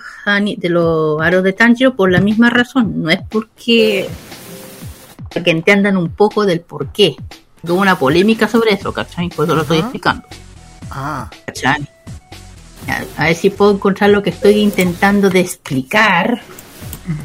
[0.59, 3.03] de los aros de Tanjiro por la misma razón.
[3.03, 4.07] No es porque
[5.33, 7.17] para que entiendan un poco del por qué.
[7.63, 9.31] Hubo una polémica sobre eso, ¿cachai?
[9.31, 10.25] Por eso lo estoy explicando.
[10.91, 11.31] ah.
[11.47, 11.89] ¿cachai?
[12.89, 16.41] A, ver si puedo encontrar lo que estoy intentando de explicar.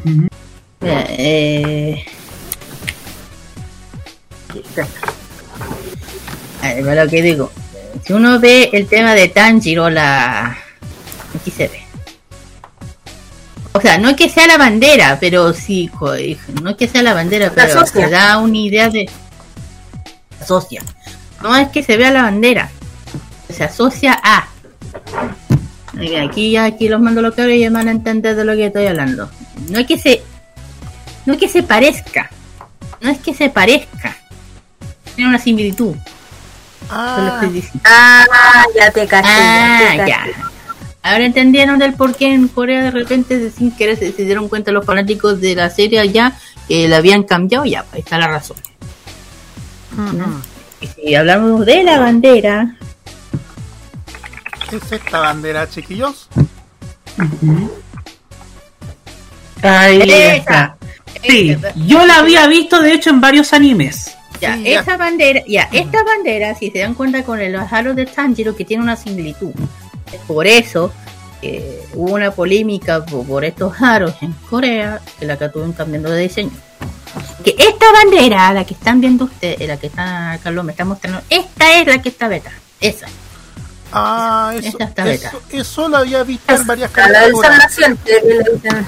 [0.04, 2.06] Mira, eh,
[6.62, 7.52] a ver, lo que digo.
[8.06, 10.58] Si uno ve el tema de Tanjiro, la...
[11.36, 11.84] Aquí se ve.
[13.74, 16.14] O sea, no es que sea la bandera, pero sí, jo-
[16.62, 19.10] no es que sea la bandera, pero se da una idea de...
[20.40, 20.84] Asocia.
[21.42, 22.70] No es que se vea la bandera,
[23.50, 24.48] se asocia a...
[26.28, 28.68] Aquí ya aquí los mando los cabros y ya van a entender de lo que
[28.68, 29.30] estoy hablando.
[29.70, 30.22] No es que se...
[31.26, 32.30] No es que se parezca.
[33.00, 34.18] No es que se parezca.
[35.16, 35.96] Tiene una similitud.
[36.90, 37.42] Ah.
[37.86, 39.30] Ah, ya te caché.
[39.30, 40.10] Ah, ya te caché.
[40.10, 40.52] ya.
[41.04, 44.72] Ahora entendieron del por qué en Corea de repente sin querer se, se dieron cuenta
[44.72, 46.34] los fanáticos de la serie allá
[46.68, 48.56] que la habían cambiado, ya, pues ahí está la razón.
[49.98, 50.24] ujú.
[50.80, 52.78] Y si hablamos de la bandera,
[54.70, 56.28] ¿Qué es esta bandera, chiquillos?
[59.62, 60.36] Ahí Esa.
[60.36, 60.78] está.
[61.28, 61.56] Sí,
[61.88, 64.16] yo la había visto de hecho en varios animes.
[64.42, 64.82] ya, Sí, ya.
[64.82, 68.66] esa bandera, ya, esta bandera, si se dan cuenta con el aro de Tanjiro que
[68.66, 69.54] tiene una similitud.
[70.28, 70.92] Por eso
[71.94, 76.22] hubo una polémica por, por estos aros en Corea que la que estuvieron cambiando de
[76.24, 76.52] diseño.
[77.44, 81.22] Que esta bandera, la que están viendo ustedes, la que está Carlos me está mostrando,
[81.30, 82.52] esta es la que está beta.
[82.82, 83.08] Esa.
[83.94, 85.28] Ah, eso, Esta beta.
[85.30, 87.76] eso, eso lo había visto en varias caricaturas.
[88.04, 88.84] Que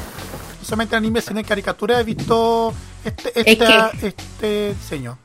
[0.63, 2.73] solamente en anime, sino en caricaturas he visto
[3.03, 5.17] este, Es esta- este diseño.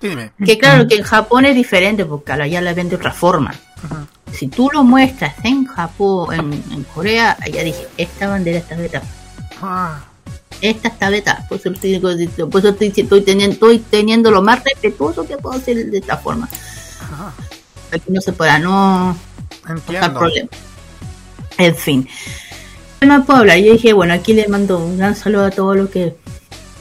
[0.00, 0.32] Dime.
[0.44, 3.52] Que claro, que en Japón es diferente porque allá la ven de otra forma.
[4.32, 9.04] Si tú lo muestras en Japón, en, en Corea, allá dije, esta bandera está vetada.
[9.62, 10.00] Ah,
[10.60, 11.44] Esta está vetada.
[11.48, 15.56] Por eso estoy, por eso estoy, estoy teniendo, estoy teniendo lo más respetuoso que puedo
[15.56, 16.48] hacer de esta forma.
[17.00, 17.32] ajá,
[17.90, 19.16] Para que no se pueda, no
[21.58, 22.08] En fin.
[23.00, 23.58] ¿Qué puedo hablar?
[23.58, 26.16] Yo dije, bueno, aquí le mando un gran saludo a todo lo que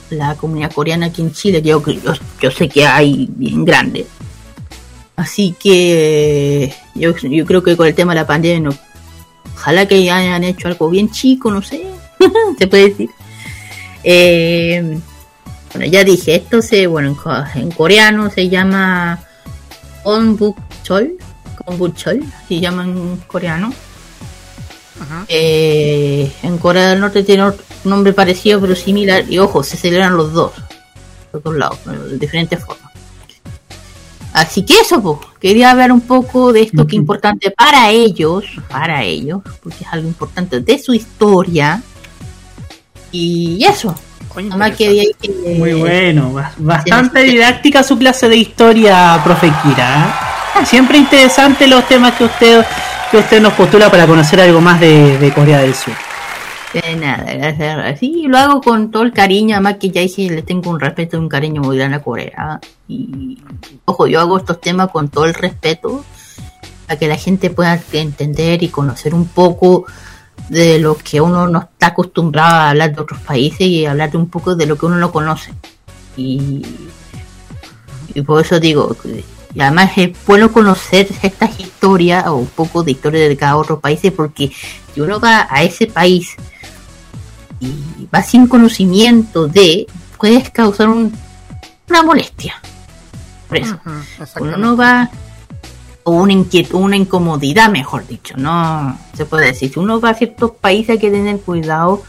[0.10, 2.00] la comunidad coreana aquí en Chile, que
[2.40, 4.06] yo, sé que hay bien grande.
[5.16, 7.14] Así que yo,
[7.46, 8.78] creo que con el tema de la pandemia, no,
[9.56, 11.84] ojalá que hayan hecho algo bien chico, no sé,
[12.60, 13.10] se puede decir.
[14.04, 14.98] Eh,
[15.74, 19.20] bueno, ya dije, esto se, bueno, en, co- en coreano se llama
[20.04, 21.18] Onbukchol,
[21.66, 23.74] Onbukchol, se llama en coreano.
[25.00, 25.26] Ajá.
[25.28, 30.18] Eh, en Corea del Norte tiene otro nombre parecido pero similar y ojo, se celebran
[30.18, 30.52] los dos,
[31.32, 32.92] los dos lados, pero de diferentes formas.
[34.34, 38.44] Así que eso, pues, quería hablar un poco de esto que es importante para ellos,
[38.70, 41.82] para ellos, porque es algo importante de su historia.
[43.12, 43.96] Y eso,
[45.22, 45.56] que...
[45.58, 50.27] Muy bueno, ba- bastante didáctica su clase de historia, profe Kira.
[50.66, 52.66] Siempre interesante los temas que usted
[53.12, 55.94] que usted nos postula para conocer algo más de, Corea del Sur.
[56.74, 58.00] De nada, gracias.
[58.00, 61.16] Sí, lo hago con todo el cariño, además que ya dije, le tengo un respeto
[61.16, 62.60] y un cariño muy grande a Corea.
[62.88, 63.38] Y,
[63.86, 66.04] ojo, yo hago estos temas con todo el respeto,
[66.86, 69.86] para que la gente pueda entender y conocer un poco
[70.50, 74.30] de lo que uno no está acostumbrado a hablar de otros países y hablar un
[74.30, 75.54] poco de lo que uno no conoce.
[76.18, 76.62] Y,
[78.14, 78.96] y por eso digo,
[79.58, 83.80] y además es bueno conocer estas historias o un poco de historia de cada otro
[83.80, 84.52] país porque
[84.94, 86.36] si uno va a ese país
[87.60, 87.74] y
[88.14, 89.88] va sin conocimiento de,
[90.20, 91.12] puedes causar un-
[91.90, 92.54] una molestia.
[93.48, 95.10] Por eso, Ujú, uno no va,
[96.04, 99.74] o una inquietud, una incomodidad, mejor dicho, no se puede decir.
[99.74, 102.04] Si uno va a ciertos países hay que tener cuidado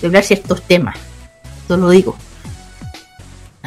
[0.00, 0.96] de hablar ciertos temas.
[1.66, 2.16] Eso lo digo.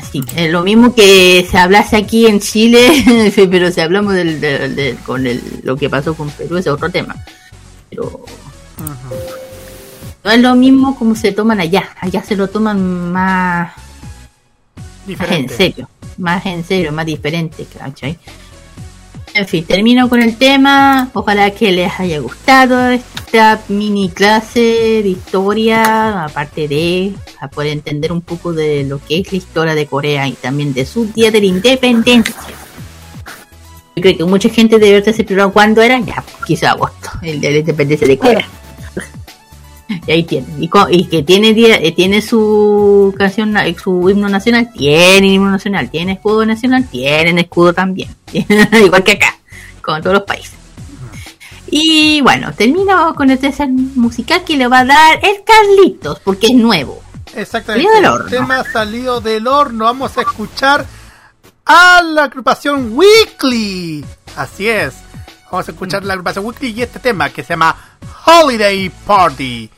[0.02, 4.98] Así, lo mismo que se hablase aquí en Chile, pero si hablamos del, del- del-
[4.98, 7.16] con el, lo que pasó con Perú, es otro tema.
[7.90, 8.26] Pero
[10.24, 11.90] no es lo mismo como se toman allá.
[12.00, 13.74] Allá se lo toman más,
[15.08, 18.18] más en serio, más en serio, más diferente, ¿cachai?
[19.34, 21.10] En fin, termino con el tema.
[21.14, 27.14] Ojalá que les haya gustado esta mini clase de historia, aparte de
[27.54, 30.86] poder entender un poco de lo que es la historia de Corea y también de
[30.86, 32.36] su día de la independencia.
[33.96, 37.50] Yo creo que mucha gente debe haberse preguntado cuándo era, ya, quizá agosto, el día
[37.50, 38.48] de la independencia de Corea.
[40.08, 40.48] Y ahí tiene.
[40.60, 46.14] Y, que tiene eh, tiene su canción, na- su himno nacional, tiene himno nacional, tiene
[46.14, 48.10] escudo nacional, tienen escudo también.
[48.34, 49.38] Igual que acá,
[49.82, 50.54] con todos los países.
[51.70, 56.48] Y bueno, termino con este set musical que le va a dar el Carlitos, porque
[56.48, 57.02] es nuevo.
[57.34, 57.88] Exactamente.
[57.88, 58.30] Salido del El horno.
[58.30, 59.86] tema salido del horno.
[59.86, 60.86] Vamos a escuchar
[61.66, 64.04] a la agrupación Weekly.
[64.36, 64.96] Así es.
[65.50, 67.74] Vamos a escuchar la agrupación Weekly y este tema que se llama
[68.26, 69.70] Holiday Party.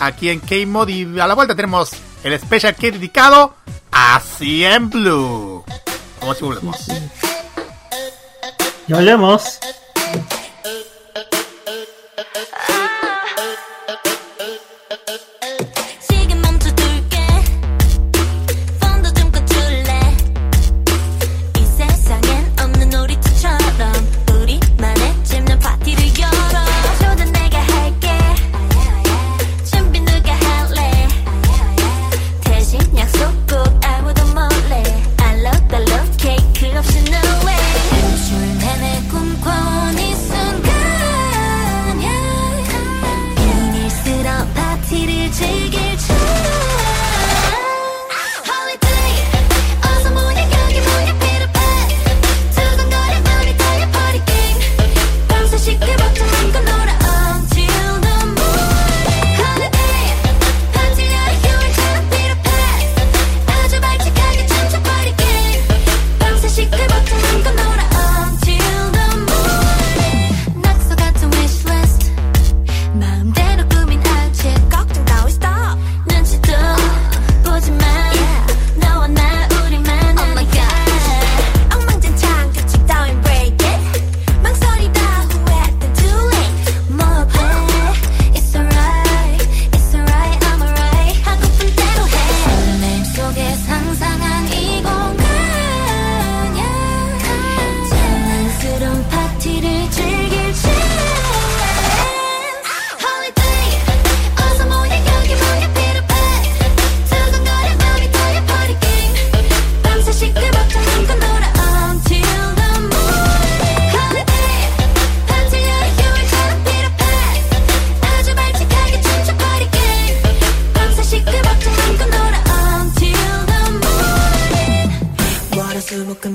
[0.00, 1.90] Aquí en K-Mod y a la vuelta tenemos
[2.22, 3.54] el special que dedicado
[3.90, 5.64] a CM Blue.
[6.20, 6.86] Vamos y volvemos.
[8.86, 9.58] Ya volvemos.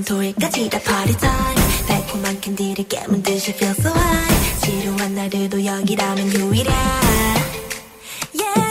[0.03, 1.15] 다 party
[1.87, 4.61] 달콤한 캔디를 깨문 듯이 feel so high.
[4.61, 6.73] 지루한 날들도 여기라면 유일해.
[8.33, 8.61] Yeah.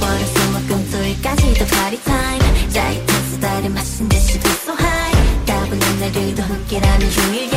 [0.00, 5.44] 월화수목 금토일까지도 party time 짜릿한 수다를 마신 듯이 feel so high.
[5.46, 7.56] 따분한 날들도 함께라면 주일이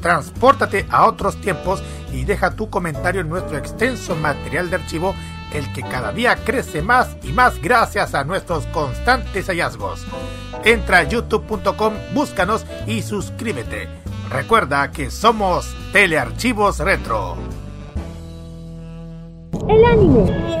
[0.00, 1.82] Transpórtate a otros tiempos
[2.12, 5.14] y deja tu comentario en nuestro extenso material de archivo,
[5.52, 10.06] el que cada día crece más y más gracias a nuestros constantes hallazgos.
[10.64, 13.88] Entra a youtube.com, búscanos y suscríbete.
[14.30, 17.36] Recuerda que somos Telearchivos Retro.
[19.68, 20.30] El anime,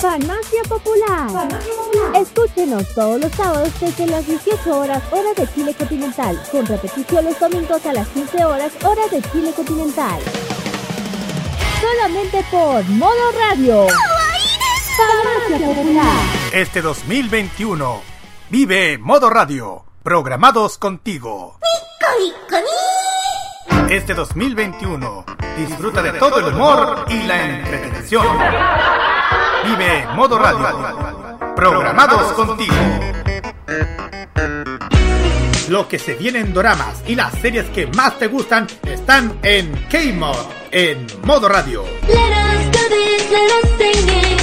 [0.00, 1.48] Farmacia Popular.
[2.14, 7.38] Escúchenos todos los sábados desde las 18 horas hora de Chile continental, con repetición los
[7.40, 10.20] domingos a las 15 horas hora de Chile continental.
[11.80, 13.86] Solamente por Modo Radio.
[14.96, 16.16] Farmacia Popular.
[16.52, 18.00] Este 2021,
[18.50, 21.58] vive Modo Radio, programados contigo.
[23.90, 25.24] Este 2021,
[25.56, 28.26] disfruta de todo el humor y la entretención.
[29.64, 32.74] Vive Modo Radio, programados contigo.
[35.68, 39.72] Lo que se viene en doramas y las series que más te gustan están en
[39.90, 40.36] K-Mod,
[40.70, 41.84] en Modo Radio.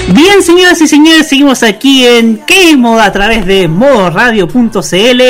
[0.10, 5.22] Bien, señoras y señores, seguimos aquí en K-Mod a través de modoradio.cl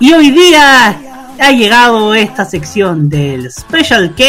[0.00, 1.00] y hoy día
[1.38, 4.24] ha llegado esta sección del Special K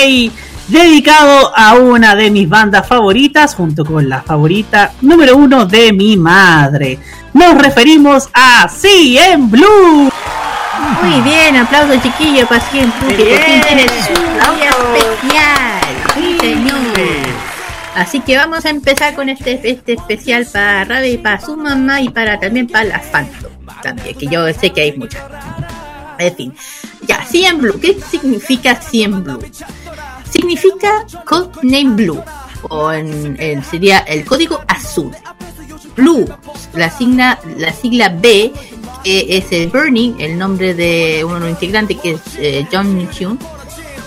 [0.68, 6.18] dedicado a una de mis bandas favoritas junto con la favorita número uno de mi
[6.18, 7.00] madre.
[7.34, 10.12] Nos referimos a CM Blue.
[11.02, 14.14] Muy bien, aplauso chiquillo para siempre, que por fin tiene su
[14.56, 15.82] día especial.
[16.16, 17.44] Sí, señor.
[17.96, 22.02] Así que vamos a empezar con este, este especial para Rabe y para su mamá
[22.02, 23.52] y para también para las Phantom.
[23.84, 25.24] También, que yo sé que hay muchas.
[26.18, 26.54] En fin.
[27.08, 27.80] Ya, CM Blue.
[27.80, 29.40] ¿Qué significa CM Blue?
[30.34, 32.24] Significa Codename Blue.
[32.70, 32.92] O
[33.70, 35.12] sería el código azul.
[35.96, 36.26] Blue,
[36.74, 38.52] la sigla, la sigla B,
[39.04, 42.96] que es el Burning, el nombre de uno de los integrantes que es eh, John
[42.96, 43.38] Min Hyun.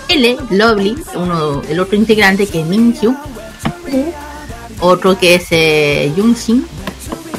[0.09, 3.17] L, Lovely, uno, el otro integrante que es Min Hyun.
[3.93, 4.11] U,
[4.81, 6.11] otro que es eh.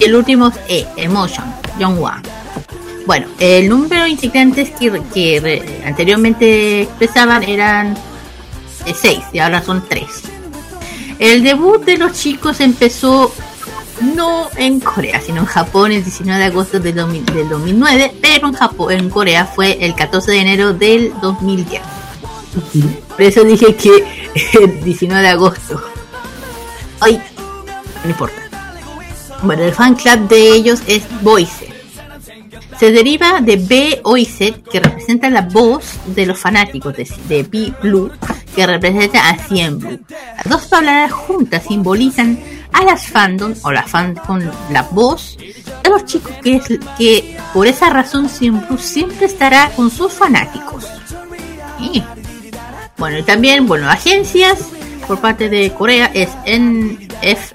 [0.01, 1.45] Y el último es E, Emotion,
[1.79, 2.23] Jung Hwa.
[3.05, 7.99] Bueno, el número de integrantes que, que anteriormente expresaban eran
[8.95, 10.07] 6 y ahora son 3.
[11.19, 13.33] El debut de los chicos empezó
[14.15, 18.49] no en Corea, sino en Japón el 19 de agosto del, 2000 del 2009, pero
[18.49, 21.83] en Japón, en Corea fue el 14 de enero del 2010.
[23.09, 24.29] Por eso dije que
[24.63, 25.83] el 19 de agosto.
[27.01, 27.21] Ay,
[28.05, 28.37] no importa.
[29.43, 31.78] Bueno, el fan club de ellos es Voice.
[32.79, 38.11] Se deriva de B Oiset, que representa la voz de los fanáticos, de, de Blue,
[38.55, 39.99] que representa a Cien Blue.
[40.37, 42.39] Las dos palabras juntas simbolizan
[42.73, 46.65] a las fandom o la fan con la voz de los chicos que, es,
[46.97, 50.87] que por esa razón Cien Blue siempre estará con sus fanáticos.
[51.79, 52.05] Sí.
[52.97, 54.59] Bueno, y también, bueno, agencias
[55.07, 57.53] por parte de Corea es NFF,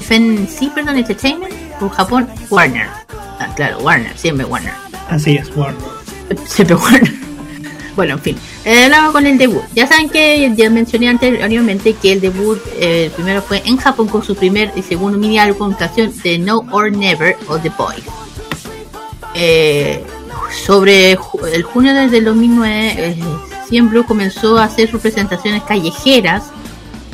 [0.00, 2.88] FNC, perdón, Entertainment, por Japón, Warner.
[3.38, 4.72] Ah, claro, Warner, siempre Warner.
[5.08, 5.80] Así es, Warner.
[6.46, 7.14] Siempre Warner.
[7.96, 8.36] Bueno, en fin.
[8.66, 9.62] Eh, luego con el debut.
[9.74, 14.22] Ya saben que ya mencioné anteriormente que el debut eh, primero fue en Japón con
[14.22, 18.04] su primer y segundo mini álbum canción de No or Never o The Boys.
[19.34, 20.04] Eh,
[20.66, 23.24] sobre ju- el junio desde el 2009, eh,
[23.66, 26.44] Cien Blue comenzó a hacer sus presentaciones callejeras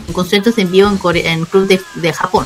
[0.08, 2.44] en conciertos en vivo en, Core- en club de, de Japón.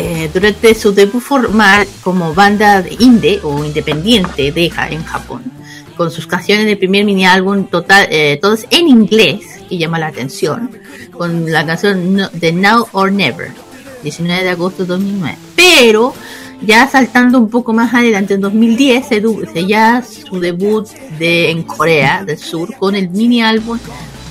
[0.00, 5.42] Eh, durante su debut formal como banda indie o independiente de en Japón,
[5.96, 10.06] con sus canciones del primer mini álbum total, eh, todas en inglés, que llama la
[10.06, 10.70] atención,
[11.10, 13.50] con la canción No- de Now or Never,
[14.04, 15.36] 19 de agosto de 2009.
[15.56, 16.14] Pero
[16.62, 19.20] ya saltando un poco más adelante, en 2010 se,
[19.52, 20.86] se ya su debut
[21.18, 23.80] de, en Corea del Sur con el mini álbum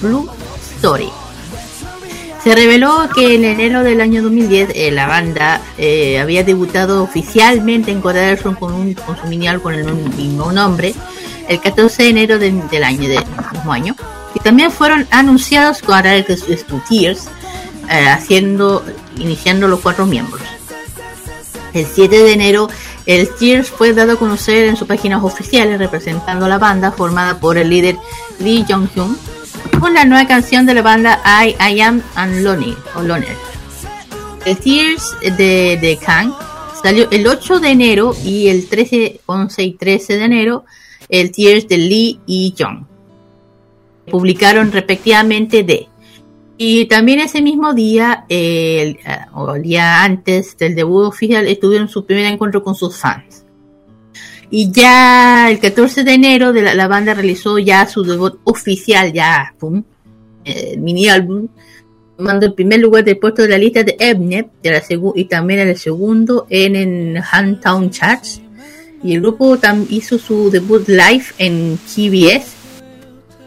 [0.02, 0.30] Blue
[0.78, 1.10] Story.
[2.48, 7.92] Se reveló que en enero del año 2010 eh, la banda eh, había debutado oficialmente
[7.92, 10.96] en Corea del Sur con, un, con su con el mismo nombre
[11.50, 13.22] el 14 de enero del, año del
[13.52, 13.98] mismo año.
[14.34, 17.28] Y también fueron anunciados con el Two Tears
[17.90, 18.82] eh, haciendo
[19.18, 20.42] iniciando los cuatro miembros.
[21.74, 22.70] El 7 de enero
[23.06, 27.42] el Tears fue dado a conocer en sus páginas oficiales representando a la banda formada
[27.42, 27.98] por el líder
[28.40, 29.18] Lee Jong Hyun
[29.80, 33.36] con la nueva canción de la banda I, I Am and Lonely o Loner.
[34.46, 36.34] El Tears de, de Kang
[36.82, 40.66] salió el 8 de enero y el 13, 11 y 13 de enero
[41.10, 42.86] el Tears de Lee y Jong.
[44.10, 45.88] Publicaron respectivamente de.
[46.58, 51.88] Y también ese mismo día, el, eh, o el día antes del debut oficial, tuvieron
[51.88, 53.46] su primer encuentro con sus fans.
[54.50, 59.54] Y ya el 14 de enero de la, banda realizó ya su debut oficial, ya,
[59.60, 59.84] pum,
[60.46, 61.48] eh, el mini álbum,
[62.16, 64.82] tomando el primer lugar del puesto de la lista de Mnet de la
[65.16, 68.42] y también el segundo en, en Handtown Charts.
[69.04, 72.48] Y el grupo tam- hizo su debut live en KBS,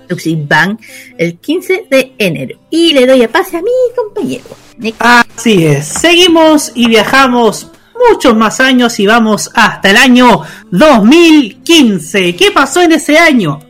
[0.09, 0.79] Toxic Bang,
[1.19, 2.59] el 15 de enero.
[2.71, 4.45] Y le doy a pase a mi compañero.
[4.99, 7.69] Así es, seguimos y viajamos
[8.09, 12.35] muchos más años y vamos hasta el año 2015.
[12.37, 13.61] ¿Qué pasó en ese año?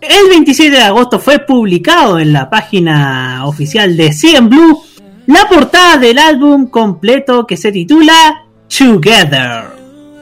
[0.00, 4.82] El 27 de agosto fue publicado en la página oficial de CN Blue
[5.26, 9.64] la portada del álbum completo que se titula Together,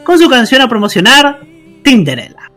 [0.04, 1.40] con su canción a promocionar
[1.82, 2.50] Tinderella.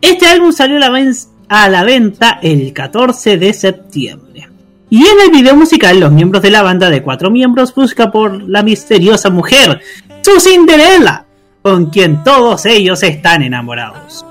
[0.00, 1.14] Este álbum salió a la,
[1.48, 4.49] a la venta el 14 de septiembre.
[4.90, 8.42] Y en el video musical, los miembros de la banda de cuatro miembros buscan por
[8.42, 9.80] la misteriosa mujer,
[10.20, 11.26] su Cinderella,
[11.62, 14.26] con quien todos ellos están enamorados.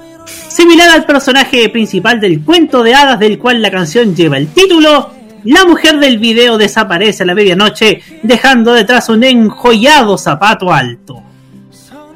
[0.49, 5.11] Similar al personaje principal del cuento de hadas del cual la canción lleva el título,
[5.45, 11.23] la mujer del video desaparece a la medianoche dejando detrás un enjollado zapato alto.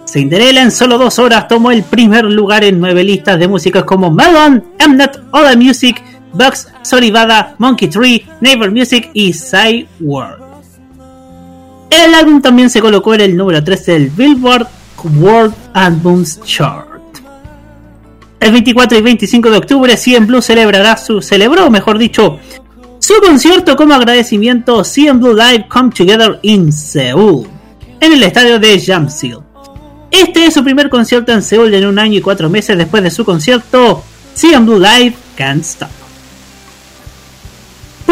[0.05, 4.11] Cinderella en solo dos horas tomó el primer lugar en nueve listas de músicas como
[4.11, 6.03] Melon, Mnet, Other Music,
[6.33, 10.43] Bugs, Soribada, Monkey Tree, Neighbor Music y Side World.
[11.89, 14.67] El álbum también se colocó en el número 13 del Billboard
[15.19, 16.87] World Albums Chart.
[18.39, 22.39] El 24 y 25 de octubre, CN Blue celebrará su, celebró, mejor dicho,
[22.99, 27.47] su concierto como agradecimiento CN Blue Live Come Together in Seúl,
[27.99, 29.37] en el estadio de Jamsil.
[30.09, 33.11] Este es su primer concierto en Seúl en un año y cuatro meses después de
[33.11, 34.03] su concierto
[34.33, 36.02] CN Blue Live Can't Stop.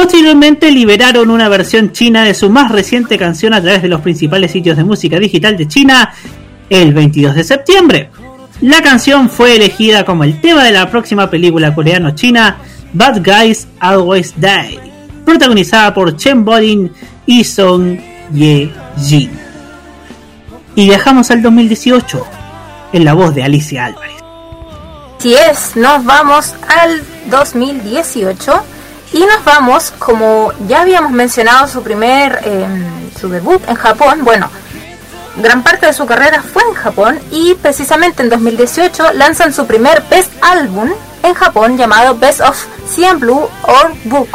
[0.01, 4.51] Posteriormente liberaron una versión china de su más reciente canción a través de los principales
[4.51, 6.11] sitios de música digital de China
[6.71, 8.09] el 22 de septiembre.
[8.61, 12.57] La canción fue elegida como el tema de la próxima película coreano-china
[12.93, 14.79] Bad Guys Always Die,
[15.23, 16.91] protagonizada por Chen Bolin
[17.27, 17.99] y Song
[18.33, 18.71] Ye
[19.05, 19.29] Jin.
[20.73, 22.25] Y viajamos al 2018
[22.93, 24.15] en la voz de Alicia Álvarez.
[25.19, 28.63] Si es, nos vamos al 2018
[29.13, 32.65] y nos vamos, como ya habíamos mencionado, su primer, eh,
[33.19, 34.23] su debut en Japón.
[34.23, 34.49] Bueno,
[35.37, 40.01] gran parte de su carrera fue en Japón y precisamente en 2018 lanzan su primer
[40.09, 40.89] best álbum
[41.23, 42.57] en Japón llamado Best of
[42.87, 44.29] CN Blue or Book,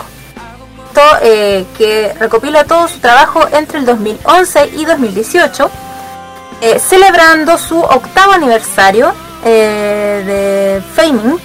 [1.23, 5.71] eh, que recopila todo su trabajo entre el 2011 y 2018,
[6.61, 9.13] eh, celebrando su octavo aniversario
[9.43, 11.39] de Faming,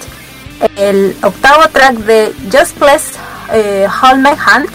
[0.76, 3.12] el octavo track de Just Bless
[3.52, 4.68] eh, Hold My Hand,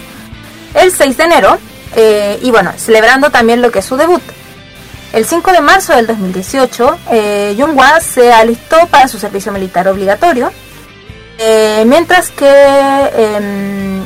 [0.74, 1.58] el 6 de enero,
[1.96, 4.22] eh, y bueno, celebrando también lo que es su debut.
[5.14, 10.52] El 5 de marzo del 2018, eh, Jungwa se alistó para su servicio militar obligatorio,
[11.40, 12.46] eh, mientras que
[13.16, 14.06] em,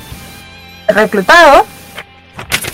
[0.87, 1.65] reclutado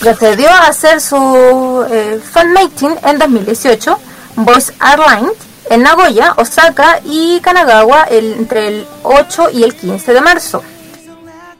[0.00, 3.98] procedió a hacer su eh, fanmating en 2018,
[4.36, 5.32] Voice Airlines,
[5.70, 10.62] en Nagoya, Osaka y Kanagawa entre el 8 y el 15 de marzo.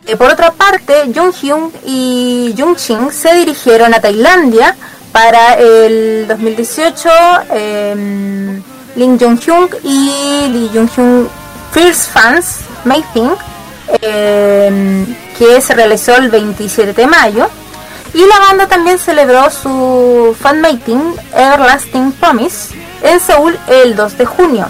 [0.07, 4.75] Eh, por otra parte, Jung Hyun y Jung Chin se dirigieron a Tailandia
[5.13, 7.09] para el 2018.
[7.51, 8.63] em,
[8.97, 11.29] Lin Jung Hyun y Lee Jung Hyun
[11.73, 13.31] First Fans Mating,
[14.01, 15.07] em,
[15.39, 17.49] que se realizó el 27 de mayo.
[18.15, 24.27] Y la banda también celebró su fan mating Everlasting Promise en Seúl el 2 de
[24.27, 24.67] junio.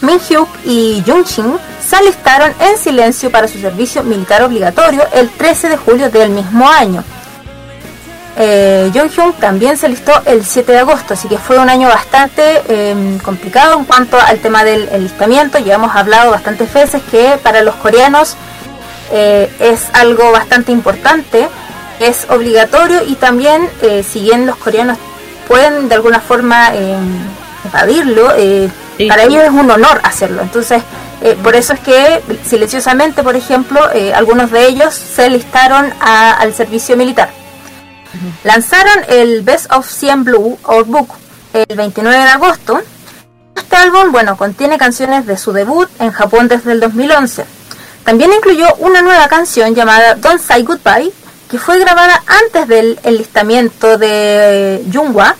[0.00, 5.28] Min Hyuk y Jung Shin se alistaron en silencio para su servicio militar obligatorio el
[5.28, 7.02] 13 de julio del mismo año.
[8.36, 11.88] Eh, Jung Hyun también se alistó el 7 de agosto, así que fue un año
[11.88, 15.58] bastante eh, complicado en cuanto al tema del alistamiento.
[15.58, 18.36] Ya hemos hablado bastantes veces que para los coreanos
[19.10, 21.48] eh, es algo bastante importante,
[21.98, 24.98] es obligatorio y también eh, si bien los coreanos
[25.48, 26.96] pueden de alguna forma eh,
[27.66, 28.70] evadirlo, eh,
[29.08, 30.42] para ellos es un honor hacerlo.
[30.42, 30.82] Entonces,
[31.22, 36.32] eh, por eso es que silenciosamente, por ejemplo, eh, algunos de ellos se alistaron a-
[36.34, 37.30] al servicio militar.
[38.44, 41.08] Lanzaron el Best of 100 Blue or Book
[41.52, 42.80] el 29 de agosto.
[43.56, 47.44] Este álbum, bueno, contiene canciones de su debut en Japón desde el 2011.
[48.04, 51.12] También incluyó una nueva canción llamada Don't Say Goodbye,
[51.48, 55.34] que fue grabada antes del enlistamiento de Jungwa.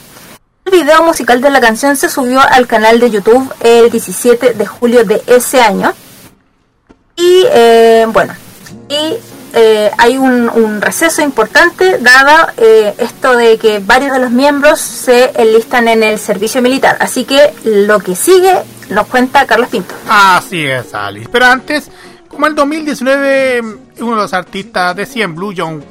[0.64, 4.66] El video musical de la canción se subió al canal de YouTube el 17 de
[4.66, 5.93] julio de ese año.
[7.16, 8.35] Y eh, bueno,
[8.89, 9.16] y
[9.55, 14.78] eh, hay un, un receso importante dado eh, esto de que varios de los miembros
[14.80, 16.97] se enlistan en el servicio militar.
[17.01, 18.55] Así que lo que sigue
[18.90, 19.94] nos cuenta Carlos Pinto.
[20.09, 21.28] Así es, Alice.
[21.30, 21.90] Pero antes,
[22.28, 23.60] como el 2019,
[24.01, 25.82] uno de los artistas de 100 Blue, Jong,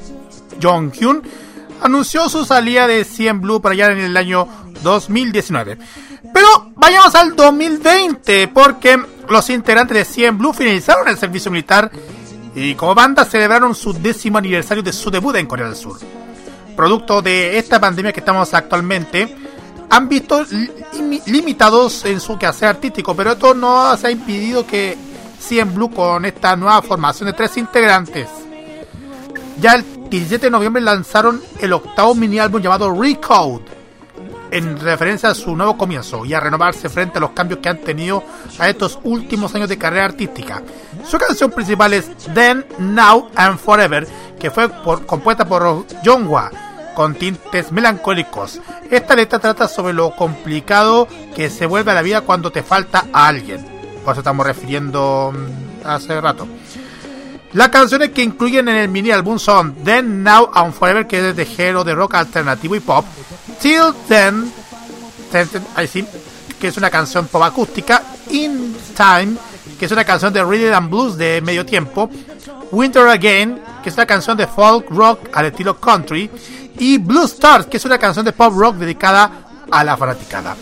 [0.62, 1.22] Jong Hyun,
[1.82, 4.48] anunció su salida de 100 Blue para allá en el año
[4.84, 5.78] 2019.
[6.34, 11.92] Pero vayamos al 2020, porque los integrantes de 100 Blue finalizaron el servicio militar
[12.56, 16.00] y como banda celebraron su décimo aniversario de su debut en Corea del Sur.
[16.76, 19.36] Producto de esta pandemia que estamos actualmente,
[19.90, 24.98] han visto li- limitados en su quehacer artístico, pero esto no se ha impedido que
[25.40, 28.28] 100 Blue con esta nueva formación de tres integrantes.
[29.60, 33.66] Ya el 17 de noviembre lanzaron el octavo mini álbum llamado Recode,
[34.52, 37.80] en referencia a su nuevo comienzo y a renovarse frente a los cambios que han
[37.80, 38.24] tenido
[38.60, 40.62] a estos últimos años de carrera artística.
[41.06, 44.08] Su canción principal es Then, Now and Forever,
[44.40, 44.70] que fue
[45.06, 46.52] compuesta por Jongwa
[46.96, 48.60] con tintes melancólicos.
[48.90, 53.06] Esta letra trata sobre lo complicado que se vuelve a la vida cuando te falta
[53.14, 53.64] a alguien.
[54.04, 56.48] Por eso estamos refiriendo mm, hace rato.
[57.54, 61.36] Las canciones que incluyen en el mini álbum son Then, Now and Forever, que es
[61.36, 63.06] de género de rock alternativo y pop.
[63.62, 64.52] Till Then,
[66.60, 68.04] que es una canción pop acústica.
[68.32, 69.38] In Time,
[69.80, 72.10] que es una canción de rhythm and blues de medio tiempo.
[72.72, 76.30] Winter Again, que es una canción de folk rock al estilo country.
[76.80, 79.32] Y Blue Stars, que es una canción de pop rock dedicada
[79.72, 80.56] a la fanaticada.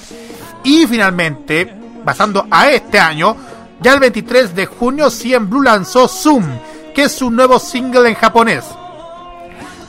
[0.64, 1.74] Y finalmente,
[2.06, 3.36] pasando a este año,
[3.82, 6.46] ya el 23 de junio, 100 Blue lanzó Zoom,
[6.96, 8.64] que es su nuevo single en japonés.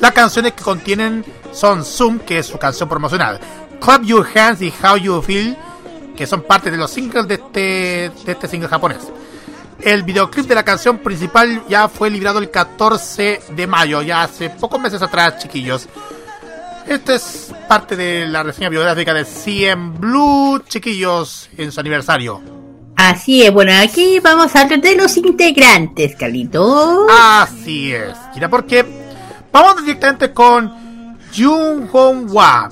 [0.01, 3.41] Las canciones que contienen son Zoom, que es su canción promocional,
[3.81, 5.57] Clap Your Hands y How You Feel,
[6.17, 7.61] que son parte de los singles de este,
[8.25, 8.99] de este single japonés.
[9.81, 14.51] El videoclip de la canción principal ya fue librado el 14 de mayo, ya hace
[14.51, 15.89] pocos meses atrás, chiquillos.
[16.89, 22.66] Esta es parte de la reseña biográfica de 100 Blue, chiquillos, en su aniversario.
[22.97, 27.07] Así es, bueno, aquí vamos a hablar de los integrantes, Carlito.
[27.11, 28.17] Así es.
[28.35, 28.85] Mira, porque
[29.53, 32.71] vamos directamente con Jung Hong Hwa.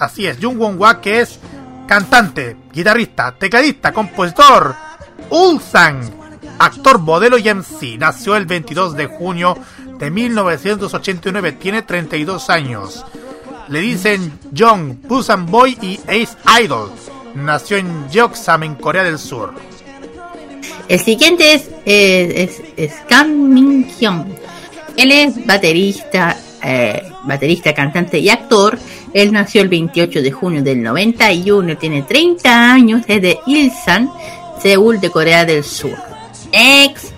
[0.00, 1.38] Así es, Jung Hong Hwa, que es
[1.86, 4.74] cantante, guitarrista, tecladista, compositor,
[5.30, 6.00] Ulsan,
[6.58, 7.96] actor, modelo y MC.
[7.96, 9.56] Nació el 22 de junio
[9.98, 13.04] de 1989, tiene 32 años.
[13.68, 16.90] Le dicen Jong, Busan Boy y Ace Idol.
[17.34, 19.52] Nació en Jeoksam, en Corea del Sur.
[20.88, 24.36] El siguiente es, eh, es, es Kam Min Hyun.
[24.96, 28.78] Él es baterista, eh, baterista, cantante y actor.
[29.12, 34.10] Él nació el 28 de junio del 91, tiene 30 años, es de Ilsan,
[34.60, 35.96] Seúl de Corea del Sur.
[36.52, 37.12] Ex.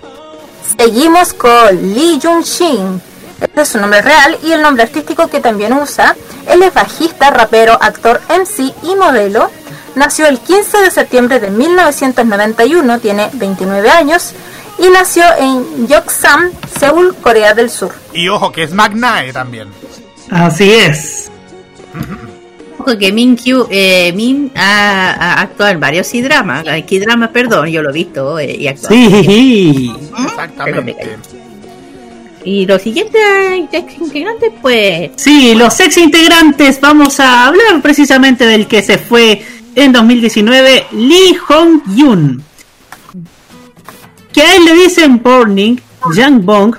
[0.77, 3.01] Seguimos con Lee Jun Shin.
[3.39, 6.15] Este es su nombre real y el nombre artístico que también usa.
[6.47, 9.49] Él es bajista, rapero, actor, MC y modelo.
[9.97, 14.31] Nació el 15 de septiembre de 1991, tiene 29 años
[14.77, 17.93] y nació en Yeoksam, Seúl, Corea del Sur.
[18.13, 19.69] Y ojo que es Magnae también.
[20.29, 21.31] Así es.
[22.79, 27.67] Ojo que Min Kyu, eh, Min ha, ha actuado en varios C-dramas, eh, K-dramas, perdón,
[27.69, 28.95] yo lo he visto eh, y actuado.
[28.95, 29.91] Sí.
[30.25, 31.17] Exactamente.
[32.45, 33.19] Y los siguientes
[33.71, 39.41] ex integrantes, pues, Sí, los ex integrantes, vamos a hablar precisamente del que se fue
[39.77, 42.43] en 2019, Lee Hong Yun.
[44.33, 45.79] Que a él le dicen Burning,
[46.15, 46.75] Yang Bong,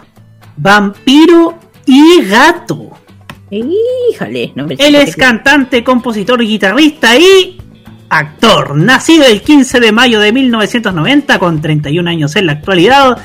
[0.56, 1.56] Vampiro
[1.86, 2.90] y Gato.
[3.50, 7.60] híjole, no me Él es cantante, compositor, guitarrista y
[8.08, 8.74] actor.
[8.74, 13.18] Nacido el 15 de mayo de 1990, con 31 años en la actualidad.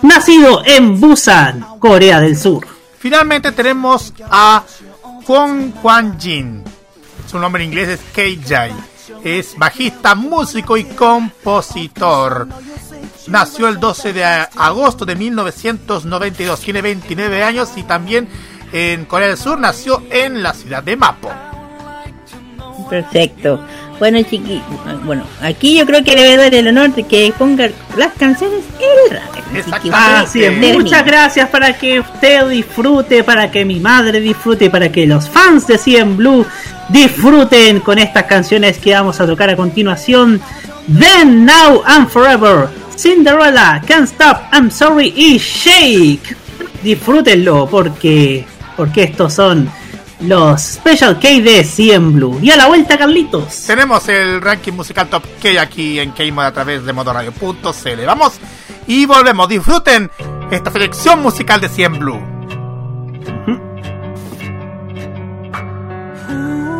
[0.00, 2.66] Nacido en Busan, Corea del Sur.
[2.98, 4.64] Finalmente tenemos a
[5.26, 6.64] Kwon Kwan Jin.
[7.30, 8.93] Su nombre en inglés es KJ.
[9.24, 12.46] Es bajista, músico y compositor.
[13.28, 16.60] Nació el 12 de agosto de 1992.
[16.60, 18.28] Tiene 29 años y también
[18.70, 21.53] en Corea del Sur nació en la ciudad de Mapo.
[22.88, 23.60] Perfecto.
[23.98, 24.60] Bueno, chiqui,
[25.04, 28.12] bueno, aquí yo creo que le voy a dar el honor de que ponga las
[28.14, 30.74] canciones el radio.
[30.74, 35.66] Muchas gracias para que usted disfrute, para que mi madre disfrute, para que los fans
[35.66, 36.44] de CM Blue
[36.88, 40.40] disfruten con estas canciones que vamos a tocar a continuación.
[40.98, 46.36] Then, Now and Forever, Cinderella, Can't Stop, I'm Sorry y Shake.
[46.82, 48.44] Disfrútenlo porque,
[48.76, 49.70] porque estos son
[50.26, 52.38] los Special K de CM Blue.
[52.42, 53.64] Y a la vuelta, Carlitos.
[53.66, 58.06] Tenemos el ranking musical top K aquí en K-Mod a través de modoradio.cl.
[58.06, 58.34] Vamos
[58.86, 59.48] y volvemos.
[59.48, 60.10] Disfruten
[60.50, 62.34] esta selección musical de 100 Blue.
[66.34, 66.73] 오늘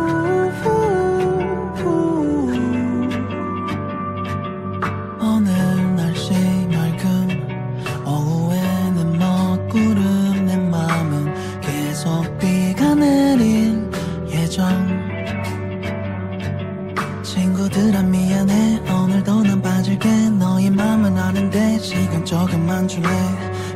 [21.79, 23.07] 시간 조금만 줄래?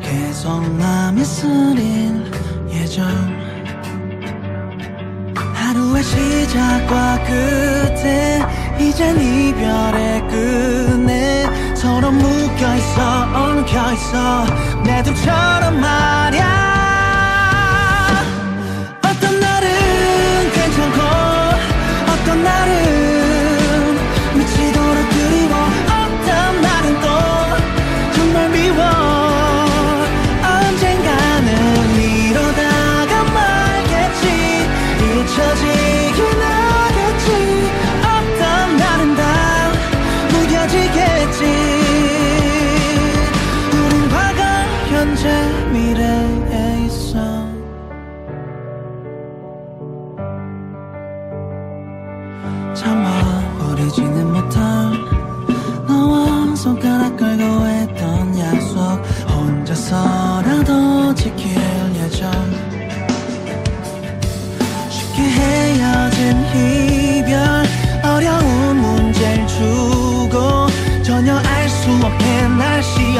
[0.02, 2.32] 계속 맘이 쓰릴
[2.70, 3.06] 예정.
[5.54, 8.42] 하루의 시작과 끝에
[8.80, 14.46] 이젠 이별의 끝에 서로 묶여있어 엉켜있어.
[14.84, 16.79] 내 둘처럼 말야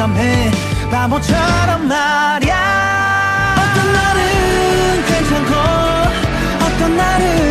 [0.00, 0.50] 날 시험해.
[0.90, 3.54] 바보처럼 말야.
[3.58, 5.54] 어떤 날은 괜찮고
[6.64, 7.49] 어떤 날은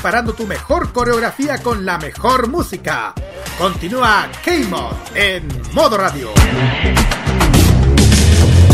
[0.00, 3.12] preparando tu mejor coreografía con la mejor música.
[3.58, 6.30] Continúa K-Mod en modo radio.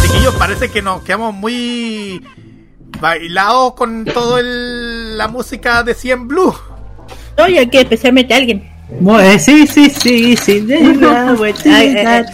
[0.01, 2.24] Chiquillos, parece que nos quedamos muy
[3.01, 6.55] bailados con toda la música de 100 Blue.
[7.39, 8.70] Oye, que especialmente alguien.
[9.01, 10.65] Bueno, sí, sí, sí, sí.
[10.70, 12.24] eh,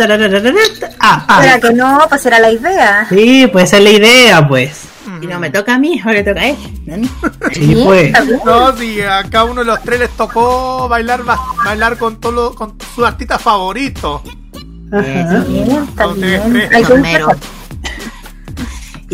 [1.00, 1.36] Ah, ah.
[1.38, 3.06] Para que no, pues era la idea.
[3.08, 4.91] Sí, pues es la idea, pues.
[5.20, 6.96] Y no me toca a mí, ahora le toca a.
[6.96, 7.08] ¿no?
[7.52, 8.12] Sí, pues.
[8.44, 12.32] No, si a cada uno de los tres les tocó bailar ba- bailar con todo
[12.32, 14.22] lo- con sus artistas favoritos.
[14.92, 15.44] Ajá.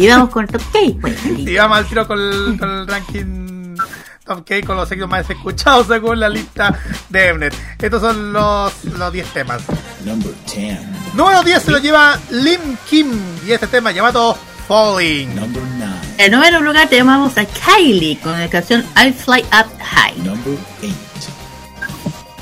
[0.09, 1.24] Vamos con Top K, pues.
[1.24, 3.77] Y vamos al tiro con el, con el ranking
[4.24, 6.78] Top K con los éxitos más escuchados según la lista
[7.09, 7.55] de Mnet.
[7.81, 9.62] Estos son los, los 10 temas.
[10.05, 10.78] Number 10.
[11.15, 13.10] Número 10 se lo lleva Lim Kim
[13.47, 14.36] y este tema llamado
[14.69, 15.35] Falling.
[15.35, 15.93] Number 9.
[16.19, 20.19] En noveno lugar tenemos a Kylie con la canción I Fly Up High.
[20.19, 20.93] Number 8.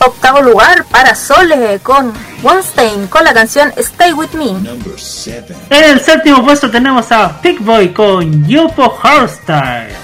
[0.00, 2.12] Octavo lugar para Sole con
[2.42, 4.46] Weinstein con la canción Stay With Me.
[4.46, 5.54] Number 7.
[5.70, 9.94] En el séptimo puesto tenemos a Pick Boy con Yupo Hairstyle.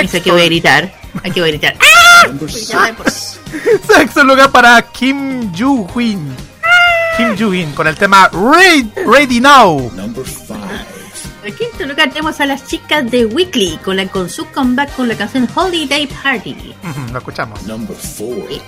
[0.00, 0.92] Dice que voy a gritar.
[1.22, 1.74] Aquí voy a gritar.
[1.80, 2.28] ¡Ah!
[2.46, 3.40] 6.
[3.86, 6.34] Sexto lugar para Kim Joo-win.
[7.16, 9.90] Kim Joo-win con el tema Ready, Ready Now.
[9.94, 10.97] Number 5.
[11.48, 15.08] En quinto lugar tenemos a las chicas de Weekly con, la, con su comeback con
[15.08, 16.74] la canción Holiday Party.
[17.10, 17.62] Lo escuchamos.
[17.62, 18.62] Number 4.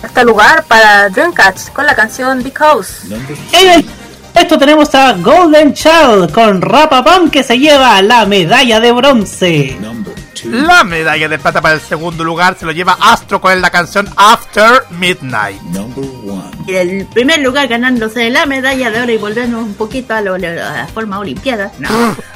[0.00, 3.06] Sexto lugar para Dreamcatch con la canción Because.
[3.06, 3.86] Number En el
[4.34, 9.76] esto tenemos a Golden Child con Rapapam que se lleva la medalla de bronce.
[9.80, 10.03] Number 2.
[10.44, 14.08] La medalla de plata para el segundo lugar se lo lleva Astro con la canción
[14.16, 15.60] After Midnight.
[15.62, 16.50] Number 1.
[16.66, 20.34] Y el primer lugar ganándose la medalla de oro y volvernos un poquito a, lo-
[20.34, 21.70] a la forma olimpiada.
[21.78, 21.88] No.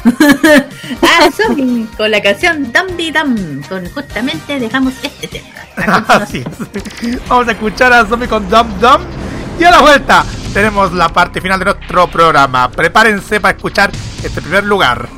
[0.04, 3.62] a Sophie con la canción Dum Di Dum.
[3.68, 5.48] Con justamente dejamos este tema.
[5.76, 7.18] A Así es.
[7.28, 9.02] Vamos a escuchar a Zombie con Dum Dum.
[9.58, 12.70] Y a la vuelta tenemos la parte final de nuestro programa.
[12.70, 13.90] Prepárense para escuchar
[14.22, 15.08] este primer lugar.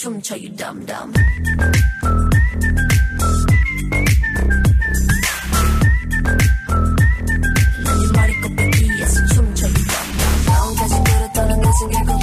[0.00, 1.12] 춤춰 you dumb dumb.
[7.84, 8.46] 난네 머리끝
[8.80, 10.10] 위에서 춤춰 you dumb
[10.46, 10.76] dumb.
[10.78, 12.19] 가지 들었다는 것은 결국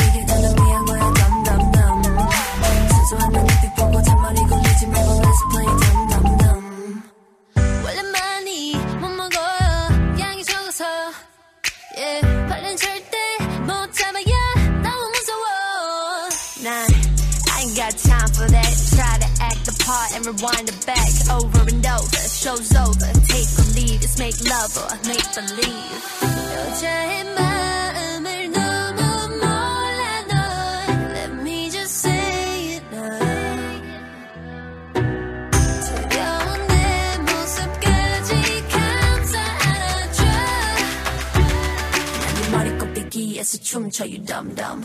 [20.26, 24.90] rewind it back over and over show's over take or leave it's make love or
[25.06, 26.02] make believe
[26.54, 30.34] 여자의 마음을 너무 몰라 널
[31.14, 33.80] Let me just say it now
[35.86, 40.24] 두려운 내 모습까지 감싸 안아줘
[42.24, 44.82] 난네 머리 꼭대기에서 춤춰 you dumb dumb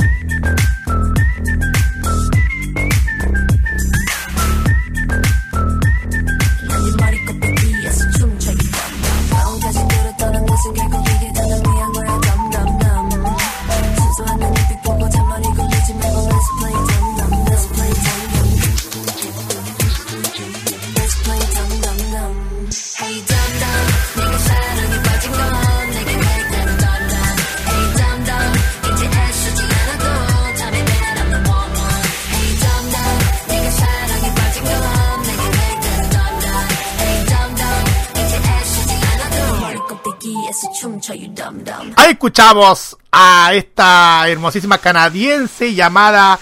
[42.23, 46.39] escuchamos a esta hermosísima canadiense llamada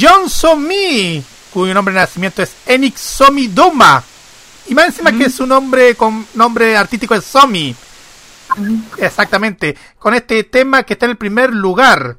[0.00, 1.20] Johnson Me,
[1.52, 4.00] cuyo nombre de nacimiento es Enix Somi Doma.
[4.68, 7.74] Y más encima que su nombre con nombre artístico es Somi.
[8.96, 9.76] Exactamente.
[9.98, 12.18] Con este tema que está en el primer lugar.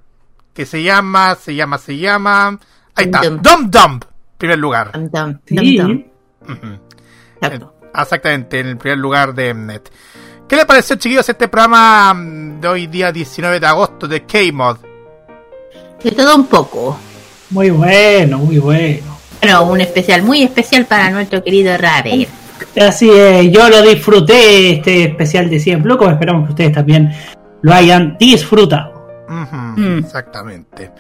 [0.54, 2.60] Que se llama, se llama, se llama.
[2.96, 3.22] Ahí está.
[3.22, 4.00] Dum Dum Dum.
[4.38, 4.92] Primer lugar.
[5.48, 5.80] Sí.
[5.80, 6.80] Ujú.
[7.96, 9.90] Exactamente, en el primer lugar de Mnet.
[10.48, 14.78] ¿Qué le pareció, chiquillos, este programa mm, de hoy día 19 de agosto de K-Mod?
[16.04, 16.98] De todo un poco.
[17.50, 19.18] Muy bueno, muy bueno.
[19.42, 22.28] Bueno, un especial muy especial para nuestro querido Raver.
[22.80, 27.12] Así es, yo lo disfruté este especial de 100 Blue, como esperamos que ustedes también
[27.62, 28.94] lo hayan disfrutado.
[29.28, 30.00] Mm.
[30.00, 30.92] Exactamente.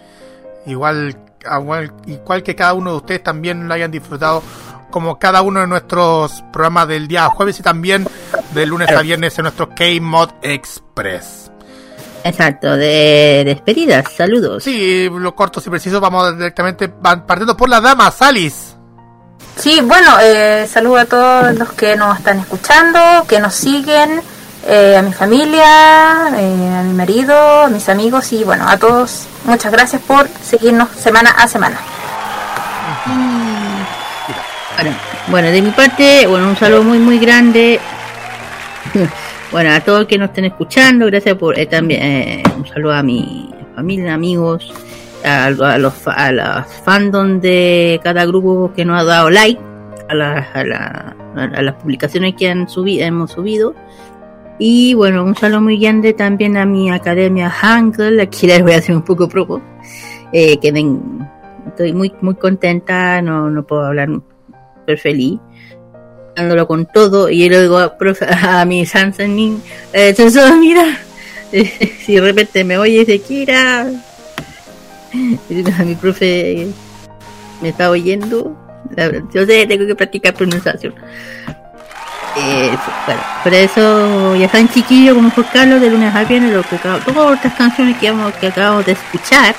[0.66, 1.16] Igual,
[1.60, 4.42] igual, igual que cada uno de ustedes también lo hayan disfrutado
[4.90, 8.06] como cada uno de nuestros programas del día jueves y también
[8.54, 11.52] de lunes a viernes en nuestro K-Mod Express.
[12.24, 14.64] Exacto, de despedidas, saludos.
[14.64, 18.76] Sí, lo cortos y precisos, vamos directamente van partiendo por la dama, Salis.
[19.58, 24.22] Sí, bueno, eh, saludo a todos los que nos están escuchando, que nos siguen,
[24.66, 29.28] eh, a mi familia, eh, a mi marido, a mis amigos y bueno, a todos
[29.44, 31.78] muchas gracias por seguirnos semana a semana.
[34.76, 34.96] Bueno,
[35.28, 37.80] bueno, de mi parte, bueno, un saludo muy, muy grande.
[39.52, 43.03] Bueno, a todos que nos estén escuchando, gracias por eh, también eh, un saludo a
[43.03, 44.74] mi familia, amigos,
[45.24, 49.62] a, los a las fandom de cada grupo que nos ha dado like,
[50.10, 51.16] a, la- a, la-
[51.62, 53.76] las publicaciones que han subido, hemos subido.
[54.58, 58.78] Y bueno, un saludo muy grande también a mi academia Hangul, aquí les voy a
[58.78, 59.62] hacer un poco propo,
[60.32, 60.60] eh,
[61.68, 64.10] estoy muy, muy contenta, no, no puedo hablar
[64.80, 65.40] súper feliz
[66.36, 70.98] dándolo con todo y yo le digo a, profe- a mi Sansanin eh, Sansa, mira
[72.06, 73.88] si de repente me oye y dice Kira
[75.50, 76.68] y a mi profe
[77.62, 78.58] me está oyendo.
[79.34, 80.94] Yo sé tengo que practicar pronunciación.
[82.36, 86.64] Eh, bueno, por eso ya saben chiquillos como fue Carlos de lunes a viernes lo
[86.64, 89.56] que todas estas canciones que, vamos, que acabamos de escuchar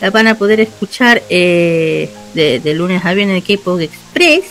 [0.00, 4.44] las van a poder escuchar eh, de, lunes a viernes en K-Pop Express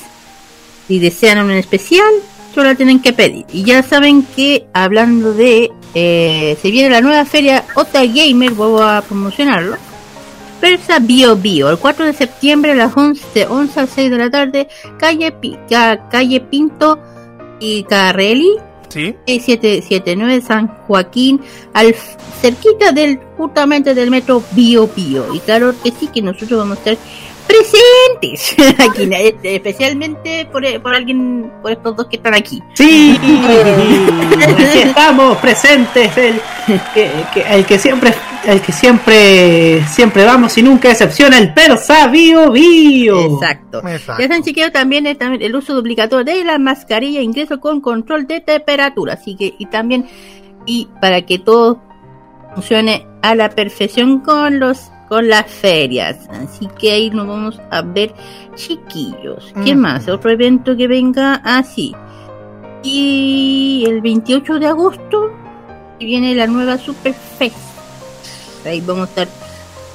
[0.89, 2.11] si desean un especial,
[2.53, 3.45] solo la tienen que pedir.
[3.53, 5.71] Y ya saben que hablando de.
[5.93, 9.77] eh, se viene la nueva feria Ota Gamer, voy a promocionarlo.
[10.59, 14.17] Persa Bio Bio, el 4 de septiembre a las 11, de 11 a 6 de
[14.17, 15.33] la tarde, calle,
[16.11, 16.99] calle Pinto
[17.59, 18.57] y Carrelli.
[18.89, 19.15] Sí.
[19.27, 21.39] 779 San Joaquín,
[21.73, 21.95] al
[22.41, 25.33] cerquita del justamente del metro Bio Bio.
[25.35, 26.97] Y claro que sí, que nosotros vamos a estar
[27.49, 32.61] presentes aquí, eh, especialmente por, eh, por alguien, por estos dos que están aquí.
[32.75, 33.19] Sí,
[34.47, 36.39] aquí estamos presentes, el
[36.93, 38.13] que, que- el que siempre,
[38.45, 43.19] el que siempre, siempre vamos y nunca decepciona, el Persa Bio Bio.
[43.35, 43.81] Exacto.
[44.19, 48.41] Ya chiquillos, también es también el uso obligatorio de la mascarilla, ingreso con control de
[48.41, 49.13] temperatura.
[49.13, 50.07] Así que, y también,
[50.65, 51.81] y para que todo
[52.55, 56.17] funcione a la perfección con los con las ferias.
[56.29, 58.13] Así que ahí nos vamos a ver,
[58.55, 59.51] chiquillos.
[59.65, 59.79] ¿Qué Ujú.
[59.81, 60.07] más?
[60.07, 61.93] Otro evento que venga así.
[62.83, 65.31] Y el 28 de agosto
[65.99, 67.55] viene la nueva Superfest.
[68.65, 69.27] Ahí vamos a estar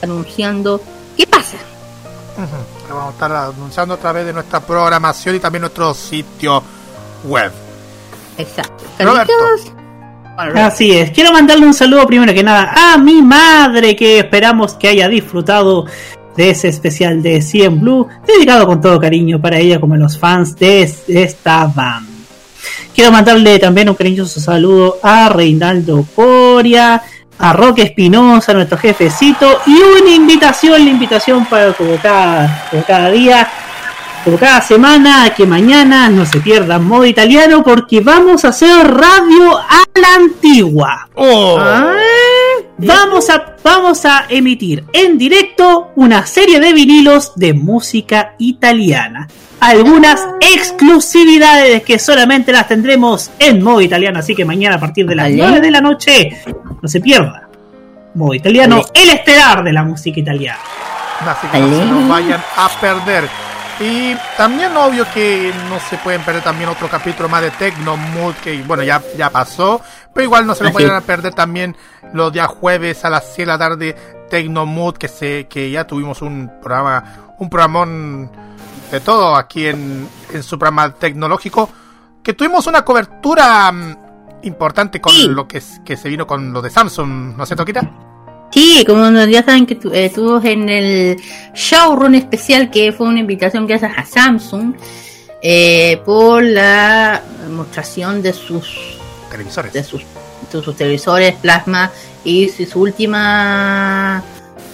[0.02, 0.81] anunciando
[1.17, 1.57] qué pasa.
[2.89, 6.62] Lo vamos a estar anunciando a través de nuestra programación y también nuestro sitio
[7.25, 7.52] web.
[8.36, 8.84] Exacto.
[8.99, 9.33] Roberto.
[10.36, 14.88] Así es, quiero mandarle un saludo primero que nada a mi madre que esperamos que
[14.88, 15.86] haya disfrutado
[16.36, 20.56] de ese especial de 100 Blue, dedicado con todo cariño para ella como los fans
[20.56, 22.10] de esta banda.
[22.94, 27.02] Quiero mandarle también un cariñoso saludo a Reinaldo Coria,
[27.38, 33.10] a Roque Espinosa, nuestro jefecito, y una invitación, la invitación para como cada, como cada
[33.10, 33.48] día,
[34.24, 39.58] como cada semana, que mañana no se pierdan modo italiano porque vamos a hacer radio
[39.58, 41.08] a la antigua.
[42.78, 49.28] Vamos a, vamos a emitir en directo una serie de vinilos de música italiana.
[49.60, 55.14] Algunas exclusividades que solamente las tendremos en modo italiano, así que mañana a partir de
[55.14, 55.36] las Vale.
[55.36, 56.42] 9 de la noche
[56.80, 57.48] no se pierda.
[58.14, 60.60] Modo italiano, el estelar de la música italiana.
[61.20, 63.53] Así que no se nos vayan a perder.
[63.80, 68.34] Y también obvio que no se pueden perder también otro capítulo más de Tecno Mood
[68.36, 69.80] que bueno ya, ya pasó,
[70.12, 71.76] pero igual no se lo a perder también
[72.12, 73.96] los días jueves a las 6 de la tarde
[74.30, 78.30] Tecno Mood que se que ya tuvimos un programa un programón
[78.92, 81.68] de todo aquí en, en su programa tecnológico
[82.22, 83.96] que tuvimos una cobertura mm,
[84.42, 87.64] importante con lo que, que se vino con lo de Samsung, ¿no es cierto?
[88.55, 91.16] Sí, como ya saben que tu- eh, estuvo en el
[91.55, 94.74] showroom especial que fue una invitación gracias a Samsung
[95.42, 98.97] eh, por la demostración de sus
[99.28, 99.73] Televisores.
[99.73, 100.02] de sus,
[100.52, 101.91] de sus televisores plasma
[102.24, 104.23] y su, última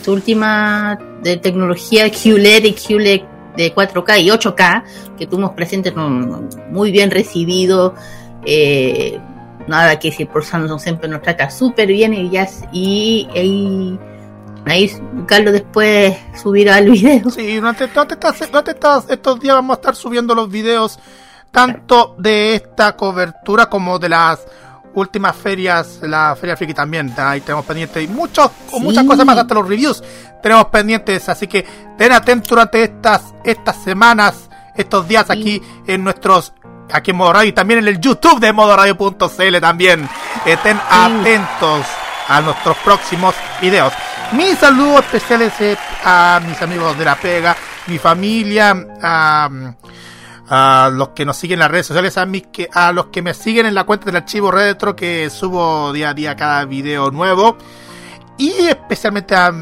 [0.04, 3.20] su última de tecnología QLED y QLED
[3.56, 4.82] de 4K y 8K
[5.18, 7.94] que tuvimos presente con- muy bien recibido
[8.44, 9.18] eh,
[9.70, 13.98] nada que decir por Samsung siempre nos trata súper bien y ya y, y
[14.70, 14.90] ahí
[15.26, 17.30] Carlos después subirá el video.
[17.30, 20.98] Sí, durante, durante estas- durante estas- estos días vamos a estar subiendo los videos
[21.50, 24.40] tanto de esta cobertura como de las
[24.94, 28.50] últimas ferias, la Feria Friki también, ahí tenemos pendientes y muchos,
[28.80, 30.02] muchas cosas más, hasta los reviews
[30.42, 31.64] tenemos pendientes, así que
[31.96, 36.52] ten atentos durante estas, estas semanas, estos días aquí en nuestros,
[36.92, 40.08] aquí en Modo Radio y también en el YouTube de modoradio.cl también,
[40.44, 41.86] estén atentos
[42.28, 43.92] a nuestros próximos videos.
[44.32, 47.56] Mis saludos especiales eh, a mis amigos de la pega,
[47.88, 49.48] mi familia, a,
[50.48, 53.22] a los que nos siguen en las redes sociales, a, mis que, a los que
[53.22, 57.10] me siguen en la cuenta del archivo retro que subo día a día cada video
[57.10, 57.56] nuevo.
[58.36, 59.52] Y especialmente a,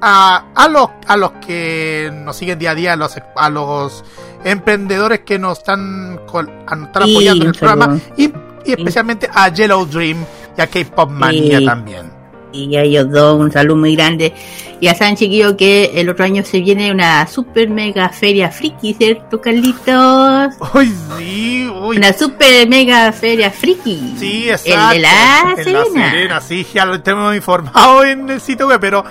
[0.00, 4.04] a, a los, a los que nos siguen día a día, a los, a los
[4.44, 8.32] emprendedores que nos están, nos están Sí, apoyando en el programa y,
[8.64, 10.24] y especialmente a Yellow Dream
[10.56, 11.66] y a K-Pop Mania Sí.
[11.66, 12.09] también.
[12.52, 14.32] Y a ellos dos un saludo muy grande.
[14.80, 19.38] Ya saben, chiquillos, que el otro año se viene una super mega feria friki, ¿cierto,
[19.40, 20.54] Carlitos?
[20.74, 21.98] Uy, sí, uy.
[21.98, 24.14] Una super mega feria friki.
[24.18, 24.94] Sí, El exacto.
[24.94, 26.10] de la En Serena.
[26.10, 29.04] Serena, sí, ya lo tenemos informado en el sitio web, pero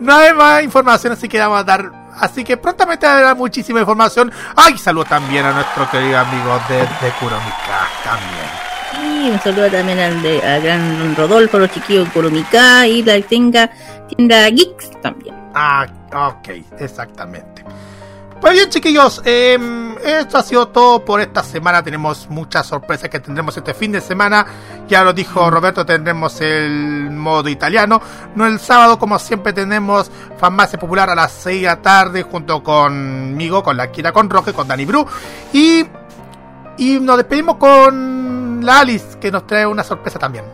[0.00, 1.92] no hay más información, así que vamos a dar.
[2.18, 4.30] Así que prontamente habrá muchísima información.
[4.56, 8.71] Ay, saludo también a nuestro querido amigo de, de Kuromika también.
[9.00, 13.20] Y un saludo también al, de, al gran Rodolfo, los chiquillos de Colomica y la
[13.22, 13.70] tenga
[14.08, 15.34] tienda Geeks también.
[15.54, 16.48] Ah, ok,
[16.78, 17.64] exactamente.
[18.42, 21.80] Pues bien, chiquillos, em, esto ha sido todo por esta semana.
[21.80, 24.44] Tenemos muchas sorpresas que tendremos este fin de semana.
[24.88, 28.02] Ya lo dijo Roberto, tendremos el modo italiano.
[28.34, 32.64] No el sábado, como siempre, tenemos Farmacia Popular a las 6 de la tarde junto
[32.64, 35.06] conmigo, con la Kira con Roque, con Dani Bru.
[35.52, 35.86] Y,
[36.78, 40.44] y nos despedimos con la Alice, que nos trae una sorpresa también.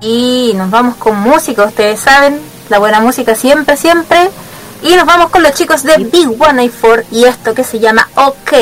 [0.00, 4.30] Y nos vamos con música, ustedes saben, la buena música siempre, siempre.
[4.82, 8.08] Y nos vamos con los chicos de Big One A4 y esto que se llama
[8.16, 8.52] OK.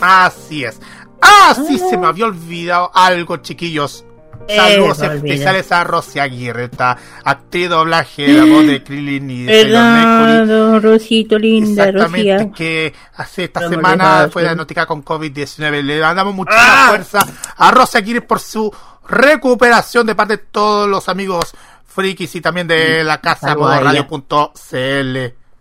[0.00, 0.80] Así es.
[1.20, 4.04] Ah, sí, se me había olvidado algo, chiquillos.
[4.48, 9.42] Saludos Eh, especiales a Rosy Aguirre, esta actriz de doblaje, la voz de Krillin y
[9.44, 9.64] de.
[9.64, 15.82] Perdón, Rosito linda, Exactamente, que hace esta semana fue diagnosticada con COVID-19.
[15.82, 18.72] Le mandamos muchísima fuerza a Rosy Aguirre por su
[19.08, 21.52] recuperación de parte de todos los amigos
[21.86, 23.56] frikis y también de la casa.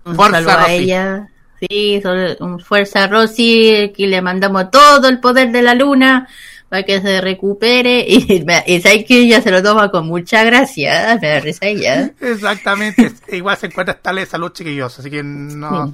[0.03, 0.73] Un Fuerza, Rosy.
[0.73, 1.27] ella.
[1.59, 2.01] Sí,
[2.39, 6.27] un fuerza Rosy, que le mandamos todo el poder de la luna
[6.71, 8.05] para que se recupere.
[8.07, 12.11] Y, y sabes que ella se lo toma con mucha gracia, me da risa ella.
[12.21, 13.11] Exactamente.
[13.35, 14.97] igual se encuentra estable de salud, chiquillos.
[14.97, 15.87] Así que no.
[15.87, 15.93] Sí.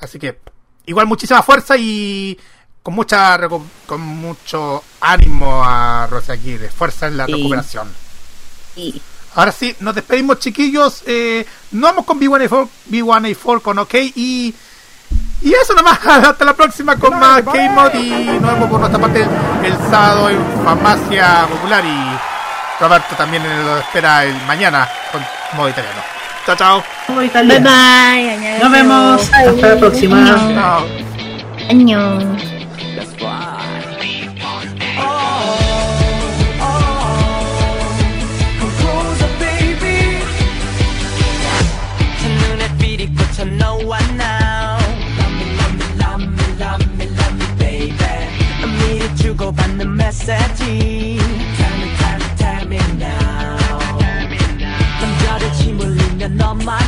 [0.00, 0.38] Así que
[0.86, 2.38] igual muchísima fuerza y
[2.82, 3.38] con mucha
[3.84, 6.70] con mucho ánimo a Rosa Aguirre.
[6.70, 7.32] Fuerza en la Sí.
[7.32, 7.88] recuperación.
[8.76, 9.02] Y
[9.34, 11.02] Ahora sí, nos despedimos, chiquillos.
[11.06, 14.54] Eh, nos vamos con B1A4, B1A4 con OK y.
[15.42, 18.10] Y eso nomás, hasta la próxima con más K-Mod y
[18.40, 19.26] nos vemos por nuestra parte
[19.64, 25.22] el sábado en Farmacia Popular y Roberto también lo espera el mañana con
[25.56, 26.00] modo italiano.
[26.46, 26.82] Chao, chao.
[27.08, 27.28] bye
[27.60, 28.58] bye.
[28.60, 29.30] Nos vemos.
[29.32, 30.24] Hasta la próxima.
[30.54, 30.86] Chao.
[31.68, 32.57] Año.
[50.27, 50.63] 주고받는 메시지
[51.57, 53.57] Tell me, tell me, tell me now
[55.01, 56.86] 남자를 침 흘리며 너만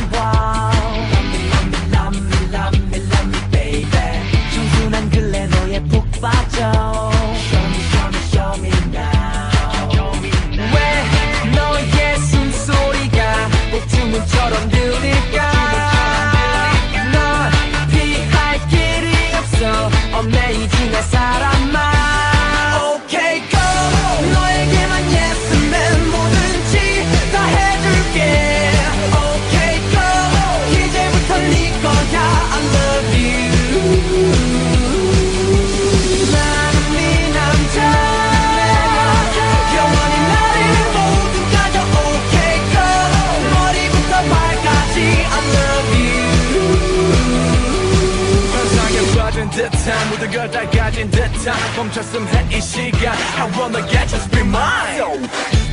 [49.83, 53.15] 듯한 모든 걸 다 가진 듯한 멈췄음 해 이 시간.
[53.37, 55.01] I wanna get just be mine.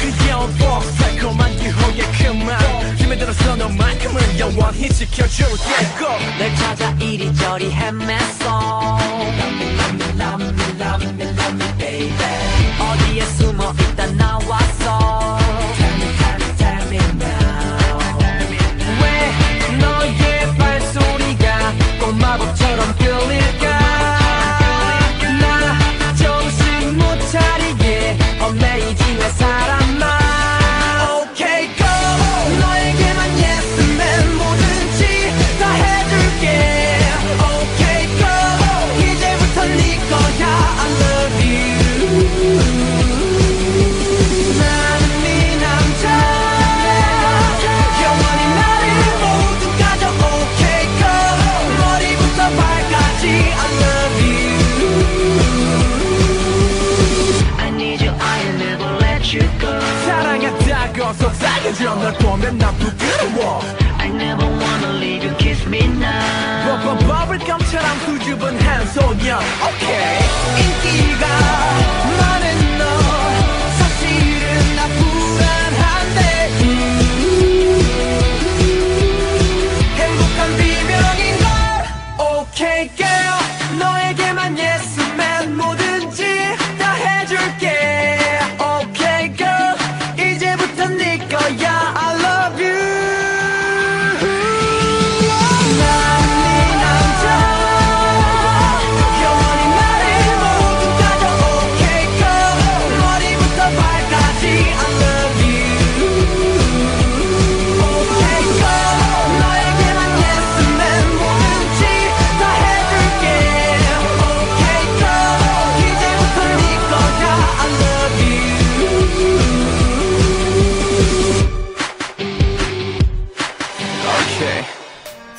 [0.01, 2.59] 귀여운 복 달콤한 유혹의 그만.
[2.97, 6.07] 힘에 들어서 너만큼은 영원히 지켜줄게고
[6.39, 8.99] 널 찾아 이리저리 헤맸어
[10.19, 12.15] Love me, love me, love me, baby
[12.81, 14.38] 어디에 숨어 있다 나
[61.88, 63.62] 속삭여줘 널 보면 난 부끄러워
[63.98, 70.20] I never wanna leave you, kiss me now 버버 버블감처럼 수줍은 한 소녀 Okay
[70.60, 70.97] 인기